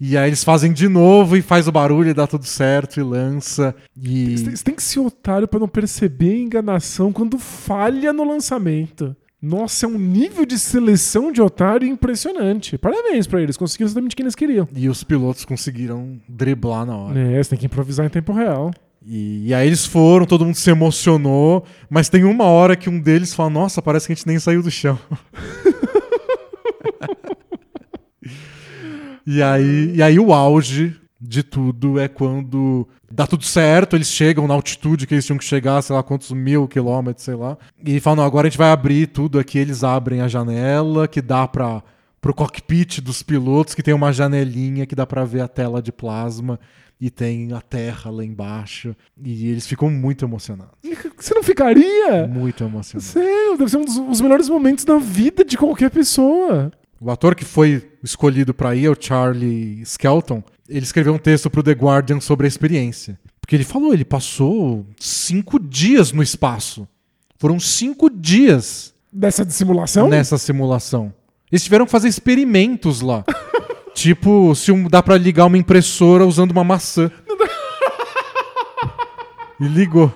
E 0.00 0.16
aí 0.16 0.30
eles 0.30 0.42
fazem 0.42 0.72
de 0.72 0.88
novo 0.88 1.36
e 1.36 1.42
faz 1.42 1.68
o 1.68 1.72
barulho 1.72 2.08
e 2.10 2.14
dá 2.14 2.26
tudo 2.26 2.46
certo 2.46 2.98
e 2.98 3.02
lança. 3.02 3.74
E 4.00 4.38
Você 4.38 4.64
tem- 4.64 4.74
que 4.74 4.82
ser 4.82 5.00
otário 5.00 5.46
pra 5.46 5.60
não 5.60 5.68
perceber 5.68 6.32
a 6.32 6.38
enganação 6.38 7.12
quando 7.12 7.38
falha 7.38 8.10
no 8.12 8.24
lançamento. 8.24 9.14
Nossa, 9.42 9.86
é 9.86 9.88
um 9.88 9.98
nível 9.98 10.44
de 10.46 10.58
seleção 10.58 11.30
de 11.32 11.40
otário 11.42 11.86
impressionante. 11.88 12.76
Parabéns 12.78 13.26
pra 13.26 13.40
eles, 13.42 13.56
conseguiram 13.56 13.88
exatamente 13.88 14.12
o 14.12 14.16
que 14.16 14.22
eles 14.22 14.34
queriam. 14.34 14.68
e 14.74 14.88
os 14.88 15.02
pilotos 15.04 15.44
conseguiram 15.44 16.18
driblar 16.28 16.84
na 16.86 16.96
hora. 16.96 17.18
É, 17.18 17.42
você 17.42 17.50
tem 17.50 17.58
que 17.58 17.66
improvisar 17.66 18.04
em 18.06 18.10
tempo 18.10 18.32
real. 18.32 18.70
E, 19.04 19.48
e 19.48 19.54
aí 19.54 19.66
eles 19.66 19.86
foram, 19.86 20.26
todo 20.26 20.44
mundo 20.44 20.54
se 20.56 20.68
emocionou, 20.70 21.64
mas 21.88 22.10
tem 22.10 22.22
uma 22.24 22.44
hora 22.44 22.76
que 22.76 22.90
um 22.90 23.00
deles 23.00 23.32
fala: 23.34 23.48
Nossa, 23.48 23.80
parece 23.80 24.06
que 24.06 24.12
a 24.12 24.16
gente 24.16 24.26
nem 24.26 24.38
saiu 24.38 24.62
do 24.62 24.70
chão. 24.70 24.98
e, 29.36 29.42
aí, 29.42 29.94
e 29.94 30.02
aí 30.02 30.18
o 30.18 30.32
auge 30.32 30.96
de 31.20 31.42
tudo 31.42 32.00
é 32.00 32.08
quando 32.08 32.88
dá 33.10 33.26
tudo 33.26 33.44
certo, 33.44 33.94
eles 33.94 34.08
chegam 34.08 34.48
na 34.48 34.54
altitude 34.54 35.06
que 35.06 35.14
eles 35.14 35.26
tinham 35.26 35.38
que 35.38 35.44
chegar, 35.44 35.82
sei 35.82 35.94
lá 35.94 36.02
quantos 36.02 36.30
mil 36.30 36.66
quilômetros, 36.66 37.24
sei 37.24 37.34
lá. 37.34 37.58
E 37.84 38.00
falam: 38.00 38.16
Não, 38.16 38.24
agora 38.24 38.46
a 38.46 38.50
gente 38.50 38.58
vai 38.58 38.70
abrir 38.70 39.08
tudo 39.08 39.38
aqui. 39.38 39.58
Eles 39.58 39.84
abrem 39.84 40.22
a 40.22 40.28
janela 40.28 41.06
que 41.06 41.20
dá 41.20 41.46
para 41.46 41.82
pro 42.20 42.34
cockpit 42.34 43.00
dos 43.00 43.22
pilotos, 43.22 43.74
que 43.74 43.82
tem 43.82 43.94
uma 43.94 44.12
janelinha 44.12 44.86
que 44.86 44.94
dá 44.94 45.06
pra 45.06 45.24
ver 45.24 45.40
a 45.40 45.48
tela 45.48 45.80
de 45.80 45.90
plasma 45.90 46.60
e 47.00 47.08
tem 47.10 47.52
a 47.52 47.60
terra 47.60 48.10
lá 48.10 48.24
embaixo. 48.24 48.94
E 49.22 49.48
eles 49.48 49.66
ficam 49.66 49.90
muito 49.90 50.24
emocionados. 50.24 50.74
Você 51.16 51.34
não 51.34 51.42
ficaria? 51.42 52.26
Muito 52.26 52.62
emocionados. 52.62 53.10
Sério, 53.10 53.56
deve 53.56 53.70
ser 53.70 53.78
um 53.78 53.84
dos 53.84 53.96
os 53.96 54.20
melhores 54.20 54.48
momentos 54.48 54.84
da 54.84 54.98
vida 54.98 55.44
de 55.44 55.56
qualquer 55.56 55.90
pessoa. 55.90 56.70
O 57.00 57.10
ator 57.10 57.34
que 57.34 57.44
foi 57.44 57.89
escolhido 58.02 58.52
pra 58.54 58.74
ir, 58.74 58.86
é 58.86 58.90
o 58.90 58.96
Charlie 58.98 59.82
Skelton, 59.82 60.42
ele 60.68 60.84
escreveu 60.84 61.12
um 61.14 61.18
texto 61.18 61.50
pro 61.50 61.62
The 61.62 61.72
Guardian 61.72 62.20
sobre 62.20 62.46
a 62.46 62.48
experiência. 62.48 63.18
Porque 63.40 63.56
ele 63.56 63.64
falou, 63.64 63.92
ele 63.92 64.04
passou 64.04 64.86
cinco 64.98 65.58
dias 65.58 66.12
no 66.12 66.22
espaço. 66.22 66.86
Foram 67.38 67.58
cinco 67.58 68.08
dias 68.08 68.94
Dessa 69.12 69.44
de 69.44 69.52
simulação? 69.52 70.08
nessa 70.08 70.38
simulação. 70.38 71.12
Eles 71.50 71.64
tiveram 71.64 71.84
que 71.84 71.90
fazer 71.90 72.06
experimentos 72.08 73.00
lá. 73.00 73.24
tipo, 73.94 74.54
se 74.54 74.70
um, 74.70 74.86
dá 74.88 75.02
pra 75.02 75.16
ligar 75.18 75.46
uma 75.46 75.58
impressora 75.58 76.24
usando 76.24 76.52
uma 76.52 76.62
maçã. 76.62 77.10
e 79.60 79.64
ligou. 79.66 80.12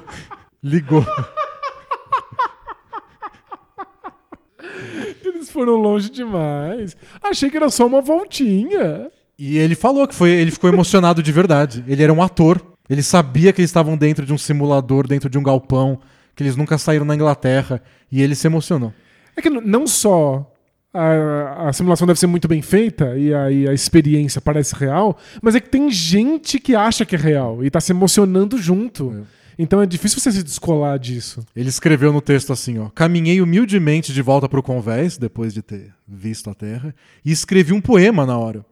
Ligou. 0.62 1.04
Foram 5.54 5.76
longe 5.76 6.10
demais. 6.10 6.96
Achei 7.22 7.48
que 7.48 7.56
era 7.56 7.70
só 7.70 7.86
uma 7.86 8.02
voltinha. 8.02 9.08
E 9.38 9.56
ele 9.56 9.76
falou 9.76 10.06
que 10.06 10.14
foi, 10.14 10.30
ele 10.30 10.50
ficou 10.50 10.68
emocionado 10.68 11.22
de 11.22 11.30
verdade. 11.30 11.84
Ele 11.86 12.02
era 12.02 12.12
um 12.12 12.20
ator. 12.20 12.60
Ele 12.90 13.02
sabia 13.02 13.52
que 13.52 13.60
eles 13.60 13.70
estavam 13.70 13.96
dentro 13.96 14.26
de 14.26 14.32
um 14.32 14.38
simulador, 14.38 15.06
dentro 15.06 15.30
de 15.30 15.38
um 15.38 15.42
galpão, 15.42 16.00
que 16.34 16.42
eles 16.42 16.56
nunca 16.56 16.76
saíram 16.76 17.06
na 17.06 17.14
Inglaterra, 17.14 17.80
e 18.10 18.20
ele 18.20 18.34
se 18.34 18.46
emocionou. 18.46 18.92
É 19.36 19.40
que 19.40 19.48
não 19.48 19.86
só 19.86 20.52
a, 20.92 21.68
a, 21.68 21.72
simulação 21.72 22.06
deve 22.06 22.20
ser 22.20 22.26
muito 22.26 22.46
bem 22.46 22.60
feita 22.60 23.16
e 23.16 23.34
aí 23.34 23.68
a 23.68 23.72
experiência 23.72 24.40
parece 24.40 24.74
real, 24.74 25.16
mas 25.40 25.54
é 25.54 25.60
que 25.60 25.68
tem 25.68 25.90
gente 25.90 26.58
que 26.58 26.76
acha 26.76 27.06
que 27.06 27.16
é 27.16 27.18
real 27.18 27.64
e 27.64 27.70
tá 27.70 27.80
se 27.80 27.92
emocionando 27.92 28.58
junto. 28.58 29.24
É. 29.40 29.43
Então 29.58 29.80
é 29.80 29.86
difícil 29.86 30.20
você 30.20 30.32
se 30.32 30.42
descolar 30.42 30.98
disso. 30.98 31.44
Ele 31.54 31.68
escreveu 31.68 32.12
no 32.12 32.20
texto 32.20 32.52
assim, 32.52 32.78
ó: 32.78 32.88
"Caminhei 32.88 33.40
humildemente 33.40 34.12
de 34.12 34.22
volta 34.22 34.48
para 34.48 34.60
o 34.60 34.62
convés 34.62 35.16
depois 35.16 35.54
de 35.54 35.62
ter 35.62 35.92
visto 36.06 36.50
a 36.50 36.54
Terra 36.54 36.94
e 37.24 37.30
escrevi 37.30 37.72
um 37.72 37.80
poema 37.80 38.26
na 38.26 38.36
hora 38.36 38.64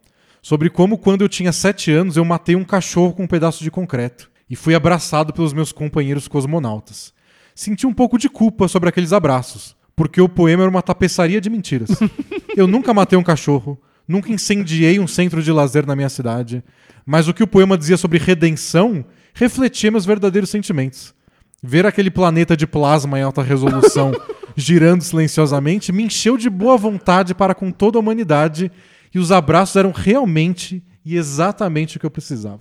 sobre 0.42 0.68
como 0.68 0.98
quando 0.98 1.22
eu 1.22 1.28
tinha 1.28 1.52
sete 1.52 1.92
anos 1.92 2.16
eu 2.16 2.24
matei 2.24 2.56
um 2.56 2.64
cachorro 2.64 3.14
com 3.14 3.22
um 3.22 3.28
pedaço 3.28 3.62
de 3.62 3.70
concreto 3.70 4.28
e 4.50 4.56
fui 4.56 4.74
abraçado 4.74 5.32
pelos 5.32 5.52
meus 5.52 5.70
companheiros 5.70 6.26
cosmonautas. 6.26 7.14
Senti 7.54 7.86
um 7.86 7.94
pouco 7.94 8.18
de 8.18 8.28
culpa 8.28 8.66
sobre 8.66 8.88
aqueles 8.88 9.12
abraços, 9.12 9.76
porque 9.94 10.20
o 10.20 10.28
poema 10.28 10.64
era 10.64 10.70
uma 10.70 10.82
tapeçaria 10.82 11.40
de 11.40 11.48
mentiras. 11.48 11.90
Eu 12.56 12.66
nunca 12.66 12.92
matei 12.92 13.16
um 13.16 13.22
cachorro, 13.22 13.80
nunca 14.06 14.32
incendiei 14.32 14.98
um 14.98 15.06
centro 15.06 15.42
de 15.42 15.52
lazer 15.52 15.86
na 15.86 15.94
minha 15.94 16.08
cidade, 16.08 16.62
mas 17.06 17.28
o 17.28 17.34
que 17.34 17.42
o 17.42 17.46
poema 17.46 17.78
dizia 17.78 17.96
sobre 17.96 18.18
redenção 18.18 19.04
refletia 19.34 19.90
meus 19.90 20.04
verdadeiros 20.04 20.50
sentimentos. 20.50 21.14
Ver 21.62 21.86
aquele 21.86 22.10
planeta 22.10 22.56
de 22.56 22.66
plasma 22.66 23.18
em 23.18 23.22
alta 23.22 23.42
resolução 23.42 24.12
girando 24.56 25.02
silenciosamente 25.02 25.92
me 25.92 26.04
encheu 26.04 26.36
de 26.36 26.50
boa 26.50 26.76
vontade 26.76 27.34
para 27.34 27.54
com 27.54 27.70
toda 27.70 27.98
a 27.98 28.00
humanidade 28.00 28.70
e 29.14 29.18
os 29.18 29.30
abraços 29.30 29.76
eram 29.76 29.92
realmente 29.92 30.82
e 31.04 31.16
exatamente 31.16 31.96
o 31.96 32.00
que 32.00 32.06
eu 32.06 32.10
precisava. 32.10 32.60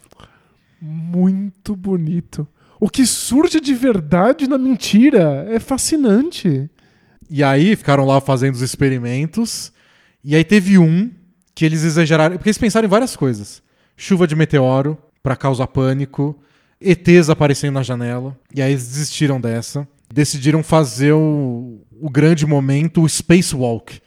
Muito 0.82 1.76
bonito. 1.76 2.47
O 2.80 2.89
que 2.89 3.05
surge 3.05 3.59
de 3.59 3.74
verdade 3.74 4.47
na 4.47 4.57
mentira 4.57 5.45
é 5.49 5.59
fascinante. 5.59 6.69
E 7.30 7.43
aí 7.43 7.76
ficaram 7.76 8.05
lá 8.05 8.19
fazendo 8.19 8.55
os 8.55 8.61
experimentos. 8.61 9.72
E 10.24 10.36
aí 10.36 10.43
teve 10.43 10.80
um 10.80 11.11
que 11.53 11.63
eles 11.63 11.84
exageraram. 11.84 12.38
Porque 12.38 12.49
eles 12.49 12.57
pensaram 12.57 12.88
em 12.88 12.89
várias 12.89 13.15
coisas: 13.15 13.61
chuva 13.95 14.26
de 14.26 14.36
meteoro 14.36 14.97
para 15.22 15.36
causar 15.36 15.67
pânico, 15.67 16.38
ETs 16.82 17.30
aparecendo 17.30 17.76
na 17.76 17.84
janela. 17.84 18.38
E 18.54 18.62
aí 18.62 18.72
eles 18.72 18.88
desistiram 18.88 19.40
dessa. 19.40 19.88
Decidiram 20.12 20.64
fazer 20.64 21.14
o, 21.14 21.80
o 22.00 22.10
grande 22.10 22.46
momento, 22.46 23.04
o 23.04 23.08
spacewalk. 23.08 24.02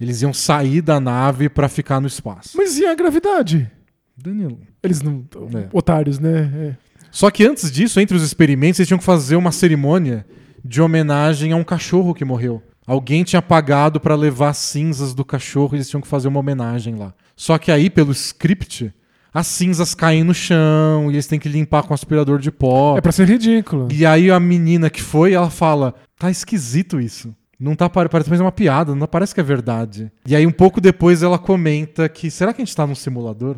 Eles 0.00 0.22
iam 0.22 0.32
sair 0.32 0.80
da 0.80 0.98
nave 0.98 1.48
para 1.48 1.68
ficar 1.68 2.00
no 2.00 2.06
espaço. 2.06 2.56
Mas 2.56 2.78
e 2.78 2.86
a 2.86 2.94
gravidade? 2.94 3.70
Danilo. 4.16 4.58
Eles 4.82 5.02
não. 5.02 5.24
É. 5.54 5.68
Otários, 5.72 6.18
né? 6.18 6.50
É. 6.54 6.90
Só 7.10 7.30
que 7.30 7.44
antes 7.44 7.70
disso, 7.70 8.00
entre 8.00 8.16
os 8.16 8.22
experimentos, 8.22 8.78
eles 8.78 8.88
tinham 8.88 8.98
que 8.98 9.04
fazer 9.04 9.36
uma 9.36 9.52
cerimônia 9.52 10.24
de 10.64 10.80
homenagem 10.80 11.52
a 11.52 11.56
um 11.56 11.64
cachorro 11.64 12.14
que 12.14 12.24
morreu. 12.24 12.62
Alguém 12.86 13.24
tinha 13.24 13.42
pagado 13.42 14.00
para 14.00 14.14
levar 14.14 14.54
cinzas 14.54 15.14
do 15.14 15.24
cachorro 15.24 15.74
e 15.74 15.76
eles 15.76 15.88
tinham 15.88 16.00
que 16.00 16.08
fazer 16.08 16.28
uma 16.28 16.40
homenagem 16.40 16.94
lá. 16.94 17.12
Só 17.36 17.58
que 17.58 17.70
aí, 17.70 17.90
pelo 17.90 18.12
script, 18.12 18.92
as 19.32 19.46
cinzas 19.46 19.94
caem 19.94 20.24
no 20.24 20.34
chão 20.34 21.10
e 21.10 21.14
eles 21.14 21.26
têm 21.26 21.38
que 21.38 21.48
limpar 21.48 21.84
com 21.84 21.94
aspirador 21.94 22.38
de 22.38 22.50
pó. 22.50 22.96
É 22.96 23.00
pra 23.00 23.12
ser 23.12 23.28
ridículo. 23.28 23.88
E 23.90 24.04
aí 24.04 24.30
a 24.30 24.40
menina 24.40 24.90
que 24.90 25.02
foi, 25.02 25.32
ela 25.32 25.50
fala: 25.50 25.94
tá 26.18 26.30
esquisito 26.30 27.00
isso. 27.00 27.34
Não 27.58 27.74
tá 27.76 27.90
parece 27.90 28.30
mais 28.30 28.40
uma 28.40 28.50
piada, 28.50 28.94
não 28.94 29.06
parece 29.06 29.34
que 29.34 29.40
é 29.40 29.44
verdade. 29.44 30.10
E 30.26 30.34
aí 30.34 30.46
um 30.46 30.50
pouco 30.50 30.80
depois 30.80 31.22
ela 31.22 31.38
comenta 31.38 32.08
que 32.08 32.30
será 32.30 32.54
que 32.54 32.62
a 32.62 32.64
gente 32.64 32.74
tá 32.74 32.86
num 32.86 32.94
simulador? 32.94 33.56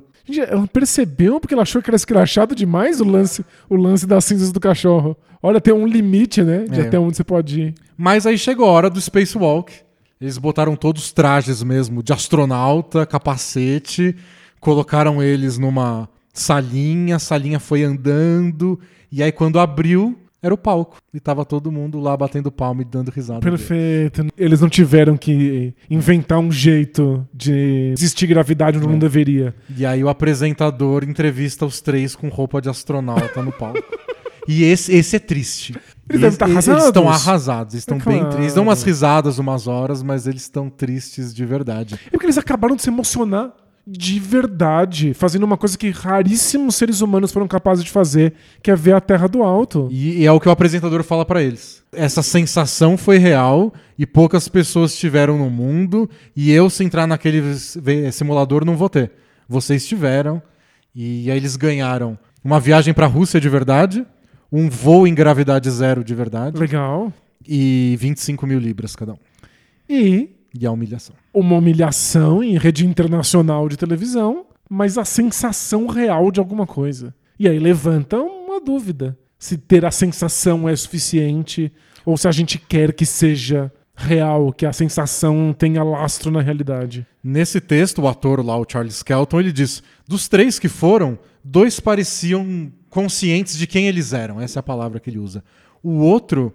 Ela 0.49 0.67
percebeu 0.67 1.39
porque 1.39 1.55
ela 1.55 1.63
achou 1.63 1.81
que 1.81 1.89
era 1.89 1.97
escrachado 1.97 2.55
demais 2.55 3.01
o 3.01 3.05
lance, 3.05 3.45
o 3.69 3.77
lance 3.77 4.07
das 4.07 4.25
cinzas 4.25 4.51
do 4.51 4.59
cachorro. 4.59 5.17
Olha, 5.41 5.61
tem 5.61 5.73
um 5.73 5.87
limite, 5.87 6.43
né? 6.43 6.65
De 6.69 6.81
é. 6.81 6.87
até 6.87 6.99
onde 6.99 7.17
você 7.17 7.25
pode 7.25 7.61
ir. 7.61 7.75
Mas 7.97 8.27
aí 8.27 8.37
chegou 8.37 8.67
a 8.67 8.73
hora 8.73 8.91
do 8.91 9.01
spacewalk. 9.01 9.73
Eles 10.21 10.39
botaram 10.39 10.77
todos 10.77 11.05
os 11.05 11.13
trajes 11.13 11.63
mesmo 11.63 12.03
de 12.03 12.13
astronauta, 12.13 13.05
capacete, 13.05 14.17
colocaram 14.63 15.21
eles 15.21 15.59
numa 15.59 16.09
salinha, 16.33 17.17
a 17.17 17.19
salinha 17.19 17.59
foi 17.59 17.83
andando, 17.83 18.79
e 19.11 19.21
aí 19.21 19.33
quando 19.33 19.59
abriu, 19.59 20.17
era 20.41 20.55
o 20.55 20.57
palco. 20.57 20.99
E 21.13 21.19
tava 21.19 21.45
todo 21.45 21.71
mundo 21.73 21.99
lá 21.99 22.17
batendo 22.17 22.51
palma 22.51 22.83
e 22.83 22.85
dando 22.85 23.11
risada. 23.11 23.41
Perfeito. 23.41 24.23
Dele. 24.23 24.33
Eles 24.39 24.61
não 24.61 24.69
tiveram 24.69 25.17
que 25.17 25.75
inventar 25.91 26.39
um 26.39 26.51
jeito 26.51 27.27
de 27.35 27.91
existir 27.93 28.29
gravidade 28.29 28.79
onde 28.79 28.87
é. 28.87 28.91
não 28.91 28.99
deveria. 28.99 29.53
E 29.77 29.85
aí 29.85 30.03
o 30.03 30.09
apresentador 30.09 31.03
entrevista 31.03 31.67
os 31.67 31.81
três 31.81 32.15
com 32.15 32.29
roupa 32.29 32.63
de 32.63 32.71
astronauta 32.71 33.43
no 33.43 33.53
palco. 33.53 33.83
E 34.49 34.65
esse, 34.65 34.93
esse 34.93 35.15
é 35.15 35.19
triste. 35.21 35.73
Eles 36.11 36.33
estar 36.33 36.47
arrasados. 36.47 36.69
Eles 36.69 36.85
estão 36.87 37.09
arrasados, 37.09 37.75
estão 37.75 37.97
é 37.99 38.01
bem 38.01 38.29
tristes. 38.29 38.55
Dão 38.55 38.65
umas 38.65 38.83
risadas 38.83 39.39
umas 39.39 39.69
horas, 39.69 40.03
mas 40.03 40.27
eles 40.27 40.43
estão 40.43 40.69
tristes 40.69 41.33
de 41.33 41.47
verdade. 41.47 41.95
É 42.09 42.11
porque 42.11 42.27
eles 42.27 42.37
acabaram 42.37 42.75
de 42.75 42.83
se 42.83 42.91
emocionar 42.91 43.55
de 43.87 44.21
verdade, 44.21 45.13
fazendo 45.13 45.43
uma 45.43 45.57
coisa 45.57 45.77
que 45.77 45.91
raríssimos 45.91 46.77
seres 46.77 47.01
humanos 47.01 47.33
foram 47.33 47.49
capazes 47.49 47.85
de 47.85 47.91
fazer, 47.91 48.33
que 48.63 48.71
é 48.71 48.77
ver 48.77 48.95
a 48.95 49.01
Terra 49.01 49.27
do 49.27 49.43
alto. 49.43 49.89
E, 49.91 50.21
e 50.21 50.27
é 50.27 50.31
o 50.31 50.39
que 50.39 50.49
o 50.49 50.53
apresentador 50.53 51.03
fala 51.03 51.25
para 51.25 51.43
eles. 51.43 51.83
Essa 51.93 52.23
sensação 52.23 52.97
foi 52.97 53.19
real 53.19 53.75
e 53.99 54.07
poucas 54.07 54.49
pessoas 54.49 54.97
tiveram 54.97 55.37
no 55.37 55.51
mundo, 55.51 56.09
e 56.35 56.53
eu, 56.53 56.71
se 56.71 56.85
entrar 56.85 57.07
naquele 57.07 57.43
simulador, 58.13 58.65
não 58.65 58.77
vou 58.77 58.89
ter. 58.89 59.11
Vocês 59.49 59.87
tiveram, 59.87 60.41
e 60.95 61.31
aí 61.31 61.37
eles 61.37 61.57
ganharam 61.57 62.17
uma 62.45 62.61
viagem 62.61 62.95
para 62.95 63.07
a 63.07 63.09
Rússia 63.09 63.41
de 63.41 63.49
verdade, 63.49 64.07
um 64.51 64.69
voo 64.69 65.07
em 65.07 65.15
gravidade 65.15 65.69
zero 65.71 66.05
de 66.05 66.15
verdade. 66.15 66.59
Legal. 66.59 67.13
E 67.47 67.97
25 67.99 68.47
mil 68.47 68.61
libras 68.61 68.95
cada 68.95 69.15
um. 69.15 69.19
E. 69.89 70.31
E 70.59 70.67
a 70.67 70.71
humilhação. 70.71 71.15
Uma 71.33 71.57
humilhação 71.57 72.43
em 72.43 72.59
rede 72.59 72.87
internacional 72.87 73.69
de 73.69 73.77
televisão, 73.77 74.47
mas 74.69 74.99
a 74.99 75.05
sensação 75.05 75.87
real 75.87 76.31
de 76.31 76.41
alguma 76.41 76.67
coisa. 76.67 77.15
E 77.39 77.49
aí 77.49 77.59
levanta 77.59 78.21
uma 78.21 78.61
dúvida: 78.61 79.17
se 79.39 79.57
ter 79.57 79.85
a 79.85 79.91
sensação 79.91 80.69
é 80.69 80.77
suficiente 80.77 81.73
ou 82.05 82.17
se 82.17 82.29
a 82.29 82.33
gente 82.33 82.59
quer 82.59 82.93
que 82.93 83.07
seja 83.07 83.73
real, 83.95 84.53
que 84.53 84.67
a 84.67 84.73
sensação 84.73 85.55
tenha 85.57 85.83
lastro 85.83 86.31
na 86.31 86.41
realidade. 86.41 87.07
Nesse 87.23 87.61
texto, 87.61 88.03
o 88.03 88.09
ator 88.09 88.45
lá, 88.45 88.57
o 88.57 88.67
Charles 88.69 88.97
Skelton, 88.97 89.41
ele 89.41 89.53
diz: 89.53 89.83
dos 90.07 90.29
três 90.29 90.59
que 90.59 90.69
foram, 90.69 91.19
dois 91.45 91.79
pareciam 91.81 92.73
conscientes 92.89 93.57
de 93.57 93.67
quem 93.67 93.89
eles 93.89 94.13
eram. 94.13 94.41
Essa 94.41 94.59
é 94.59 94.61
a 94.61 94.65
palavra 94.65 95.01
que 95.01 95.09
ele 95.11 95.19
usa. 95.19 95.43
O 95.83 95.99
outro, 95.99 96.53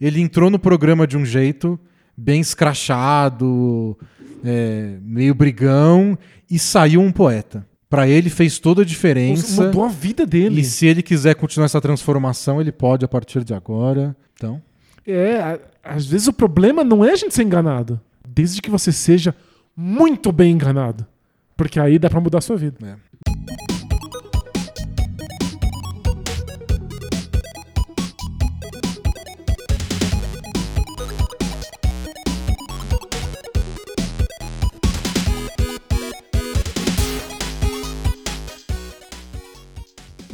ele 0.00 0.20
entrou 0.20 0.50
no 0.50 0.58
programa 0.58 1.06
de 1.06 1.16
um 1.16 1.24
jeito 1.24 1.78
bem 2.18 2.40
escrachado, 2.40 3.96
é, 4.44 4.96
meio 5.02 5.34
brigão, 5.34 6.18
e 6.50 6.58
saiu 6.58 7.00
um 7.00 7.12
poeta. 7.12 7.64
Para 7.88 8.08
ele 8.08 8.28
fez 8.28 8.58
toda 8.58 8.82
a 8.82 8.84
diferença. 8.84 9.64
Mudou 9.64 9.84
a 9.84 9.88
vida 9.88 10.26
dele. 10.26 10.60
E 10.60 10.64
se 10.64 10.86
ele 10.86 11.02
quiser 11.02 11.34
continuar 11.36 11.66
essa 11.66 11.80
transformação, 11.80 12.60
ele 12.60 12.72
pode 12.72 13.04
a 13.04 13.08
partir 13.08 13.44
de 13.44 13.54
agora. 13.54 14.16
Então. 14.34 14.60
É, 15.06 15.58
às 15.82 16.04
vezes 16.04 16.26
o 16.26 16.32
problema 16.32 16.84
não 16.84 17.04
é 17.04 17.12
a 17.12 17.16
gente 17.16 17.34
ser 17.34 17.44
enganado, 17.44 17.98
desde 18.28 18.60
que 18.60 18.68
você 18.68 18.92
seja 18.92 19.34
muito 19.74 20.30
bem 20.30 20.52
enganado, 20.52 21.06
porque 21.56 21.80
aí 21.80 21.98
dá 21.98 22.10
para 22.10 22.20
mudar 22.20 22.38
a 22.38 22.42
sua 22.42 22.56
vida. 22.56 22.76
É. 22.84 23.67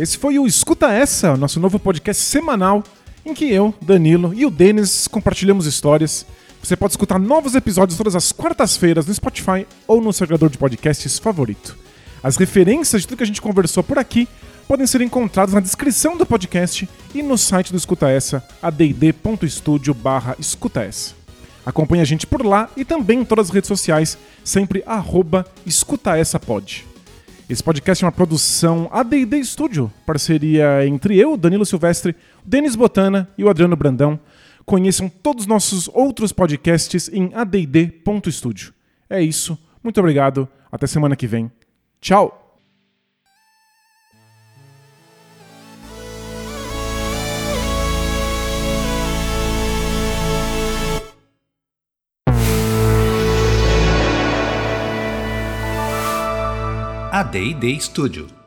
Esse 0.04 0.18
foi 0.18 0.38
o 0.38 0.46
Escuta 0.46 0.92
Essa, 0.92 1.34
nosso 1.34 1.58
novo 1.58 1.78
podcast 1.78 2.22
semanal, 2.22 2.84
em 3.24 3.32
que 3.32 3.50
eu, 3.50 3.72
Danilo 3.80 4.34
e 4.34 4.44
o 4.44 4.50
Denis 4.50 5.08
compartilhamos 5.08 5.64
histórias. 5.64 6.26
Você 6.62 6.76
pode 6.76 6.92
escutar 6.92 7.18
novos 7.18 7.54
episódios 7.54 7.96
todas 7.96 8.14
as 8.14 8.30
quartas-feiras 8.30 9.06
no 9.06 9.14
Spotify 9.14 9.66
ou 9.86 10.02
no 10.02 10.12
servidor 10.12 10.50
de 10.50 10.58
podcasts 10.58 11.18
favorito. 11.18 11.74
As 12.22 12.36
referências 12.36 13.00
de 13.00 13.08
tudo 13.08 13.16
que 13.16 13.22
a 13.22 13.26
gente 13.26 13.40
conversou 13.40 13.82
por 13.82 13.98
aqui 13.98 14.28
podem 14.68 14.86
ser 14.86 15.00
encontradas 15.00 15.54
na 15.54 15.60
descrição 15.60 16.18
do 16.18 16.26
podcast 16.26 16.86
e 17.14 17.22
no 17.22 17.38
site 17.38 17.72
do 17.72 17.78
Escuta 17.78 18.10
Essa, 18.10 18.46
add.studio 18.60 19.94
barra 19.94 20.36
Escuta 20.38 20.82
Essa. 20.82 21.14
Acompanhe 21.64 22.02
a 22.02 22.06
gente 22.06 22.26
por 22.26 22.44
lá 22.44 22.68
e 22.76 22.84
também 22.84 23.20
em 23.20 23.24
todas 23.24 23.46
as 23.46 23.54
redes 23.54 23.68
sociais, 23.68 24.18
sempre 24.44 24.82
arroba 24.84 25.46
Escuta 25.64 26.14
Essa 26.14 26.38
Pod. 26.38 26.92
Esse 27.48 27.62
podcast 27.62 28.02
é 28.02 28.06
uma 28.06 28.12
produção 28.12 28.88
AD&D 28.90 29.44
Studio, 29.44 29.92
parceria 30.06 30.86
entre 30.86 31.18
eu, 31.18 31.36
Danilo 31.36 31.66
Silvestre, 31.66 32.16
Denis 32.42 32.74
Botana 32.74 33.28
e 33.36 33.44
o 33.44 33.50
Adriano 33.50 33.76
Brandão. 33.76 34.18
Conheçam 34.64 35.10
todos 35.10 35.42
os 35.42 35.46
nossos 35.46 35.88
outros 35.92 36.32
podcasts 36.32 37.10
em 37.12 37.30
add.studio. 37.34 38.72
É 39.10 39.20
isso, 39.20 39.58
muito 39.82 40.00
obrigado, 40.00 40.48
até 40.72 40.86
semana 40.86 41.14
que 41.14 41.26
vem. 41.26 41.52
Tchau! 42.00 42.43
A 57.16 57.22
D&D 57.22 57.78
Studio. 57.78 58.43